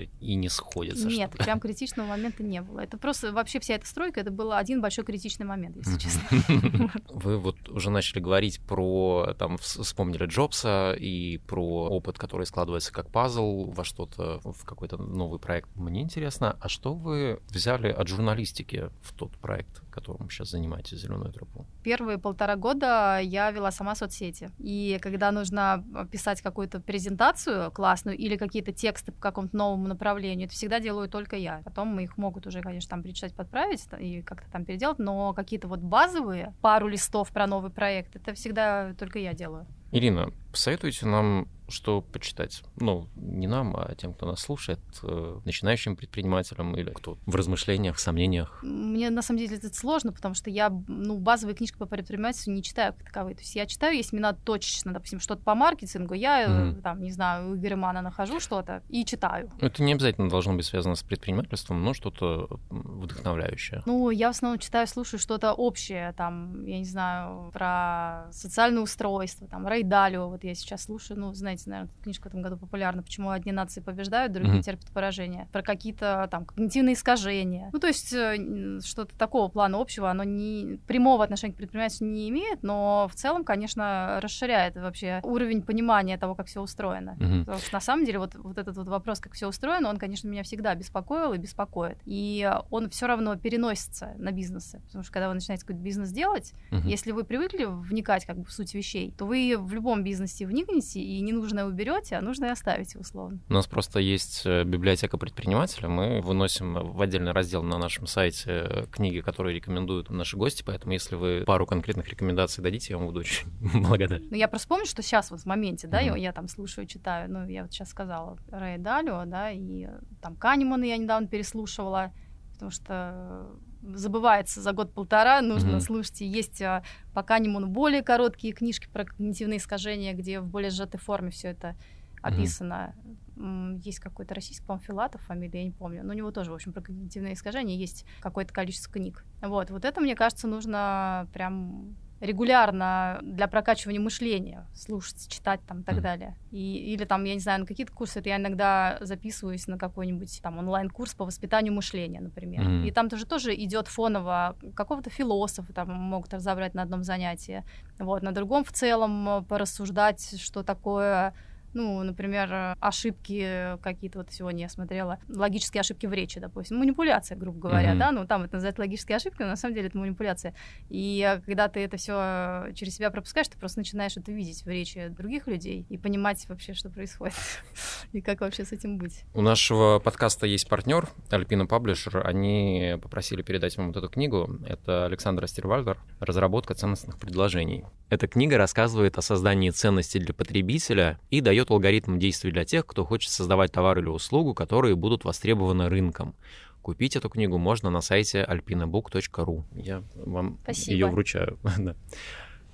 это 0.02 0.10
и 0.20 0.34
не 0.34 0.48
сходится. 0.48 1.06
Нет, 1.06 1.30
что-то. 1.30 1.44
прям 1.44 1.60
критичного 1.60 2.06
момента 2.06 2.42
не 2.42 2.60
было. 2.60 2.80
Это 2.80 2.98
просто 2.98 3.32
вообще 3.32 3.60
вся 3.60 3.74
эта 3.74 3.86
стройка, 3.86 4.20
это 4.20 4.30
был 4.30 4.52
один 4.52 4.80
большой 4.80 5.04
критичный 5.04 5.46
момент, 5.46 5.76
если 5.76 5.98
честно. 5.98 6.22
Вы 7.08 7.38
вот 7.38 7.68
уже 7.68 7.90
начали 7.90 8.20
говорить 8.20 8.60
про, 8.60 9.34
там, 9.38 9.56
вс- 9.56 9.82
вспомнили 9.82 10.26
Джобса 10.26 10.94
и 10.98 11.38
про 11.38 11.88
опыт, 11.88 12.18
который 12.18 12.46
складывается 12.46 12.92
как 12.92 13.10
пазл 13.10 13.64
во 13.70 13.84
что-то, 13.84 14.40
в 14.44 14.64
какой-то 14.64 14.96
новый 14.96 15.38
проект. 15.38 15.68
Мне 15.76 16.02
интересно, 16.02 16.56
а 16.60 16.68
что 16.68 16.94
вы 16.94 17.40
взяли 17.48 17.88
от 17.88 18.08
журналистики 18.08 18.90
в 19.02 19.12
тот 19.12 19.32
проект, 19.38 19.82
которым 19.98 20.30
сейчас 20.30 20.50
занимаетесь, 20.50 20.98
«Зеленую 20.98 21.32
тропу»? 21.32 21.66
Первые 21.82 22.18
полтора 22.18 22.56
года 22.56 23.18
я 23.20 23.50
вела 23.50 23.70
сама 23.70 23.94
соцсети. 23.94 24.50
И 24.58 24.98
когда 25.02 25.32
нужно 25.32 25.84
писать 26.10 26.40
какую-то 26.42 26.80
презентацию 26.80 27.70
классную 27.72 28.16
или 28.16 28.36
какие-то 28.36 28.72
тексты 28.72 29.12
по 29.12 29.20
какому-то 29.20 29.56
новому 29.56 29.88
направлению, 29.88 30.46
это 30.46 30.54
всегда 30.54 30.80
делаю 30.80 31.08
только 31.08 31.36
я. 31.36 31.62
Потом 31.64 31.88
мы 31.88 32.04
их 32.04 32.16
могут 32.16 32.46
уже, 32.46 32.60
конечно, 32.60 32.90
там 32.90 33.02
перечитать, 33.02 33.34
подправить 33.34 33.84
и 33.98 34.22
как-то 34.22 34.50
там 34.50 34.64
переделать, 34.64 34.98
но 34.98 35.32
какие-то 35.34 35.68
вот 35.68 35.80
базовые, 35.80 36.54
пару 36.60 36.88
листов 36.88 37.30
про 37.30 37.46
новый 37.46 37.70
проект, 37.70 38.16
это 38.16 38.34
всегда 38.34 38.94
только 38.94 39.18
я 39.18 39.34
делаю. 39.34 39.66
Ирина, 39.90 40.30
посоветуйте 40.52 41.06
нам, 41.06 41.48
что 41.68 42.00
почитать. 42.00 42.62
Ну, 42.76 43.08
не 43.16 43.46
нам, 43.46 43.76
а 43.76 43.94
тем, 43.94 44.14
кто 44.14 44.26
нас 44.26 44.40
слушает, 44.40 44.80
э, 45.02 45.40
начинающим 45.44 45.96
предпринимателям 45.96 46.74
или 46.76 46.90
кто 46.90 47.18
в 47.26 47.34
размышлениях, 47.34 47.98
сомнениях. 47.98 48.60
Мне 48.62 49.10
на 49.10 49.22
самом 49.22 49.38
деле 49.38 49.56
это 49.56 49.74
сложно, 49.74 50.12
потому 50.12 50.34
что 50.34 50.50
я, 50.50 50.70
ну, 50.88 51.18
базовые 51.18 51.54
книжки 51.54 51.76
по 51.76 51.86
предпринимательству 51.86 52.50
не 52.52 52.62
читаю 52.62 52.92
как 52.94 53.04
таковые. 53.04 53.34
То 53.36 53.42
есть 53.42 53.54
я 53.54 53.66
читаю, 53.66 53.96
если 53.96 54.16
мне 54.16 54.22
надо 54.22 54.40
точечно, 54.42 54.92
допустим, 54.92 55.20
что-то 55.20 55.42
по 55.42 55.54
маркетингу, 55.54 56.14
я, 56.14 56.48
Мгм. 56.48 56.82
там, 56.82 57.00
не 57.02 57.10
знаю, 57.12 57.50
у 57.50 57.56
Игоря 57.56 57.76
Мана 57.76 58.02
нахожу 58.02 58.40
что-то 58.40 58.82
и 58.88 59.04
читаю. 59.04 59.50
Это 59.60 59.82
не 59.82 59.92
обязательно 59.92 60.28
должно 60.28 60.54
быть 60.54 60.64
связано 60.66 60.94
с 60.94 61.02
предпринимательством, 61.02 61.82
но 61.84 61.92
что-то 61.94 62.48
вдохновляющее. 62.70 63.82
Ну, 63.86 64.10
я 64.10 64.28
в 64.28 64.30
основном 64.30 64.58
читаю, 64.58 64.86
слушаю 64.86 65.20
что-то 65.20 65.52
общее, 65.52 66.12
там, 66.16 66.64
я 66.64 66.78
не 66.78 66.84
знаю, 66.84 67.50
про 67.52 68.28
социальное 68.32 68.82
устройство, 68.82 69.46
там, 69.48 69.66
Рэй 69.66 69.82
Далио, 69.82 70.28
вот 70.28 70.44
я 70.44 70.54
сейчас 70.54 70.84
слушаю, 70.84 71.18
ну, 71.20 71.34
знаете, 71.34 71.57
наверное, 71.66 71.90
эта 71.92 72.02
книжка 72.02 72.24
в 72.24 72.26
этом 72.28 72.42
году 72.42 72.56
популярна, 72.56 73.02
почему 73.02 73.30
одни 73.30 73.52
нации 73.52 73.80
побеждают, 73.80 74.32
другие 74.32 74.54
Мгм. 74.54 74.62
терпят 74.62 74.90
поражение, 74.92 75.48
про 75.52 75.62
какие-то 75.62 76.28
там 76.30 76.44
когнитивные 76.44 76.94
искажения. 76.94 77.70
Ну, 77.72 77.78
то 77.78 77.86
есть 77.86 78.12
э, 78.12 78.80
что-то 78.84 79.16
такого 79.16 79.48
плана 79.48 79.78
общего, 79.80 80.10
оно 80.10 80.24
не 80.24 80.78
прямого 80.86 81.24
отношения 81.24 81.52
к 81.54 81.56
предпринимательству 81.56 82.06
не 82.06 82.28
имеет, 82.28 82.62
но 82.62 83.08
в 83.10 83.14
целом, 83.14 83.44
конечно, 83.44 84.18
расширяет 84.22 84.76
вообще 84.76 85.20
уровень 85.22 85.62
понимания 85.62 86.16
того, 86.18 86.34
как 86.34 86.46
все 86.46 86.60
устроено. 86.60 87.16
Мгм. 87.18 87.40
Потому 87.40 87.58
что 87.58 87.74
на 87.74 87.80
самом 87.80 88.04
деле 88.04 88.18
вот, 88.18 88.34
вот 88.34 88.58
этот 88.58 88.76
вот 88.76 88.88
вопрос, 88.88 89.20
как 89.20 89.32
все 89.34 89.48
устроено, 89.48 89.88
он, 89.88 89.96
конечно, 89.96 90.28
меня 90.28 90.42
всегда 90.42 90.74
беспокоил 90.74 91.32
и 91.32 91.38
беспокоит. 91.38 91.98
И 92.04 92.50
он 92.70 92.90
все 92.90 93.06
равно 93.06 93.36
переносится 93.36 94.14
на 94.18 94.32
бизнесы. 94.32 94.80
Потому 94.86 95.02
что 95.04 95.12
когда 95.12 95.28
вы 95.28 95.34
начинаете 95.34 95.64
какой-то 95.64 95.82
бизнес 95.82 96.10
делать, 96.10 96.52
Мгм. 96.70 96.86
если 96.86 97.12
вы 97.12 97.24
привыкли 97.24 97.64
вникать 97.64 98.24
как 98.26 98.38
бы 98.38 98.44
в 98.44 98.52
суть 98.52 98.74
вещей, 98.74 99.14
то 99.16 99.24
вы 99.26 99.56
в 99.58 99.72
любом 99.72 100.04
бизнесе 100.04 100.46
вникнете 100.46 101.00
и 101.00 101.20
ненужное 101.48 101.64
уберете, 101.64 102.16
а 102.16 102.20
нужное 102.20 102.52
оставите 102.52 102.98
условно. 102.98 103.38
У 103.48 103.52
нас 103.52 103.66
просто 103.66 104.00
есть 104.00 104.42
э, 104.44 104.64
библиотека 104.64 105.16
предпринимателя. 105.18 105.88
Мы 105.88 106.20
выносим 106.20 106.74
в 106.74 107.00
отдельный 107.00 107.32
раздел 107.32 107.62
на 107.62 107.78
нашем 107.78 108.06
сайте 108.06 108.50
э, 108.50 108.86
книги, 108.90 109.20
которые 109.20 109.54
рекомендуют 109.56 110.10
наши 110.10 110.36
гости. 110.36 110.62
Поэтому, 110.64 110.92
если 110.92 111.14
вы 111.16 111.44
пару 111.46 111.66
конкретных 111.66 112.08
рекомендаций 112.08 112.62
дадите, 112.62 112.92
я 112.92 112.98
вам 112.98 113.06
буду 113.06 113.20
очень 113.20 113.48
благодарен. 113.82 114.28
Ну, 114.30 114.36
я 114.36 114.48
просто 114.48 114.68
помню, 114.68 114.86
что 114.86 115.02
сейчас 115.02 115.30
вот 115.30 115.40
в 115.40 115.46
моменте, 115.46 115.86
да, 115.88 116.00
я, 116.00 116.12
Мгм. 116.12 116.20
я 116.20 116.32
там 116.32 116.48
слушаю, 116.48 116.86
читаю, 116.86 117.30
ну, 117.30 117.46
я 117.46 117.62
вот 117.62 117.72
сейчас 117.72 117.88
сказала 117.90 118.38
Рэя 118.50 118.78
Далио, 118.78 119.24
да, 119.26 119.50
и 119.50 119.88
там 120.20 120.36
Канемана 120.36 120.84
я 120.84 120.96
недавно 120.96 121.26
переслушивала, 121.28 122.12
потому 122.52 122.70
что 122.70 123.46
забывается 123.94 124.60
за 124.60 124.72
год-полтора, 124.72 125.40
нужно 125.42 125.72
Мгм. 125.72 125.80
слушать. 125.80 126.20
Есть 126.20 126.60
а, 126.62 126.82
по 127.14 127.22
Канеману 127.22 127.66
более 127.66 128.02
короткие 128.02 128.52
книжки 128.52 128.88
про 128.92 129.04
когнитивные 129.04 129.58
искажения, 129.58 130.14
где 130.14 130.40
в 130.40 130.46
более 130.46 130.70
сжатой 130.70 131.00
форме 131.00 131.30
все 131.30 131.48
это 131.48 131.76
описано. 132.22 132.94
М, 133.36 133.76
Есть 133.76 134.00
какой-то 134.00 134.34
российский, 134.34 134.66
по-моему, 134.66 134.84
Филатов 134.84 135.22
фамилия, 135.22 135.60
я 135.60 135.64
не 135.66 135.70
помню. 135.72 136.02
Но 136.04 136.12
у 136.12 136.16
него 136.16 136.30
тоже, 136.32 136.50
в 136.50 136.54
общем, 136.54 136.72
про 136.72 136.82
когнитивные 136.82 137.34
искажения 137.34 137.76
есть 137.76 138.04
какое-то 138.20 138.52
количество 138.52 138.92
книг. 138.92 139.24
Вот, 139.40 139.70
вот 139.70 139.84
это, 139.84 140.00
мне 140.00 140.16
кажется, 140.16 140.48
нужно 140.48 141.28
прям 141.32 141.96
регулярно 142.20 143.20
для 143.22 143.46
прокачивания 143.46 144.00
мышления 144.00 144.68
слушать, 144.74 145.28
читать 145.28 145.60
там 145.66 145.80
и 145.80 145.84
так 145.84 145.96
Мгм. 145.96 146.02
далее. 146.02 146.36
И, 146.50 146.92
или 146.94 147.04
там, 147.04 147.24
я 147.24 147.34
не 147.34 147.40
знаю, 147.40 147.60
на 147.60 147.66
какие-то 147.66 147.92
курсы, 147.92 148.18
это 148.18 148.28
я 148.28 148.36
иногда 148.36 148.98
записываюсь 149.00 149.66
на 149.68 149.78
какой-нибудь 149.78 150.40
там 150.42 150.58
онлайн-курс 150.58 151.14
по 151.14 151.24
воспитанию 151.24 151.72
мышления, 151.72 152.20
например. 152.20 152.64
Мгм. 152.64 152.84
И 152.84 152.90
там 152.90 153.08
тоже 153.08 153.26
тоже 153.26 153.54
идет 153.54 153.88
фоново 153.88 154.56
какого-то 154.74 155.10
философа 155.10 155.72
там 155.72 155.90
могут 155.92 156.34
разобрать 156.34 156.74
на 156.74 156.82
одном 156.82 157.02
занятии, 157.04 157.64
вот, 157.98 158.22
на 158.22 158.32
другом 158.32 158.64
в 158.64 158.72
целом 158.72 159.28
э, 159.28 159.42
порассуждать, 159.42 160.40
что 160.40 160.62
такое 160.62 161.34
Ну, 161.74 162.02
например, 162.02 162.74
ошибки 162.80 163.76
какие-то, 163.82 164.18
вот 164.18 164.32
сегодня 164.32 164.62
я 164.62 164.68
смотрела, 164.68 165.18
логические 165.28 165.80
ошибки 165.80 166.06
в 166.06 166.12
речи, 166.12 166.40
допустим, 166.40 166.78
манипуляция, 166.78 167.36
грубо 167.36 167.58
говоря, 167.68 167.94
mm-hmm. 167.94 167.98
да, 167.98 168.12
ну, 168.12 168.26
там 168.26 168.44
это 168.44 168.54
называют 168.54 168.78
логические 168.78 169.16
ошибки, 169.16 169.42
но 169.42 169.48
на 169.48 169.56
самом 169.56 169.74
деле 169.74 169.88
это 169.88 169.98
манипуляция. 169.98 170.54
И 170.88 171.40
когда 171.46 171.68
ты 171.68 171.80
это 171.80 171.96
все 171.96 172.72
через 172.74 172.96
себя 172.96 173.10
пропускаешь, 173.10 173.48
ты 173.48 173.58
просто 173.58 173.80
начинаешь 173.80 174.16
это 174.16 174.32
видеть 174.32 174.64
в 174.64 174.68
речи 174.68 175.08
других 175.08 175.46
людей 175.46 175.86
и 175.88 175.98
понимать 175.98 176.44
вообще, 176.48 176.74
что 176.74 176.90
происходит 176.90 177.36
и 178.12 178.20
как 178.20 178.40
вообще 178.40 178.64
с 178.64 178.72
этим 178.72 178.98
быть. 178.98 179.24
У 179.34 179.40
нашего 179.40 179.98
подкаста 179.98 180.46
есть 180.46 180.68
партнер, 180.68 181.08
Альпина 181.30 181.66
Паблишер, 181.66 182.26
они 182.26 182.96
попросили 183.02 183.42
передать 183.42 183.76
вам 183.76 183.88
вот 183.88 183.96
эту 183.96 184.08
книгу. 184.08 184.58
Это 184.66 185.06
Александр 185.06 185.44
Астервальдер 185.44 185.98
«Разработка 186.20 186.74
ценностных 186.74 187.18
предложений». 187.18 187.84
Эта 188.10 188.26
книга 188.26 188.56
рассказывает 188.56 189.18
о 189.18 189.22
создании 189.22 189.70
ценностей 189.70 190.18
для 190.18 190.32
потребителя 190.32 191.20
и 191.30 191.40
дает 191.40 191.57
алгоритм 191.66 192.18
действий 192.18 192.50
для 192.50 192.64
тех, 192.64 192.86
кто 192.86 193.04
хочет 193.04 193.30
создавать 193.30 193.72
товар 193.72 193.98
или 193.98 194.08
услугу, 194.08 194.54
которые 194.54 194.96
будут 194.96 195.24
востребованы 195.24 195.88
рынком. 195.88 196.34
Купить 196.82 197.16
эту 197.16 197.28
книгу 197.28 197.58
можно 197.58 197.90
на 197.90 198.00
сайте 198.00 198.46
alpinabook.ru. 198.48 199.64
Я 199.74 200.02
вам 200.14 200.58
Спасибо. 200.62 200.92
ее 200.92 201.06
вручаю. 201.08 201.58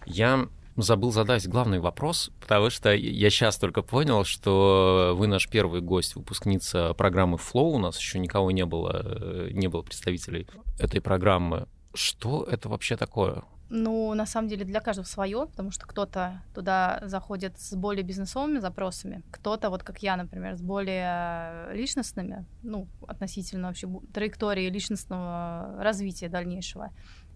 Я 0.06 0.48
забыл 0.76 1.12
задать 1.12 1.48
главный 1.48 1.78
вопрос, 1.78 2.30
потому 2.40 2.70
что 2.70 2.92
я 2.92 3.30
сейчас 3.30 3.58
только 3.58 3.82
понял, 3.82 4.24
что 4.24 5.14
вы 5.16 5.26
наш 5.26 5.48
первый 5.48 5.80
гость, 5.80 6.16
выпускница 6.16 6.94
программы 6.94 7.38
Flow. 7.38 7.70
У 7.72 7.78
нас 7.78 7.98
еще 7.98 8.18
никого 8.18 8.50
не 8.50 8.66
было, 8.66 9.02
э, 9.04 9.48
не 9.52 9.68
было 9.68 9.82
представителей 9.82 10.46
этой 10.78 11.00
программы. 11.00 11.68
Что 11.94 12.44
это 12.44 12.68
вообще 12.68 12.96
такое? 12.96 13.44
Ну, 13.76 14.14
на 14.14 14.24
самом 14.24 14.46
деле 14.46 14.64
для 14.64 14.78
каждого 14.78 15.04
свое, 15.04 15.46
потому 15.46 15.72
что 15.72 15.84
кто-то 15.86 16.40
туда 16.54 17.00
заходит 17.02 17.58
с 17.58 17.74
более 17.74 18.04
бизнесовыми 18.04 18.60
запросами, 18.60 19.24
кто-то, 19.32 19.68
вот 19.68 19.82
как 19.82 20.00
я, 20.00 20.16
например, 20.16 20.56
с 20.56 20.62
более 20.62 21.74
личностными, 21.74 22.46
ну, 22.62 22.86
относительно 23.08 23.66
вообще 23.66 23.88
траектории 24.12 24.70
личностного 24.70 25.74
развития 25.82 26.28
дальнейшего. 26.28 26.92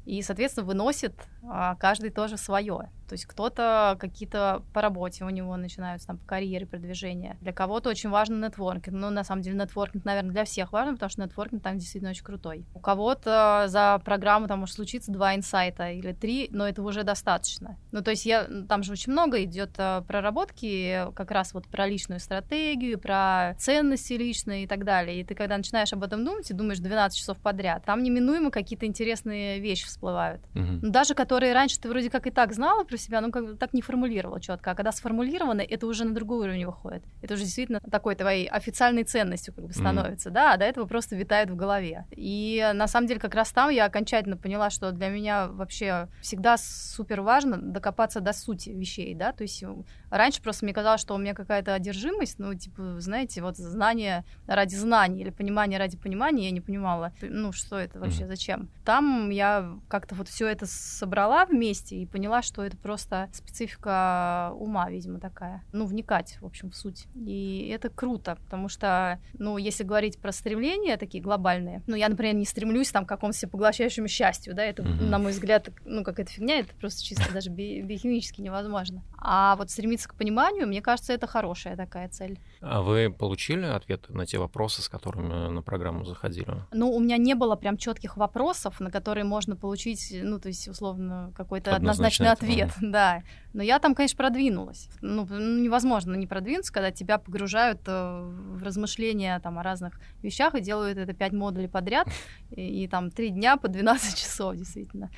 И, 0.08 0.22
соответственно, 0.22 0.66
выносит 0.66 1.12
а, 1.42 1.74
каждый 1.74 2.08
тоже 2.08 2.38
свое. 2.38 2.88
То 3.08 3.14
есть 3.14 3.24
кто-то 3.24 3.96
какие-то 3.98 4.62
по 4.74 4.82
работе 4.82 5.24
у 5.24 5.30
него 5.30 5.56
начинаются 5.56 6.08
там 6.08 6.18
по 6.18 6.26
карьере 6.26 6.66
продвижения. 6.66 7.38
Для 7.40 7.52
кого-то 7.52 7.88
очень 7.88 8.10
важен 8.10 8.40
нетворкинг. 8.40 8.94
Ну, 8.94 9.10
на 9.10 9.24
самом 9.24 9.42
деле, 9.42 9.56
нетворкинг, 9.56 10.04
наверное, 10.04 10.32
для 10.32 10.44
всех 10.44 10.72
важен, 10.72 10.94
потому 10.94 11.10
что 11.10 11.22
нетворкинг 11.22 11.62
там 11.62 11.78
действительно 11.78 12.10
очень 12.10 12.24
крутой. 12.24 12.66
У 12.74 12.80
кого-то 12.80 13.64
за 13.68 14.00
программу 14.04 14.46
там 14.46 14.60
может 14.60 14.74
случиться 14.74 15.10
два 15.10 15.34
инсайта 15.34 15.90
или 15.90 16.12
три, 16.12 16.48
но 16.52 16.68
это 16.68 16.82
уже 16.82 17.02
достаточно. 17.02 17.78
Ну, 17.92 18.02
то 18.02 18.10
есть 18.10 18.26
я, 18.26 18.46
там 18.68 18.82
же 18.82 18.92
очень 18.92 19.12
много 19.12 19.42
идет 19.44 19.70
а, 19.78 20.02
проработки 20.02 21.06
как 21.14 21.30
раз 21.30 21.54
вот 21.54 21.66
про 21.66 21.86
личную 21.86 22.20
стратегию, 22.20 22.98
про 22.98 23.54
ценности 23.58 24.14
личные 24.14 24.64
и 24.64 24.66
так 24.66 24.84
далее. 24.84 25.20
И 25.20 25.24
ты 25.24 25.34
когда 25.34 25.56
начинаешь 25.56 25.92
об 25.94 26.02
этом 26.02 26.24
думать 26.24 26.50
и 26.50 26.54
думаешь 26.54 26.78
12 26.78 27.18
часов 27.18 27.38
подряд, 27.38 27.84
там 27.84 28.02
неминуемо 28.02 28.50
какие-то 28.50 28.84
интересные 28.84 29.60
вещи 29.60 29.86
всплывают. 29.98 30.40
Угу. 30.54 30.90
Даже 30.90 31.14
которые 31.14 31.52
раньше 31.52 31.80
ты 31.80 31.88
вроде 31.88 32.08
как 32.08 32.26
и 32.26 32.30
так 32.30 32.52
знала 32.52 32.84
про 32.84 32.96
себя, 32.96 33.20
но 33.20 33.30
как 33.30 33.44
бы 33.44 33.54
так 33.56 33.74
не 33.74 33.82
формулировала 33.82 34.40
четко. 34.40 34.70
А 34.70 34.74
когда 34.74 34.92
сформулировано, 34.92 35.60
это 35.60 35.86
уже 35.86 36.04
на 36.04 36.14
другой 36.14 36.46
уровень 36.46 36.66
выходит. 36.66 37.02
Это 37.20 37.34
уже 37.34 37.42
действительно 37.42 37.80
такой 37.80 38.14
твоей 38.14 38.46
официальной 38.46 39.02
ценностью 39.02 39.52
как 39.52 39.66
бы 39.66 39.72
становится, 39.72 40.28
mm 40.30 40.32
да, 40.32 40.52
а 40.52 40.56
до 40.56 40.64
этого 40.64 40.86
просто 40.86 41.16
витает 41.16 41.50
в 41.50 41.56
голове. 41.56 42.04
И 42.10 42.70
на 42.74 42.86
самом 42.86 43.08
деле 43.08 43.18
как 43.18 43.34
раз 43.34 43.50
там 43.50 43.70
я 43.70 43.86
окончательно 43.86 44.36
поняла, 44.36 44.70
что 44.70 44.92
для 44.92 45.08
меня 45.08 45.48
вообще 45.48 46.08
всегда 46.20 46.56
супер 46.58 47.22
важно 47.22 47.56
докопаться 47.56 48.20
до 48.20 48.32
сути 48.32 48.70
вещей, 48.70 49.14
да, 49.14 49.32
то 49.32 49.42
есть 49.42 49.64
раньше 50.10 50.42
просто 50.42 50.64
мне 50.64 50.74
казалось, 50.74 51.00
что 51.00 51.14
у 51.14 51.18
меня 51.18 51.34
какая-то 51.34 51.74
одержимость, 51.74 52.38
ну, 52.38 52.54
типа, 52.54 53.00
знаете, 53.00 53.42
вот 53.42 53.56
знание 53.56 54.24
ради 54.46 54.76
знаний 54.76 55.22
или 55.22 55.30
понимание 55.30 55.78
ради 55.78 55.96
понимания, 55.96 56.44
я 56.44 56.50
не 56.50 56.60
понимала, 56.60 57.12
ну, 57.22 57.52
что 57.52 57.78
это 57.78 57.98
вообще, 57.98 58.26
зачем. 58.26 58.68
Там 58.84 59.30
я 59.30 59.77
как-то 59.88 60.14
вот 60.14 60.28
все 60.28 60.46
это 60.46 60.66
собрала 60.66 61.44
вместе 61.46 61.96
и 61.96 62.06
поняла, 62.06 62.42
что 62.42 62.64
это 62.64 62.76
просто 62.76 63.28
специфика 63.32 64.52
ума, 64.54 64.90
видимо, 64.90 65.20
такая. 65.20 65.62
Ну, 65.72 65.86
вникать, 65.86 66.38
в 66.40 66.46
общем, 66.46 66.70
в 66.70 66.76
суть. 66.76 67.06
И 67.14 67.70
это 67.72 67.88
круто, 67.88 68.36
потому 68.44 68.68
что, 68.68 69.20
ну, 69.34 69.58
если 69.58 69.84
говорить 69.84 70.18
про 70.18 70.32
стремления 70.32 70.96
такие 70.96 71.22
глобальные, 71.22 71.82
ну, 71.86 71.96
я, 71.96 72.08
например, 72.08 72.34
не 72.34 72.44
стремлюсь 72.44 72.90
там 72.90 73.04
к 73.04 73.08
какому-то 73.08 73.36
всепоглощающему 73.38 74.08
счастью, 74.08 74.54
да, 74.54 74.64
это, 74.64 74.82
mm-hmm. 74.82 75.04
на 75.04 75.18
мой 75.18 75.32
взгляд, 75.32 75.68
ну, 75.84 76.04
какая-то 76.04 76.32
фигня, 76.32 76.60
это 76.60 76.74
просто 76.74 77.02
чисто 77.04 77.32
даже 77.32 77.50
би- 77.50 77.82
биохимически 77.82 78.40
невозможно. 78.40 79.02
А 79.18 79.56
вот 79.56 79.70
стремиться 79.70 80.08
к 80.08 80.14
пониманию, 80.14 80.66
мне 80.66 80.82
кажется, 80.82 81.12
это 81.12 81.26
хорошая 81.26 81.76
такая 81.76 82.08
цель. 82.08 82.38
А 82.60 82.82
вы 82.82 83.10
получили 83.10 83.64
ответы 83.64 84.12
на 84.12 84.26
те 84.26 84.38
вопросы, 84.38 84.82
с 84.82 84.88
которыми 84.88 85.48
на 85.50 85.62
программу 85.62 86.04
заходили? 86.04 86.64
Ну, 86.72 86.90
у 86.90 87.00
меня 87.00 87.16
не 87.16 87.34
было 87.34 87.56
прям 87.56 87.76
четких 87.76 88.16
вопросов, 88.16 88.80
на 88.80 88.90
которые 88.90 89.24
можно 89.24 89.56
получить, 89.56 90.12
ну, 90.22 90.40
то 90.40 90.48
есть, 90.48 90.68
условно, 90.68 91.32
какой-то 91.36 91.74
однозначный 91.74 92.30
ответ, 92.30 92.70
да. 92.80 93.22
Но 93.52 93.62
я 93.62 93.78
там, 93.78 93.94
конечно, 93.94 94.16
продвинулась. 94.16 94.88
Ну, 95.00 95.26
ну, 95.28 95.60
невозможно 95.60 96.14
не 96.14 96.26
продвинуться, 96.26 96.72
когда 96.72 96.90
тебя 96.90 97.18
погружают 97.18 97.80
э, 97.86 98.22
в 98.22 98.62
размышления 98.62 99.38
там 99.40 99.58
о 99.58 99.62
разных 99.62 100.00
вещах 100.22 100.54
и 100.54 100.60
делают 100.60 100.98
это 100.98 101.12
пять 101.12 101.32
модулей 101.32 101.68
подряд, 101.68 102.08
и, 102.50 102.84
и 102.84 102.88
там 102.88 103.10
три 103.10 103.30
дня 103.30 103.56
по 103.56 103.68
12 103.68 104.14
часов, 104.16 104.56
действительно. 104.56 105.10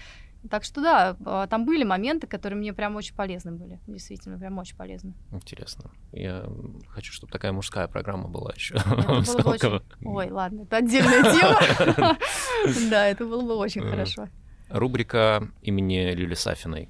Так 0.48 0.64
что 0.64 0.80
да, 0.80 1.16
а, 1.24 1.46
там 1.46 1.66
были 1.66 1.84
моменты, 1.84 2.26
которые 2.26 2.58
мне 2.58 2.72
прям 2.72 2.96
очень 2.96 3.14
полезны 3.14 3.52
были. 3.52 3.78
Действительно, 3.86 4.38
прям 4.38 4.56
очень 4.58 4.76
полезны. 4.76 5.14
Интересно. 5.32 5.90
Я 6.12 6.46
хочу, 6.88 7.12
чтобы 7.12 7.32
такая 7.32 7.52
мужская 7.52 7.86
программа 7.88 8.28
была 8.28 8.52
еще. 8.54 8.76
Ой, 10.04 10.30
ладно, 10.30 10.62
это 10.62 10.76
отдельная 10.78 11.22
тема. 11.22 12.18
Да, 12.90 13.06
это 13.06 13.24
было 13.24 13.42
бы 13.42 13.54
очень 13.56 13.82
хорошо. 13.82 14.28
Рубрика 14.68 15.48
имени 15.62 16.12
Лили 16.14 16.34
Сафиной. 16.34 16.88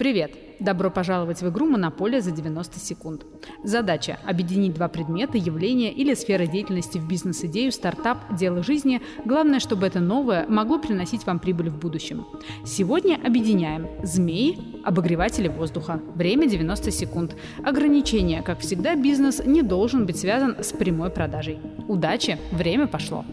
Привет! 0.00 0.32
Добро 0.60 0.90
пожаловать 0.90 1.42
в 1.42 1.48
игру 1.50 1.66
«Монополия 1.66 2.22
за 2.22 2.30
90 2.30 2.78
секунд». 2.80 3.26
Задача– 3.64 4.18
объединить 4.26 4.72
два 4.72 4.88
предмета, 4.88 5.36
явления 5.36 5.92
или 5.92 6.14
сферы 6.14 6.46
деятельности 6.46 6.96
в 6.96 7.06
бизнес-идею, 7.06 7.70
стартап, 7.70 8.16
дело 8.34 8.62
жизни. 8.62 9.02
Главное, 9.26 9.60
чтобы 9.60 9.86
это 9.86 10.00
новое 10.00 10.46
могло 10.48 10.78
приносить 10.78 11.26
вам 11.26 11.38
прибыль 11.38 11.68
в 11.68 11.76
будущем. 11.76 12.26
Сегодня 12.64 13.20
объединяем 13.22 13.88
змеи, 14.02 14.80
обогреватели 14.86 15.48
воздуха. 15.48 16.00
Время 16.14 16.48
90 16.48 16.90
секунд. 16.90 17.36
Ограничение. 17.62 18.40
Как 18.40 18.60
всегда, 18.60 18.94
бизнес 18.94 19.42
не 19.44 19.60
должен 19.60 20.06
быть 20.06 20.18
связан 20.18 20.64
с 20.64 20.72
прямой 20.72 21.10
продажей. 21.10 21.58
Удачи! 21.88 22.38
Время 22.52 22.86
пошло. 22.86 23.26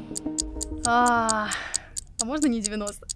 А, 0.86 1.48
а 2.22 2.26
можно 2.26 2.48
не 2.48 2.60
90? 2.60 3.08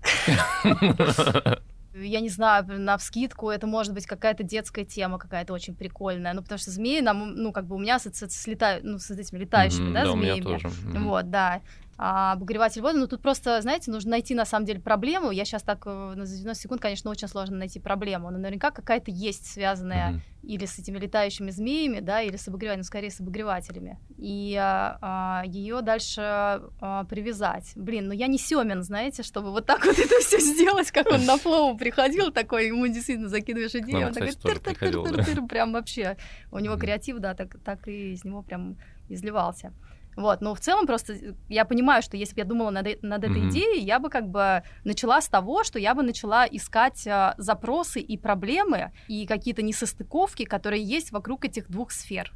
я 1.94 2.20
не 2.20 2.30
знаю, 2.30 2.66
на 2.68 2.98
вскидку, 2.98 3.50
это 3.50 3.68
может 3.68 3.94
быть 3.94 4.06
какая-то 4.06 4.44
детская 4.44 4.86
тема, 4.86 5.18
какая-то 5.18 5.54
очень 5.54 5.76
прикольная. 5.76 6.34
Ну, 6.34 6.42
потому 6.42 6.60
что 6.60 6.72
змеи, 6.72 7.02
нам, 7.02 7.36
ну, 7.36 7.52
как 7.52 7.66
бы 7.66 7.76
у 7.76 7.80
меня 7.80 7.96
ассоциация 7.96 8.40
с, 8.40 8.48
лета... 8.48 8.80
ну, 8.82 9.00
с 9.00 9.12
этими 9.12 9.40
летающими, 9.40 9.90
mm-hmm, 9.90 9.94
да, 9.94 10.06
да, 10.06 10.12
змеями. 10.12 10.42
У 10.42 10.44
меня 10.44 10.44
тоже. 10.44 10.68
Mm-hmm. 10.68 11.04
Вот, 11.04 11.30
да 11.30 11.62
а, 12.04 12.32
обогреватель 12.32 12.82
воды. 12.82 12.98
Ну, 12.98 13.08
тут 13.08 13.22
просто, 13.22 13.62
знаете, 13.62 13.92
нужно 13.92 14.10
найти 14.10 14.34
на 14.34 14.44
самом 14.44 14.66
деле 14.66 14.80
проблему. 14.80 15.30
Я 15.30 15.46
сейчас 15.46 15.62
так 15.62 15.84
э, 15.86 16.14
за 16.18 16.36
90 16.36 16.64
секунд, 16.64 16.82
конечно, 16.82 17.12
очень 17.12 17.28
сложно 17.28 17.58
найти 17.58 17.80
проблему, 17.80 18.32
но 18.32 18.40
наверняка 18.40 18.72
какая-то 18.72 19.12
есть 19.12 19.46
связанная 19.46 20.14
mm-hmm. 20.14 20.48
или 20.48 20.66
с 20.66 20.80
этими 20.80 20.98
летающими 20.98 21.52
змеями, 21.52 22.00
да, 22.00 22.24
или 22.24 22.38
с 22.38 22.48
обогревателем, 22.48 22.86
скорее 22.86 23.12
с 23.12 23.20
обогревателями. 23.20 24.00
И 24.18 24.58
а, 24.60 24.98
а, 25.00 25.44
ее 25.46 25.82
дальше 25.84 26.22
а, 26.22 27.04
привязать. 27.04 27.72
Блин, 27.76 28.08
ну 28.08 28.14
я 28.14 28.26
не 28.26 28.40
Семин, 28.40 28.82
знаете, 28.82 29.22
чтобы 29.22 29.52
вот 29.52 29.68
так 29.68 29.86
вот 29.86 30.00
это 30.00 30.20
все 30.22 30.40
сделать, 30.40 30.90
как 30.90 31.06
он 31.06 31.24
на 31.26 31.38
флоу 31.38 31.78
приходил 31.78 32.32
такой, 32.32 32.66
ему 32.66 32.88
действительно 32.88 33.30
закидываешь 33.30 33.76
идею, 33.76 34.08
он 34.08 34.14
такой 34.14 34.32
тыр-тыр-тыр-тыр, 34.32 35.46
прям 35.48 35.72
вообще. 35.72 36.18
У 36.52 36.58
него 36.58 36.78
креатив, 36.78 37.20
да, 37.20 37.36
так, 37.36 37.58
так 37.64 37.88
и 37.88 38.14
из 38.14 38.26
него 38.26 38.42
прям 38.42 38.76
изливался. 39.08 39.72
Вот, 40.16 40.42
но 40.42 40.54
в 40.54 40.60
целом 40.60 40.86
просто 40.88 41.36
я 41.48 41.66
понимаю, 41.66 42.02
что 42.02 42.18
если 42.18 42.36
бы 42.36 42.42
я 42.42 42.46
думала 42.46 42.70
над, 42.70 42.88
э, 42.88 42.98
над 43.02 43.24
этой 43.24 43.42
mm-hmm. 43.42 43.50
идеей, 43.50 43.84
я 43.84 44.00
бы 44.00 44.10
как 44.10 44.28
бы 44.28 44.64
начала 44.84 45.22
с 45.22 45.28
того, 45.28 45.64
что 45.64 45.80
я 45.80 45.96
бы 45.96 46.04
начала 46.04 46.46
искать 46.46 47.08
а, 47.08 47.34
запросы 47.38 48.02
и 48.02 48.18
проблемы 48.18 48.92
и 49.08 49.26
какие-то 49.26 49.62
несостыковки, 49.62 50.44
которые 50.46 50.84
есть 50.84 51.12
вокруг 51.12 51.46
этих 51.46 51.70
двух 51.70 51.92
сфер. 51.92 52.32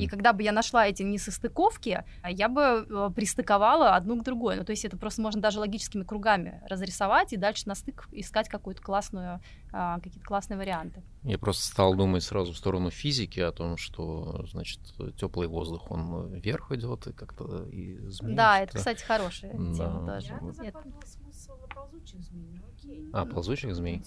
И 0.00 0.06
когда 0.06 0.32
бы 0.32 0.42
я 0.42 0.52
нашла 0.52 0.86
эти 0.86 1.02
несостыковки, 1.02 2.04
я 2.28 2.48
бы 2.48 2.86
э, 2.88 3.10
пристыковала 3.14 3.94
одну 3.94 4.20
к 4.20 4.24
другой. 4.24 4.56
Ну, 4.56 4.64
то 4.64 4.70
есть 4.70 4.84
это 4.84 4.96
просто 4.96 5.22
можно 5.22 5.40
даже 5.40 5.60
логическими 5.60 6.02
кругами 6.02 6.62
разрисовать 6.68 7.32
и 7.32 7.36
дальше 7.36 7.68
на 7.68 7.74
стык 7.74 8.08
искать 8.12 8.48
какую-то 8.48 8.82
классную, 8.82 9.40
а, 9.72 9.98
какие-то 10.00 10.20
классные 10.20 10.58
варианты. 10.58 11.02
Я 11.22 11.38
просто 11.38 11.64
стал 11.64 11.94
думать 11.94 12.22
сразу 12.22 12.52
в 12.52 12.56
сторону 12.56 12.90
физики 12.90 13.40
о 13.40 13.52
том, 13.52 13.76
что, 13.76 14.44
значит, 14.50 14.80
теплый 15.16 15.46
воздух, 15.46 15.90
он 15.90 16.32
вверх 16.32 16.72
идет 16.72 17.06
и 17.06 17.12
как-то 17.12 17.64
и 17.66 17.98
Да, 18.22 18.60
это, 18.60 18.78
кстати, 18.78 19.02
хорошая 19.04 19.52
тема 19.52 20.06
да. 20.06 20.20
тоже. 20.20 20.34
Я 20.64 20.72
ползучих 21.74 22.20
змей. 22.22 22.60
А, 23.12 23.26
ползучих 23.26 23.74
змей? 23.74 24.02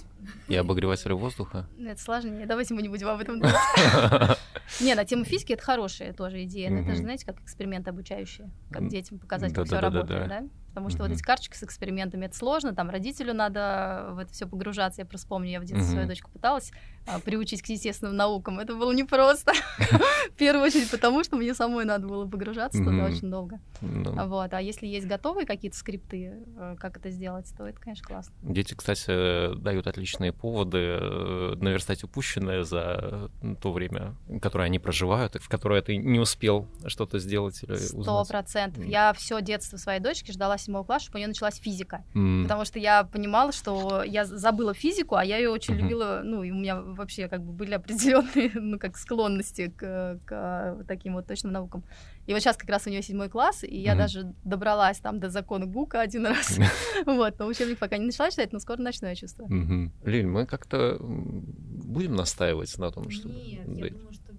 И 0.48 0.56
обогреватели 0.56 1.14
воздуха? 1.14 1.68
Это 1.78 2.02
сложнее. 2.02 2.46
Давайте 2.46 2.74
мы 2.74 2.82
не 2.82 2.90
будем 2.90 3.08
об 3.10 3.20
этом 3.20 3.40
думать. 3.40 3.56
Не, 4.82 4.96
на 4.96 5.04
тему 5.06 5.26
физики 5.26 5.54
это 5.54 5.62
хорошая 5.64 6.14
тоже 6.14 6.44
идея. 6.46 6.72
Это 6.72 6.92
же, 6.96 7.02
знаете, 7.02 7.26
как 7.26 7.40
эксперимент 7.42 7.88
обучающий, 7.88 8.46
как 8.72 8.88
детям 8.88 9.20
показать, 9.20 9.54
как 9.54 9.66
все 9.66 9.80
работает, 9.80 10.28
да? 10.30 10.44
Потому 10.74 10.90
что 10.90 11.04
вот 11.04 11.12
эти 11.12 11.22
карточки 11.22 11.56
с 11.56 11.62
экспериментами 11.62 12.26
это 12.26 12.36
сложно, 12.36 12.74
там 12.74 12.90
родителю 12.90 13.36
надо 13.36 14.10
в 14.14 14.18
это 14.18 14.34
все 14.34 14.48
погружаться. 14.48 15.02
Я 15.02 15.06
просто 15.06 15.28
помню, 15.28 15.52
я 15.52 15.60
в 15.60 15.66
детстве 15.66 15.84
свою 15.92 16.08
дочку 16.08 16.32
пыталась 16.32 16.72
а, 17.06 17.20
приучить 17.20 17.62
к 17.62 17.68
естественным 17.68 18.16
наукам. 18.16 18.60
Это 18.60 18.76
было 18.76 18.92
непросто. 18.92 19.52
В 20.32 20.36
первую 20.36 20.66
очередь 20.66 20.90
потому, 20.90 21.24
что 21.24 21.36
мне 21.36 21.54
самой 21.54 21.86
надо 21.86 22.08
было 22.08 22.26
погружаться 22.26 22.84
туда 22.84 23.06
очень 23.06 23.30
долго. 23.30 23.60
Ну. 23.82 24.28
Вот. 24.28 24.54
А 24.54 24.62
если 24.62 24.88
есть 24.88 25.06
готовые 25.06 25.46
какие-то 25.46 25.78
скрипты, 25.78 26.34
э, 26.58 26.76
как 26.80 26.98
это 26.98 27.10
сделать, 27.10 27.54
то 27.58 27.68
это, 27.68 27.80
конечно, 27.80 28.08
классно. 28.08 28.34
Дети, 28.42 28.74
кстати, 28.74 29.54
дают 29.56 29.88
отличные 29.88 30.32
поводы 30.32 30.78
э, 30.80 31.56
наверстать 31.58 32.04
упущенное 32.04 32.64
за 32.64 33.30
то 33.62 33.72
время, 33.72 34.16
которое 34.42 34.66
они 34.66 34.80
проживают, 34.80 35.36
в 35.36 35.50
которое 35.50 35.82
ты 35.82 35.98
не 35.98 36.20
успел 36.20 36.68
что-то 36.88 37.20
сделать 37.20 37.62
или 37.64 37.76
Сто 37.76 38.24
процентов. 38.26 38.86
Я 38.86 39.14
все 39.14 39.42
детство 39.42 39.78
своей 39.78 40.00
дочки 40.00 40.32
ждала 40.32 40.58
седьмого 40.64 40.84
класса, 40.84 41.06
чтобы 41.06 41.18
у 41.18 41.20
нее 41.20 41.28
началась 41.28 41.58
физика. 41.58 42.04
Mm. 42.14 42.44
Потому 42.44 42.66
что 42.66 42.80
я 42.80 43.04
понимала, 43.04 43.52
что 43.52 44.04
я 44.04 44.26
забыла 44.26 44.74
физику, 44.74 45.16
а 45.16 45.24
я 45.24 45.38
ее 45.38 45.50
очень 45.50 45.74
mm-hmm. 45.74 45.78
любила, 45.78 46.22
ну, 46.24 46.44
и 46.44 46.52
у 46.52 46.56
меня 46.56 46.82
вообще 46.82 47.28
как 47.28 47.44
бы 47.44 47.54
были 47.54 47.74
определенные, 47.74 48.52
ну, 48.54 48.80
как 48.80 48.98
склонности 48.98 49.74
к, 49.76 50.20
к 50.26 50.86
таким 50.88 51.14
вот 51.14 51.28
точным 51.28 51.54
наукам. 51.54 51.84
И 52.26 52.34
вот 52.34 52.42
сейчас 52.42 52.56
как 52.56 52.70
раз 52.70 52.88
у 52.88 52.90
нее 52.90 53.02
седьмой 53.02 53.30
класс, 53.30 53.64
и 53.64 53.78
я 53.78 53.94
mm-hmm. 53.94 53.98
даже 53.98 54.34
добралась 54.44 55.00
там 55.00 55.20
до 55.20 55.30
закона 55.30 55.66
Гука 55.66 56.02
один 56.02 56.26
раз. 56.26 56.58
вот, 57.06 57.40
но 57.40 57.46
учебник 57.48 57.80
пока 57.80 57.98
не 57.98 58.06
начала 58.06 58.32
читать, 58.32 58.54
но 58.54 58.60
скоро 58.60 58.82
начну, 58.82 59.08
я 59.08 59.16
чувствую. 59.16 59.50
Mm-hmm. 59.50 60.10
Лиль, 60.10 60.28
мы 60.28 60.46
как-то 60.46 60.98
будем 61.00 62.16
настаивать 62.16 62.78
на 62.78 62.92
том, 62.92 63.10
что... 63.10 63.28
Нет, 63.28 63.68
я 63.68 63.90
думаю, 63.90 64.14
что 64.14 64.34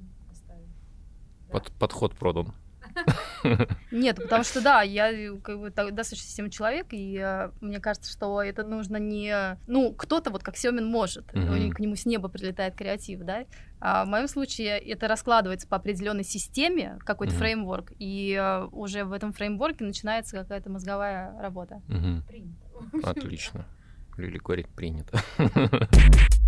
Под, 1.51 1.71
подход 1.73 2.15
продан. 2.15 2.53
Нет, 3.91 4.17
потому 4.17 4.45
что 4.45 4.61
да, 4.63 4.83
я 4.83 5.11
э, 5.11 5.37
как 5.39 5.61
бы 5.61 5.71
достаточно 5.71 6.17
системный 6.17 6.51
человек, 6.51 6.87
и 6.91 7.19
э, 7.23 7.51
мне 7.61 7.81
кажется, 7.81 8.11
что 8.11 8.43
это 8.43 8.65
нужно 8.65 8.97
не... 8.97 9.59
Ну, 9.67 9.93
кто-то 9.93 10.31
вот 10.31 10.43
как 10.43 10.57
Семин 10.57 10.87
может, 10.87 11.27
mm-hmm. 11.33 11.71
к 11.71 11.79
нему 11.81 11.97
с 11.97 12.07
неба 12.07 12.29
прилетает 12.29 12.75
креатив, 12.75 13.21
да, 13.21 13.45
а 13.81 14.05
в 14.05 14.09
моем 14.09 14.29
случае 14.29 14.79
это 14.79 15.09
раскладывается 15.09 15.69
по 15.69 15.77
определенной 15.77 16.25
системе, 16.25 16.99
какой-то 17.05 17.35
mm-hmm. 17.35 17.39
фреймворк, 17.39 17.93
и 17.99 18.35
э, 18.41 18.65
уже 18.73 19.05
в 19.05 19.13
этом 19.13 19.33
фреймворке 19.33 19.85
начинается 19.85 20.39
какая-то 20.39 20.71
мозговая 20.71 21.39
работа. 21.41 21.83
Mm-hmm. 21.89 22.27
Принято. 22.27 23.11
Отлично. 23.11 23.67
Лили 24.17 24.39
говорит, 24.39 24.69
принято. 24.69 25.21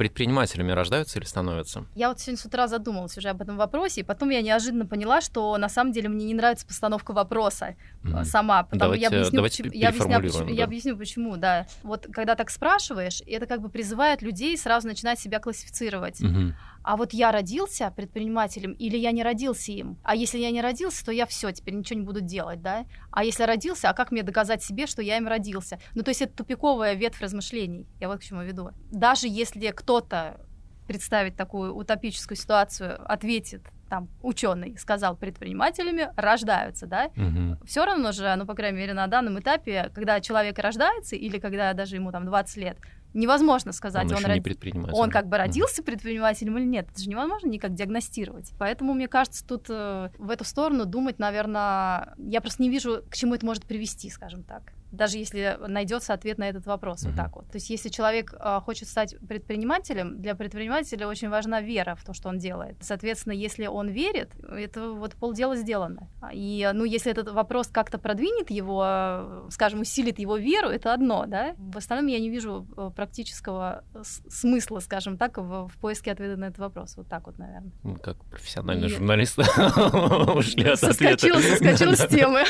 предпринимателями 0.00 0.72
рождаются 0.72 1.18
или 1.18 1.26
становятся? 1.26 1.84
Я 1.94 2.08
вот 2.08 2.18
сегодня 2.18 2.38
с 2.38 2.46
утра 2.46 2.68
задумалась 2.68 3.18
уже 3.18 3.28
об 3.28 3.42
этом 3.42 3.58
вопросе, 3.58 4.00
и 4.00 4.02
потом 4.02 4.30
я 4.30 4.40
неожиданно 4.40 4.86
поняла, 4.86 5.20
что 5.20 5.54
на 5.58 5.68
самом 5.68 5.92
деле 5.92 6.08
мне 6.08 6.24
не 6.24 6.32
нравится 6.32 6.66
постановка 6.66 7.12
вопроса 7.12 7.76
mm-hmm. 8.02 8.24
сама. 8.24 8.62
Потому 8.62 8.80
давайте, 8.80 9.02
я 9.02 9.08
объясню, 9.08 9.36
давайте 9.36 9.62
почему, 9.64 9.78
я, 9.78 9.88
объясню, 9.90 10.22
почему, 10.22 10.44
да. 10.46 10.52
я 10.54 10.64
объясню, 10.64 10.96
почему, 10.96 11.36
да. 11.36 11.66
Вот 11.82 12.06
когда 12.10 12.34
так 12.34 12.48
спрашиваешь, 12.48 13.20
это 13.26 13.44
как 13.44 13.60
бы 13.60 13.68
призывает 13.68 14.22
людей 14.22 14.56
сразу 14.56 14.88
начинать 14.88 15.20
себя 15.20 15.38
классифицировать. 15.38 16.18
Mm-hmm 16.22 16.54
а 16.82 16.96
вот 16.96 17.12
я 17.12 17.32
родился 17.32 17.92
предпринимателем 17.94 18.72
или 18.72 18.96
я 18.96 19.12
не 19.12 19.22
родился 19.22 19.72
им? 19.72 19.98
А 20.02 20.14
если 20.14 20.38
я 20.38 20.50
не 20.50 20.60
родился, 20.60 21.04
то 21.04 21.12
я 21.12 21.26
все, 21.26 21.50
теперь 21.52 21.74
ничего 21.74 22.00
не 22.00 22.06
буду 22.06 22.20
делать, 22.20 22.62
да? 22.62 22.86
А 23.10 23.24
если 23.24 23.44
родился, 23.44 23.90
а 23.90 23.94
как 23.94 24.10
мне 24.10 24.22
доказать 24.22 24.62
себе, 24.62 24.86
что 24.86 25.02
я 25.02 25.16
им 25.16 25.28
родился? 25.28 25.78
Ну, 25.94 26.02
то 26.02 26.10
есть 26.10 26.22
это 26.22 26.34
тупиковая 26.34 26.94
ветвь 26.94 27.20
размышлений, 27.20 27.86
я 28.00 28.08
вот 28.08 28.20
к 28.20 28.22
чему 28.22 28.42
веду. 28.42 28.70
Даже 28.90 29.28
если 29.28 29.70
кто-то 29.70 30.40
представить 30.86 31.36
такую 31.36 31.74
утопическую 31.74 32.36
ситуацию, 32.36 33.00
ответит 33.10 33.62
там 33.90 34.08
ученый 34.22 34.78
сказал 34.78 35.16
предпринимателями 35.16 36.10
рождаются, 36.16 36.86
да? 36.86 37.10
Угу. 37.16 37.66
Все 37.66 37.84
равно 37.84 38.12
же, 38.12 38.32
ну 38.36 38.46
по 38.46 38.54
крайней 38.54 38.78
мере 38.78 38.94
на 38.94 39.08
данном 39.08 39.38
этапе, 39.40 39.90
когда 39.92 40.20
человек 40.20 40.58
рождается 40.58 41.16
или 41.16 41.38
когда 41.38 41.74
даже 41.74 41.96
ему 41.96 42.12
там 42.12 42.24
20 42.24 42.56
лет, 42.56 42.78
невозможно 43.14 43.72
сказать, 43.72 44.10
он, 44.10 44.18
он, 44.18 44.24
род... 44.24 44.88
он 44.92 45.10
как 45.10 45.28
бы 45.28 45.36
родился 45.36 45.82
предпринимателем 45.82 46.58
или 46.58 46.64
нет. 46.64 46.88
Это 46.90 47.00
же 47.02 47.08
невозможно 47.08 47.48
никак 47.48 47.74
диагностировать. 47.74 48.52
Поэтому, 48.58 48.94
мне 48.94 49.08
кажется, 49.08 49.46
тут 49.46 49.66
э, 49.68 50.10
в 50.18 50.30
эту 50.30 50.44
сторону 50.44 50.84
думать, 50.84 51.18
наверное, 51.18 52.14
я 52.18 52.40
просто 52.40 52.62
не 52.62 52.70
вижу, 52.70 53.02
к 53.10 53.14
чему 53.14 53.34
это 53.34 53.44
может 53.46 53.64
привести, 53.64 54.10
скажем 54.10 54.42
так 54.42 54.72
даже 54.92 55.18
если 55.18 55.58
найдется 55.66 56.12
ответ 56.12 56.38
на 56.38 56.48
этот 56.48 56.66
вопрос, 56.66 57.02
mm-hmm. 57.02 57.08
вот 57.08 57.16
так 57.16 57.36
вот. 57.36 57.46
То 57.46 57.56
есть, 57.56 57.70
если 57.70 57.88
человек 57.88 58.34
э, 58.38 58.60
хочет 58.64 58.88
стать 58.88 59.16
предпринимателем, 59.26 60.20
для 60.20 60.34
предпринимателя 60.34 61.06
очень 61.06 61.28
важна 61.28 61.60
вера 61.60 61.94
в 61.94 62.04
то, 62.04 62.12
что 62.12 62.28
он 62.28 62.38
делает. 62.38 62.76
Соответственно, 62.80 63.32
если 63.32 63.66
он 63.66 63.88
верит, 63.88 64.30
это 64.42 64.90
вот 64.90 65.14
полдела 65.14 65.56
сделано. 65.56 66.08
И, 66.32 66.68
ну, 66.72 66.84
если 66.84 67.12
этот 67.12 67.30
вопрос 67.32 67.68
как-то 67.68 67.98
продвинет 67.98 68.50
его, 68.50 69.46
скажем, 69.50 69.80
усилит 69.80 70.18
его 70.18 70.36
веру, 70.36 70.68
это 70.68 70.92
одно, 70.92 71.24
да. 71.26 71.54
В 71.58 71.76
остальном 71.76 72.06
я 72.06 72.18
не 72.18 72.30
вижу 72.30 72.66
э, 72.76 72.90
практического 72.94 73.84
смысла, 74.02 74.80
скажем 74.80 75.16
так, 75.16 75.38
в, 75.38 75.68
в 75.68 75.78
поиске 75.78 76.12
ответа 76.12 76.36
на 76.36 76.46
этот 76.46 76.58
вопрос. 76.58 76.96
Вот 76.96 77.08
так 77.08 77.26
вот, 77.26 77.38
наверное. 77.38 77.72
Ну, 77.82 77.96
как 77.96 78.16
профессиональный 78.24 78.86
и... 78.86 78.90
журналист 78.90 79.38
ушли 80.34 80.64
от 80.64 80.82
ответа. 80.82 81.28
Соскочил 81.28 81.94
с 81.94 82.06
темы. 82.10 82.44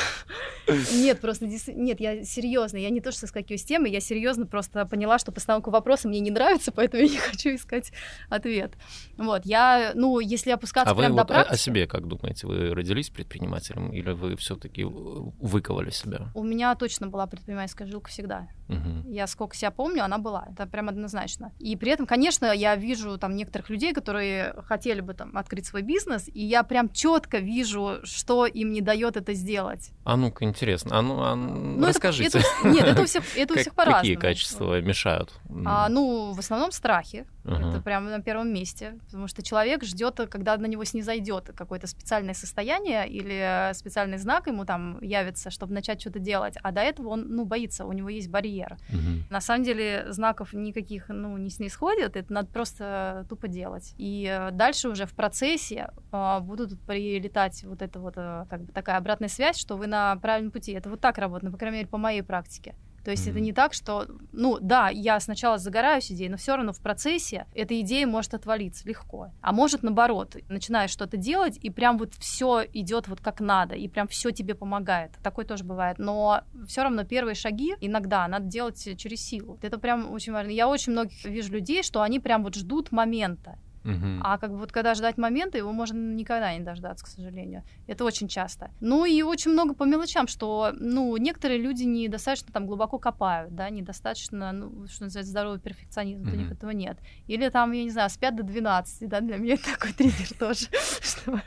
Нет, 0.92 1.20
просто 1.20 1.46
нет, 1.46 2.00
я 2.00 2.24
серьезно, 2.30 2.76
я 2.78 2.90
не 2.90 3.00
то 3.00 3.10
что 3.10 3.20
соскакиваю 3.20 3.58
с 3.58 3.64
темы, 3.64 3.88
я 3.88 4.00
серьезно 4.00 4.46
просто 4.46 4.86
поняла, 4.86 5.18
что 5.18 5.32
постановка 5.32 5.70
вопроса 5.70 6.08
мне 6.08 6.20
не 6.20 6.30
нравится, 6.30 6.72
поэтому 6.74 7.02
я 7.02 7.08
не 7.08 7.18
хочу 7.18 7.54
искать 7.54 7.92
ответ. 8.28 8.72
Вот, 9.16 9.44
я, 9.44 9.92
ну, 9.94 10.20
если 10.20 10.50
опускаться 10.50 10.92
а 10.92 10.94
прямо 10.94 11.10
вы 11.10 11.16
до 11.16 11.22
вот 11.22 11.28
практики... 11.28 11.54
о 11.54 11.56
себе 11.56 11.86
как 11.86 12.06
думаете? 12.06 12.46
Вы 12.46 12.74
родились 12.74 13.10
предпринимателем 13.10 13.92
или 13.92 14.10
вы 14.12 14.36
все 14.36 14.56
таки 14.56 14.84
выковали 14.84 15.90
себя? 15.90 16.30
У 16.34 16.42
меня 16.42 16.74
точно 16.74 17.08
была 17.08 17.26
предпринимательская 17.26 17.86
жилка 17.86 18.10
всегда. 18.10 18.48
Угу. 18.68 19.12
Я 19.12 19.26
сколько 19.26 19.56
себя 19.56 19.70
помню, 19.70 20.04
она 20.04 20.18
была. 20.18 20.46
Это 20.52 20.66
прям 20.66 20.88
однозначно. 20.88 21.52
И 21.58 21.76
при 21.76 21.90
этом, 21.90 22.06
конечно, 22.06 22.52
я 22.52 22.76
вижу 22.76 23.18
там 23.18 23.34
некоторых 23.34 23.68
людей, 23.70 23.92
которые 23.92 24.54
хотели 24.64 25.00
бы 25.00 25.14
там 25.14 25.36
открыть 25.36 25.66
свой 25.66 25.82
бизнес, 25.82 26.28
и 26.28 26.44
я 26.44 26.62
прям 26.62 26.88
четко 26.90 27.38
вижу, 27.38 27.98
что 28.04 28.46
им 28.46 28.72
не 28.72 28.80
дает 28.80 29.16
это 29.16 29.34
сделать. 29.34 29.90
А 30.04 30.16
ну-ка, 30.16 30.44
интересно. 30.44 30.98
А 30.98 31.02
ну, 31.02 31.22
а 31.22 31.34
ну 31.34 31.84
расскажите. 31.84 32.19
Это, 32.26 32.38
это, 32.38 32.68
нет, 32.68 32.84
это 32.84 33.02
у 33.02 33.06
всех, 33.06 33.24
это 33.36 33.54
у 33.54 33.56
всех 33.56 33.74
по-разному. 33.74 34.00
Какие 34.00 34.16
качества 34.16 34.80
мешают? 34.80 35.32
А, 35.64 35.88
ну, 35.88 36.32
в 36.32 36.38
основном 36.38 36.72
страхи. 36.72 37.26
Uh-huh. 37.44 37.70
Это 37.70 37.80
прямо 37.80 38.10
на 38.10 38.20
первом 38.20 38.52
месте. 38.52 38.98
Потому 39.06 39.26
что 39.26 39.42
человек 39.42 39.82
ждет, 39.84 40.20
когда 40.30 40.56
на 40.58 40.66
него 40.66 40.84
снизойдет 40.84 41.52
какое-то 41.56 41.86
специальное 41.86 42.34
состояние 42.34 43.08
или 43.08 43.72
специальный 43.72 44.18
знак 44.18 44.46
ему 44.46 44.66
там 44.66 45.00
явится, 45.00 45.50
чтобы 45.50 45.72
начать 45.72 46.00
что-то 46.00 46.18
делать. 46.18 46.54
А 46.62 46.70
до 46.70 46.82
этого 46.82 47.08
он, 47.08 47.26
ну, 47.28 47.46
боится, 47.46 47.86
у 47.86 47.92
него 47.92 48.10
есть 48.10 48.28
барьер. 48.28 48.76
Uh-huh. 48.90 49.22
На 49.30 49.40
самом 49.40 49.64
деле 49.64 50.06
знаков 50.08 50.52
никаких, 50.52 51.08
ну, 51.08 51.36
не 51.38 51.50
снисходит, 51.50 52.16
это 52.16 52.32
надо 52.32 52.48
просто 52.48 53.24
тупо 53.28 53.48
делать. 53.48 53.94
И 53.96 54.48
дальше 54.52 54.88
уже 54.88 55.06
в 55.06 55.14
процессе 55.14 55.90
э, 56.12 56.40
будут 56.40 56.78
прилетать 56.80 57.64
вот 57.64 57.80
это 57.80 58.00
вот 58.00 58.14
э, 58.16 58.44
как 58.50 58.62
бы 58.62 58.72
такая 58.72 58.96
обратная 58.98 59.28
связь, 59.28 59.58
что 59.58 59.76
вы 59.76 59.86
на 59.86 60.16
правильном 60.16 60.50
пути. 60.50 60.72
Это 60.72 60.90
вот 60.90 61.00
так 61.00 61.16
работает, 61.16 61.44
ну, 61.44 61.52
по 61.52 61.58
крайней 61.58 61.78
мере, 61.78 61.88
по 61.88 61.96
моей 61.96 62.09
практике. 62.18 62.74
То 63.04 63.10
есть 63.10 63.26
mm-hmm. 63.26 63.30
это 63.30 63.40
не 63.40 63.52
так, 63.52 63.72
что, 63.72 64.06
ну 64.32 64.58
да, 64.60 64.90
я 64.90 65.18
сначала 65.20 65.58
загораюсь 65.58 66.12
идеей, 66.12 66.28
но 66.28 66.36
все 66.36 66.56
равно 66.56 66.72
в 66.72 66.80
процессе 66.80 67.46
эта 67.54 67.80
идея 67.80 68.06
может 68.06 68.34
отвалиться 68.34 68.86
легко. 68.86 69.30
А 69.40 69.52
может 69.52 69.82
наоборот, 69.82 70.36
начинаешь 70.48 70.90
что-то 70.90 71.16
делать, 71.16 71.58
и 71.62 71.70
прям 71.70 71.96
вот 71.96 72.14
все 72.14 72.62
идет 72.72 73.08
вот 73.08 73.20
как 73.20 73.40
надо, 73.40 73.74
и 73.74 73.88
прям 73.88 74.06
все 74.06 74.32
тебе 74.32 74.54
помогает. 74.54 75.12
Такое 75.22 75.46
тоже 75.46 75.64
бывает. 75.64 75.98
Но 75.98 76.42
все 76.66 76.82
равно 76.82 77.04
первые 77.04 77.34
шаги 77.34 77.74
иногда 77.80 78.28
надо 78.28 78.46
делать 78.46 78.98
через 78.98 79.22
силу. 79.22 79.58
Это 79.62 79.78
прям 79.78 80.12
очень 80.12 80.32
важно. 80.32 80.50
Я 80.50 80.68
очень 80.68 80.92
многих 80.92 81.24
вижу 81.24 81.52
людей, 81.52 81.82
что 81.82 82.02
они 82.02 82.20
прям 82.20 82.42
вот 82.42 82.54
ждут 82.54 82.92
момента. 82.92 83.58
Угу. 83.84 84.20
А 84.22 84.38
как 84.38 84.50
бы 84.50 84.58
вот 84.58 84.72
когда 84.72 84.94
ждать 84.94 85.16
момента, 85.16 85.56
его 85.58 85.72
можно 85.72 85.96
никогда 86.14 86.52
не 86.54 86.60
дождаться, 86.60 87.04
к 87.04 87.08
сожалению. 87.08 87.62
Это 87.86 88.04
очень 88.04 88.28
часто. 88.28 88.70
Ну 88.80 89.04
и 89.04 89.22
очень 89.22 89.52
много 89.52 89.74
по 89.74 89.84
мелочам, 89.84 90.26
что, 90.26 90.72
ну, 90.78 91.16
некоторые 91.16 91.58
люди 91.60 91.84
недостаточно 91.84 92.52
там 92.52 92.66
глубоко 92.66 92.98
копают, 92.98 93.54
да, 93.54 93.70
недостаточно, 93.70 94.52
ну, 94.52 94.86
что 94.86 95.04
называется, 95.04 95.30
здоровый 95.30 95.60
перфекционизм, 95.60 96.22
угу. 96.22 96.30
у 96.30 96.34
них 96.34 96.52
этого 96.52 96.70
нет. 96.70 96.98
Или 97.26 97.48
там, 97.48 97.72
я 97.72 97.84
не 97.84 97.90
знаю, 97.90 98.10
спят 98.10 98.36
до 98.36 98.42
12, 98.42 99.08
да, 99.08 99.20
для 99.20 99.36
меня 99.36 99.54
это 99.54 99.64
такой 99.72 99.92
триггер 99.92 100.34
тоже, 100.38 100.66
что 101.00 101.40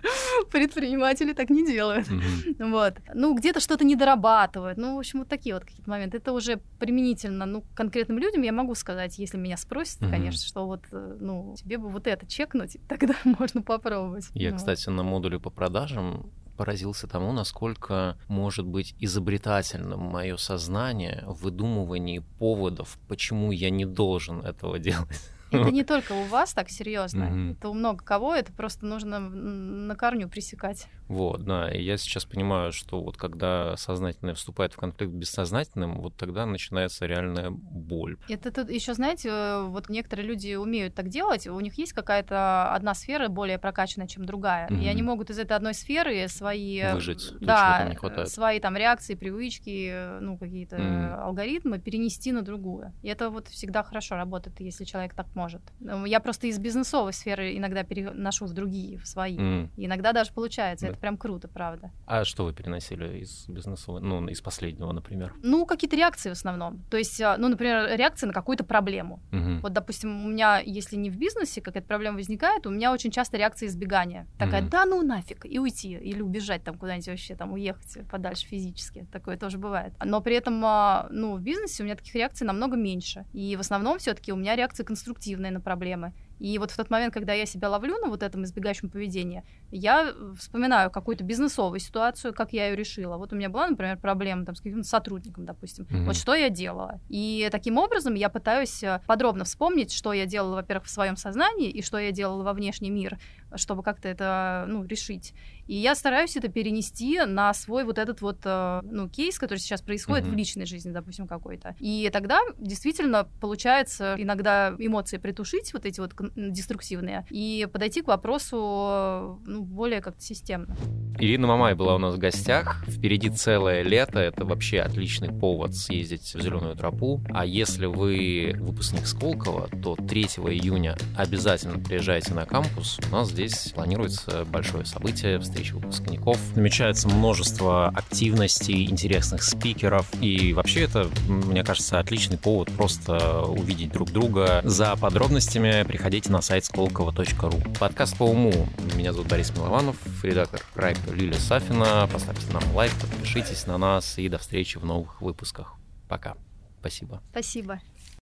предприниматели 0.52 1.34
так 1.34 1.50
не 1.50 1.66
делают. 1.66 2.08
Угу. 2.10 2.70
Вот. 2.70 2.96
Ну, 3.14 3.36
где-то 3.36 3.60
что-то 3.60 3.86
не 3.86 3.96
дорабатывают. 3.96 4.78
Ну, 4.78 4.96
в 4.96 5.00
общем, 5.00 5.20
вот 5.20 5.30
такие 5.30 5.56
вот 5.56 5.66
какие-то 5.66 5.90
моменты. 5.90 6.18
Это 6.18 6.34
уже 6.34 6.58
применительно, 6.80 7.46
ну, 7.46 7.64
конкретным 7.76 8.18
людям 8.18 8.42
я 8.42 8.52
могу 8.52 8.76
сказать, 8.76 9.20
если 9.20 9.38
меня 9.38 9.58
спросят, 9.58 10.02
угу. 10.02 10.10
конечно, 10.10 10.46
что 10.46 10.66
вот, 10.66 10.82
э, 10.92 11.18
ну, 11.20 11.56
тебе 11.58 11.78
бы 11.78 11.90
вот 11.90 12.08
это 12.08 12.22
чекнуть, 12.28 12.78
тогда 12.88 13.15
можно 13.24 13.61
попробовать. 13.61 14.30
Я, 14.34 14.51
вот. 14.51 14.57
кстати, 14.57 14.89
на 14.89 15.03
модуле 15.03 15.39
по 15.39 15.49
продажам 15.49 16.30
поразился 16.57 17.07
тому, 17.07 17.32
насколько 17.34 18.17
может 18.28 18.65
быть 18.65 18.95
изобретательным 18.99 19.99
мое 19.99 20.38
сознание 20.38 21.24
в 21.26 21.43
выдумывании 21.43 22.19
поводов, 22.38 22.99
почему 23.07 23.51
я 23.51 23.69
не 23.69 23.86
должен 23.86 24.41
этого 24.41 24.80
делать. 24.80 25.19
Это 25.62 25.72
не 25.72 25.84
только 25.84 26.14
у 26.14 26.24
вас 26.26 26.54
так 26.54 26.70
серьезно, 26.70 27.54
это 27.58 27.70
у 27.70 27.74
много 27.74 28.04
кого, 28.04 28.36
это 28.36 28.51
просто 28.54 28.86
нужно 28.86 29.20
на 29.20 29.95
корню 29.95 30.30
пресекать. 30.30 30.88
Вот, 31.08 31.43
да, 31.43 31.70
и 31.72 31.82
я 31.84 31.97
сейчас 31.97 32.26
понимаю, 32.26 32.72
что 32.72 33.01
вот 33.01 33.18
когда 33.18 33.76
сознательное 33.78 34.34
вступает 34.34 34.74
в 34.74 34.78
конфликт 34.78 35.14
с 35.14 35.16
бессознательным, 35.16 35.99
вот 36.01 36.16
тогда 36.16 36.45
начинается 36.45 37.06
реальная 37.06 37.49
боль. 37.51 38.18
Это 38.30 38.51
тут 38.51 38.70
еще, 38.70 38.93
знаете, 38.93 39.30
э, 39.30 39.64
вот 39.68 39.89
некоторые 39.89 40.28
люди 40.28 40.56
умеют 40.56 40.95
так 40.95 41.10
делать, 41.10 41.45
у 41.45 41.60
них 41.60 41.78
есть 41.78 41.93
какая-то 41.93 42.74
одна 42.74 42.93
сфера 42.93 43.28
более 43.28 43.60
прокачанная, 43.60 44.08
чем 44.08 44.26
другая, 44.26 44.68
mm-hmm. 44.68 44.84
и 44.84 44.88
они 44.88 45.04
могут 45.04 45.30
из 45.30 45.38
этой 45.38 45.54
одной 45.58 45.74
сферы 45.74 46.28
свои... 46.30 46.80
Э, 46.80 46.93
Выжить, 46.95 47.34
да, 47.41 47.86
не 47.89 47.95
хватает. 47.95 48.30
свои 48.30 48.60
там 48.60 48.78
реакции, 48.78 49.16
привычки, 49.16 49.89
э, 49.91 50.20
ну, 50.20 50.38
какие-то 50.38 50.78
mm-hmm. 50.78 51.22
алгоритмы 51.22 51.80
перенести 51.80 52.32
на 52.32 52.41
другую. 52.41 52.93
И 53.01 53.08
это 53.08 53.30
вот 53.30 53.49
всегда 53.49 53.84
хорошо 53.84 54.16
работает, 54.16 54.60
если 54.62 54.86
человек 54.86 55.14
так 55.14 55.28
может. 55.36 55.43
Ну, 55.80 56.06
я 56.06 56.20
просто 56.20 56.48
из 56.48 56.60
бизнесовой 56.60 57.14
сферы 57.14 57.58
иногда 57.58 57.84
переношу 57.84 58.46
в 58.46 58.54
другие, 58.54 58.98
в 59.00 59.08
свои. 59.08 59.38
Mm-hmm. 59.38 59.70
иногда 59.78 60.14
даже 60.14 60.32
получается 60.32 60.88
это 60.88 60.98
прям 60.98 61.18
круто, 61.18 61.48
правда. 61.48 61.91
А 62.06 62.26
что 62.26 62.46
вы 62.46 62.54
переносили 62.54 63.20
из 63.20 63.48
бизнеса, 63.48 63.91
ну, 64.00 64.28
из 64.28 64.41
последнего, 64.41 64.91
например? 64.91 65.34
Ну, 65.41 65.66
какие-то 65.66 65.96
реакции 65.96 66.30
в 66.30 66.34
основном. 66.34 66.84
То 66.89 66.98
есть, 66.98 67.20
а, 67.22 67.38
ну, 67.38 67.48
например, 67.48 67.98
реакция 67.98 68.28
на 68.28 68.34
какую-то 68.34 68.64
проблему. 68.64 69.22
Угу. 69.32 69.62
Вот, 69.62 69.74
допустим, 69.74 70.26
у 70.26 70.30
меня, 70.30 70.60
если 70.60 70.96
не 70.96 71.10
в 71.10 71.18
бизнесе 71.18 71.62
какая-то 71.62 71.88
проблема 71.88 72.18
возникает, 72.18 72.66
у 72.68 72.70
меня 72.70 72.91
очень 72.91 73.12
часто 73.12 73.38
реакция 73.38 73.68
избегания. 73.68 74.28
Такая, 74.38 74.62
угу. 74.62 74.70
да 74.70 74.86
ну 74.86 75.02
нафиг, 75.02 75.46
и 75.46 75.60
уйти, 75.60 75.94
или 75.94 76.22
убежать 76.22 76.64
там 76.64 76.78
куда-нибудь 76.78 77.08
вообще, 77.08 77.36
там, 77.36 77.54
уехать 77.54 77.98
подальше 78.10 78.46
физически. 78.46 79.08
Такое 79.12 79.38
тоже 79.38 79.58
бывает. 79.58 79.94
Но 80.04 80.22
при 80.22 80.36
этом, 80.36 80.64
а, 80.66 81.08
ну, 81.12 81.36
в 81.36 81.41
бизнесе 81.41 81.84
у 81.84 81.86
меня 81.86 81.96
таких 81.96 82.16
реакций 82.16 82.46
намного 82.46 82.76
меньше. 82.76 83.26
И 83.34 83.56
в 83.56 83.60
основном 83.60 84.00
все 84.00 84.14
таки 84.14 84.32
у 84.32 84.36
меня 84.36 84.56
реакция 84.56 84.86
конструктивная 84.86 85.33
на 85.38 85.60
проблемы. 85.60 86.14
И 86.40 86.58
вот 86.58 86.72
в 86.72 86.76
тот 86.76 86.90
момент, 86.90 87.14
когда 87.14 87.34
я 87.34 87.46
себя 87.46 87.70
ловлю 87.70 87.98
на 88.00 88.10
вот 88.10 88.22
этом 88.22 88.44
избегающем 88.44 88.90
поведении, 88.90 89.44
я 89.72 90.10
э, 90.10 90.34
вспоминаю 90.38 90.92
какую-то 90.92 91.24
бизнесовую 91.24 91.80
ситуацию, 91.80 92.34
как 92.34 92.52
я 92.52 92.68
ее 92.68 92.76
решила. 92.76 93.18
Вот 93.18 93.32
у 93.32 93.36
меня 93.36 93.50
была, 93.50 93.68
например, 93.68 93.98
проблема 93.98 94.46
там, 94.46 94.56
с 94.56 94.60
каким-то 94.60 94.88
сотрудником, 94.88 95.46
допустим. 95.46 95.86
Mm-hmm. 95.86 96.06
Вот 96.06 96.16
что 96.16 96.34
я 96.34 96.50
делала. 96.50 97.00
И 97.08 97.48
таким 97.52 97.78
образом 97.78 98.16
я 98.16 98.28
пытаюсь 98.30 98.84
э, 98.84 99.00
подробно 99.08 99.46
вспомнить, 99.46 99.94
что 99.94 100.12
я 100.12 100.26
делала, 100.26 100.56
во-первых, 100.56 100.86
в 100.86 100.90
своем 100.90 101.16
сознании 101.16 101.70
и 101.70 101.82
что 101.82 101.98
я 101.98 102.12
делала 102.12 102.44
во 102.44 102.54
внешний 102.54 102.90
мир, 102.90 103.18
чтобы 103.56 103.84
как-то 103.84 104.08
это 104.08 104.66
ну, 104.68 104.86
решить. 104.86 105.34
И 105.68 105.76
я 105.76 105.95
стараюсь 105.95 106.36
это 106.36 106.49
перенести 106.49 107.20
на 107.26 107.54
свой 107.54 107.86
вот 107.86 107.97
этот 107.97 108.22
вот 108.22 108.39
э, 108.43 108.82
ну, 108.84 109.08
кейс, 109.08 109.39
который 109.39 109.60
сейчас 109.60 109.82
происходит 109.82 110.26
mm-hmm. 110.26 110.32
в 110.32 110.36
личной 110.36 110.66
жизни, 110.66 110.91
допустим, 110.91 111.28
какой-то. 111.28 111.76
И 111.80 112.10
тогда 112.12 112.41
действительно 112.58 113.28
получается 113.39 114.16
иногда 114.18 114.76
эмоции 114.78 115.18
притушить, 115.18 115.74
вот 115.74 115.86
эти 115.86 115.99
вот 115.99 116.14
деструктивные, 116.36 117.26
и 117.30 117.68
подойти 117.72 118.01
к 118.01 118.08
вопросу 118.08 119.39
ну, 119.45 119.64
более 119.64 120.01
как-то 120.01 120.22
системно. 120.22 120.76
Ирина 121.20 121.47
Мамай 121.47 121.76
была 121.76 121.95
у 121.95 121.99
нас 121.99 122.16
в 122.16 122.18
гостях. 122.18 122.84
Впереди 122.88 123.30
целое 123.30 123.84
лето. 123.84 124.20
Это 124.20 124.45
вообще 124.45 124.80
отличный 124.82 125.30
повод 125.30 125.76
съездить 125.76 126.34
в 126.34 126.41
зеленую 126.41 126.76
тропу. 126.76 127.22
А 127.30 127.45
если 127.45 127.86
вы 127.86 128.56
выпускник 128.60 129.06
Сколково, 129.06 129.70
то 129.82 129.95
3 129.95 130.24
июня 130.24 130.97
обязательно 131.16 131.80
приезжайте 131.80 132.34
на 132.34 132.45
кампус. 132.45 132.99
У 133.10 133.14
нас 133.14 133.32
здесь 133.48 133.72
планируется 133.72 134.46
большое 134.46 134.86
событие, 134.86 135.39
встреча 135.39 135.74
выпускников. 135.76 136.39
Намечается 136.56 137.08
множество 137.08 137.88
активностей, 137.88 138.86
интересных 138.89 139.44
спикеров. 139.44 140.08
И 140.22 140.54
вообще 140.54 140.84
это, 140.84 141.10
мне 141.28 141.64
кажется, 141.64 142.00
отличный 142.00 142.38
повод 142.38 142.72
просто 142.72 143.44
увидеть 143.44 143.91
друг 143.91 144.12
друга. 144.12 144.62
За 144.64 144.96
подробностями 144.96 145.84
приходите 145.84 146.32
на 146.32 146.41
сайт 146.41 146.66
сколково.ру. 146.66 147.62
Подкаст 147.80 148.18
по 148.18 148.24
уму. 148.24 148.68
Меня 148.96 149.14
зовут 149.14 149.28
Борис 149.28 149.52
Милованов, 149.52 149.98
редактор 150.24 150.62
проекта 150.74 151.14
Лилия 151.14 151.39
Сафина. 151.39 152.08
Поставьте 152.12 152.52
нам 152.52 152.64
лайк, 152.74 152.91
подпишитесь 153.00 153.68
на 153.68 153.78
нас 153.78 154.18
и 154.18 154.30
до 154.30 154.38
встречи 154.38 154.78
в 154.78 154.86
новых 154.86 155.22
выпусках. 155.22 155.76
Пока. 156.08 156.36
Спасибо. 156.80 157.22
Спасибо. 157.32 157.80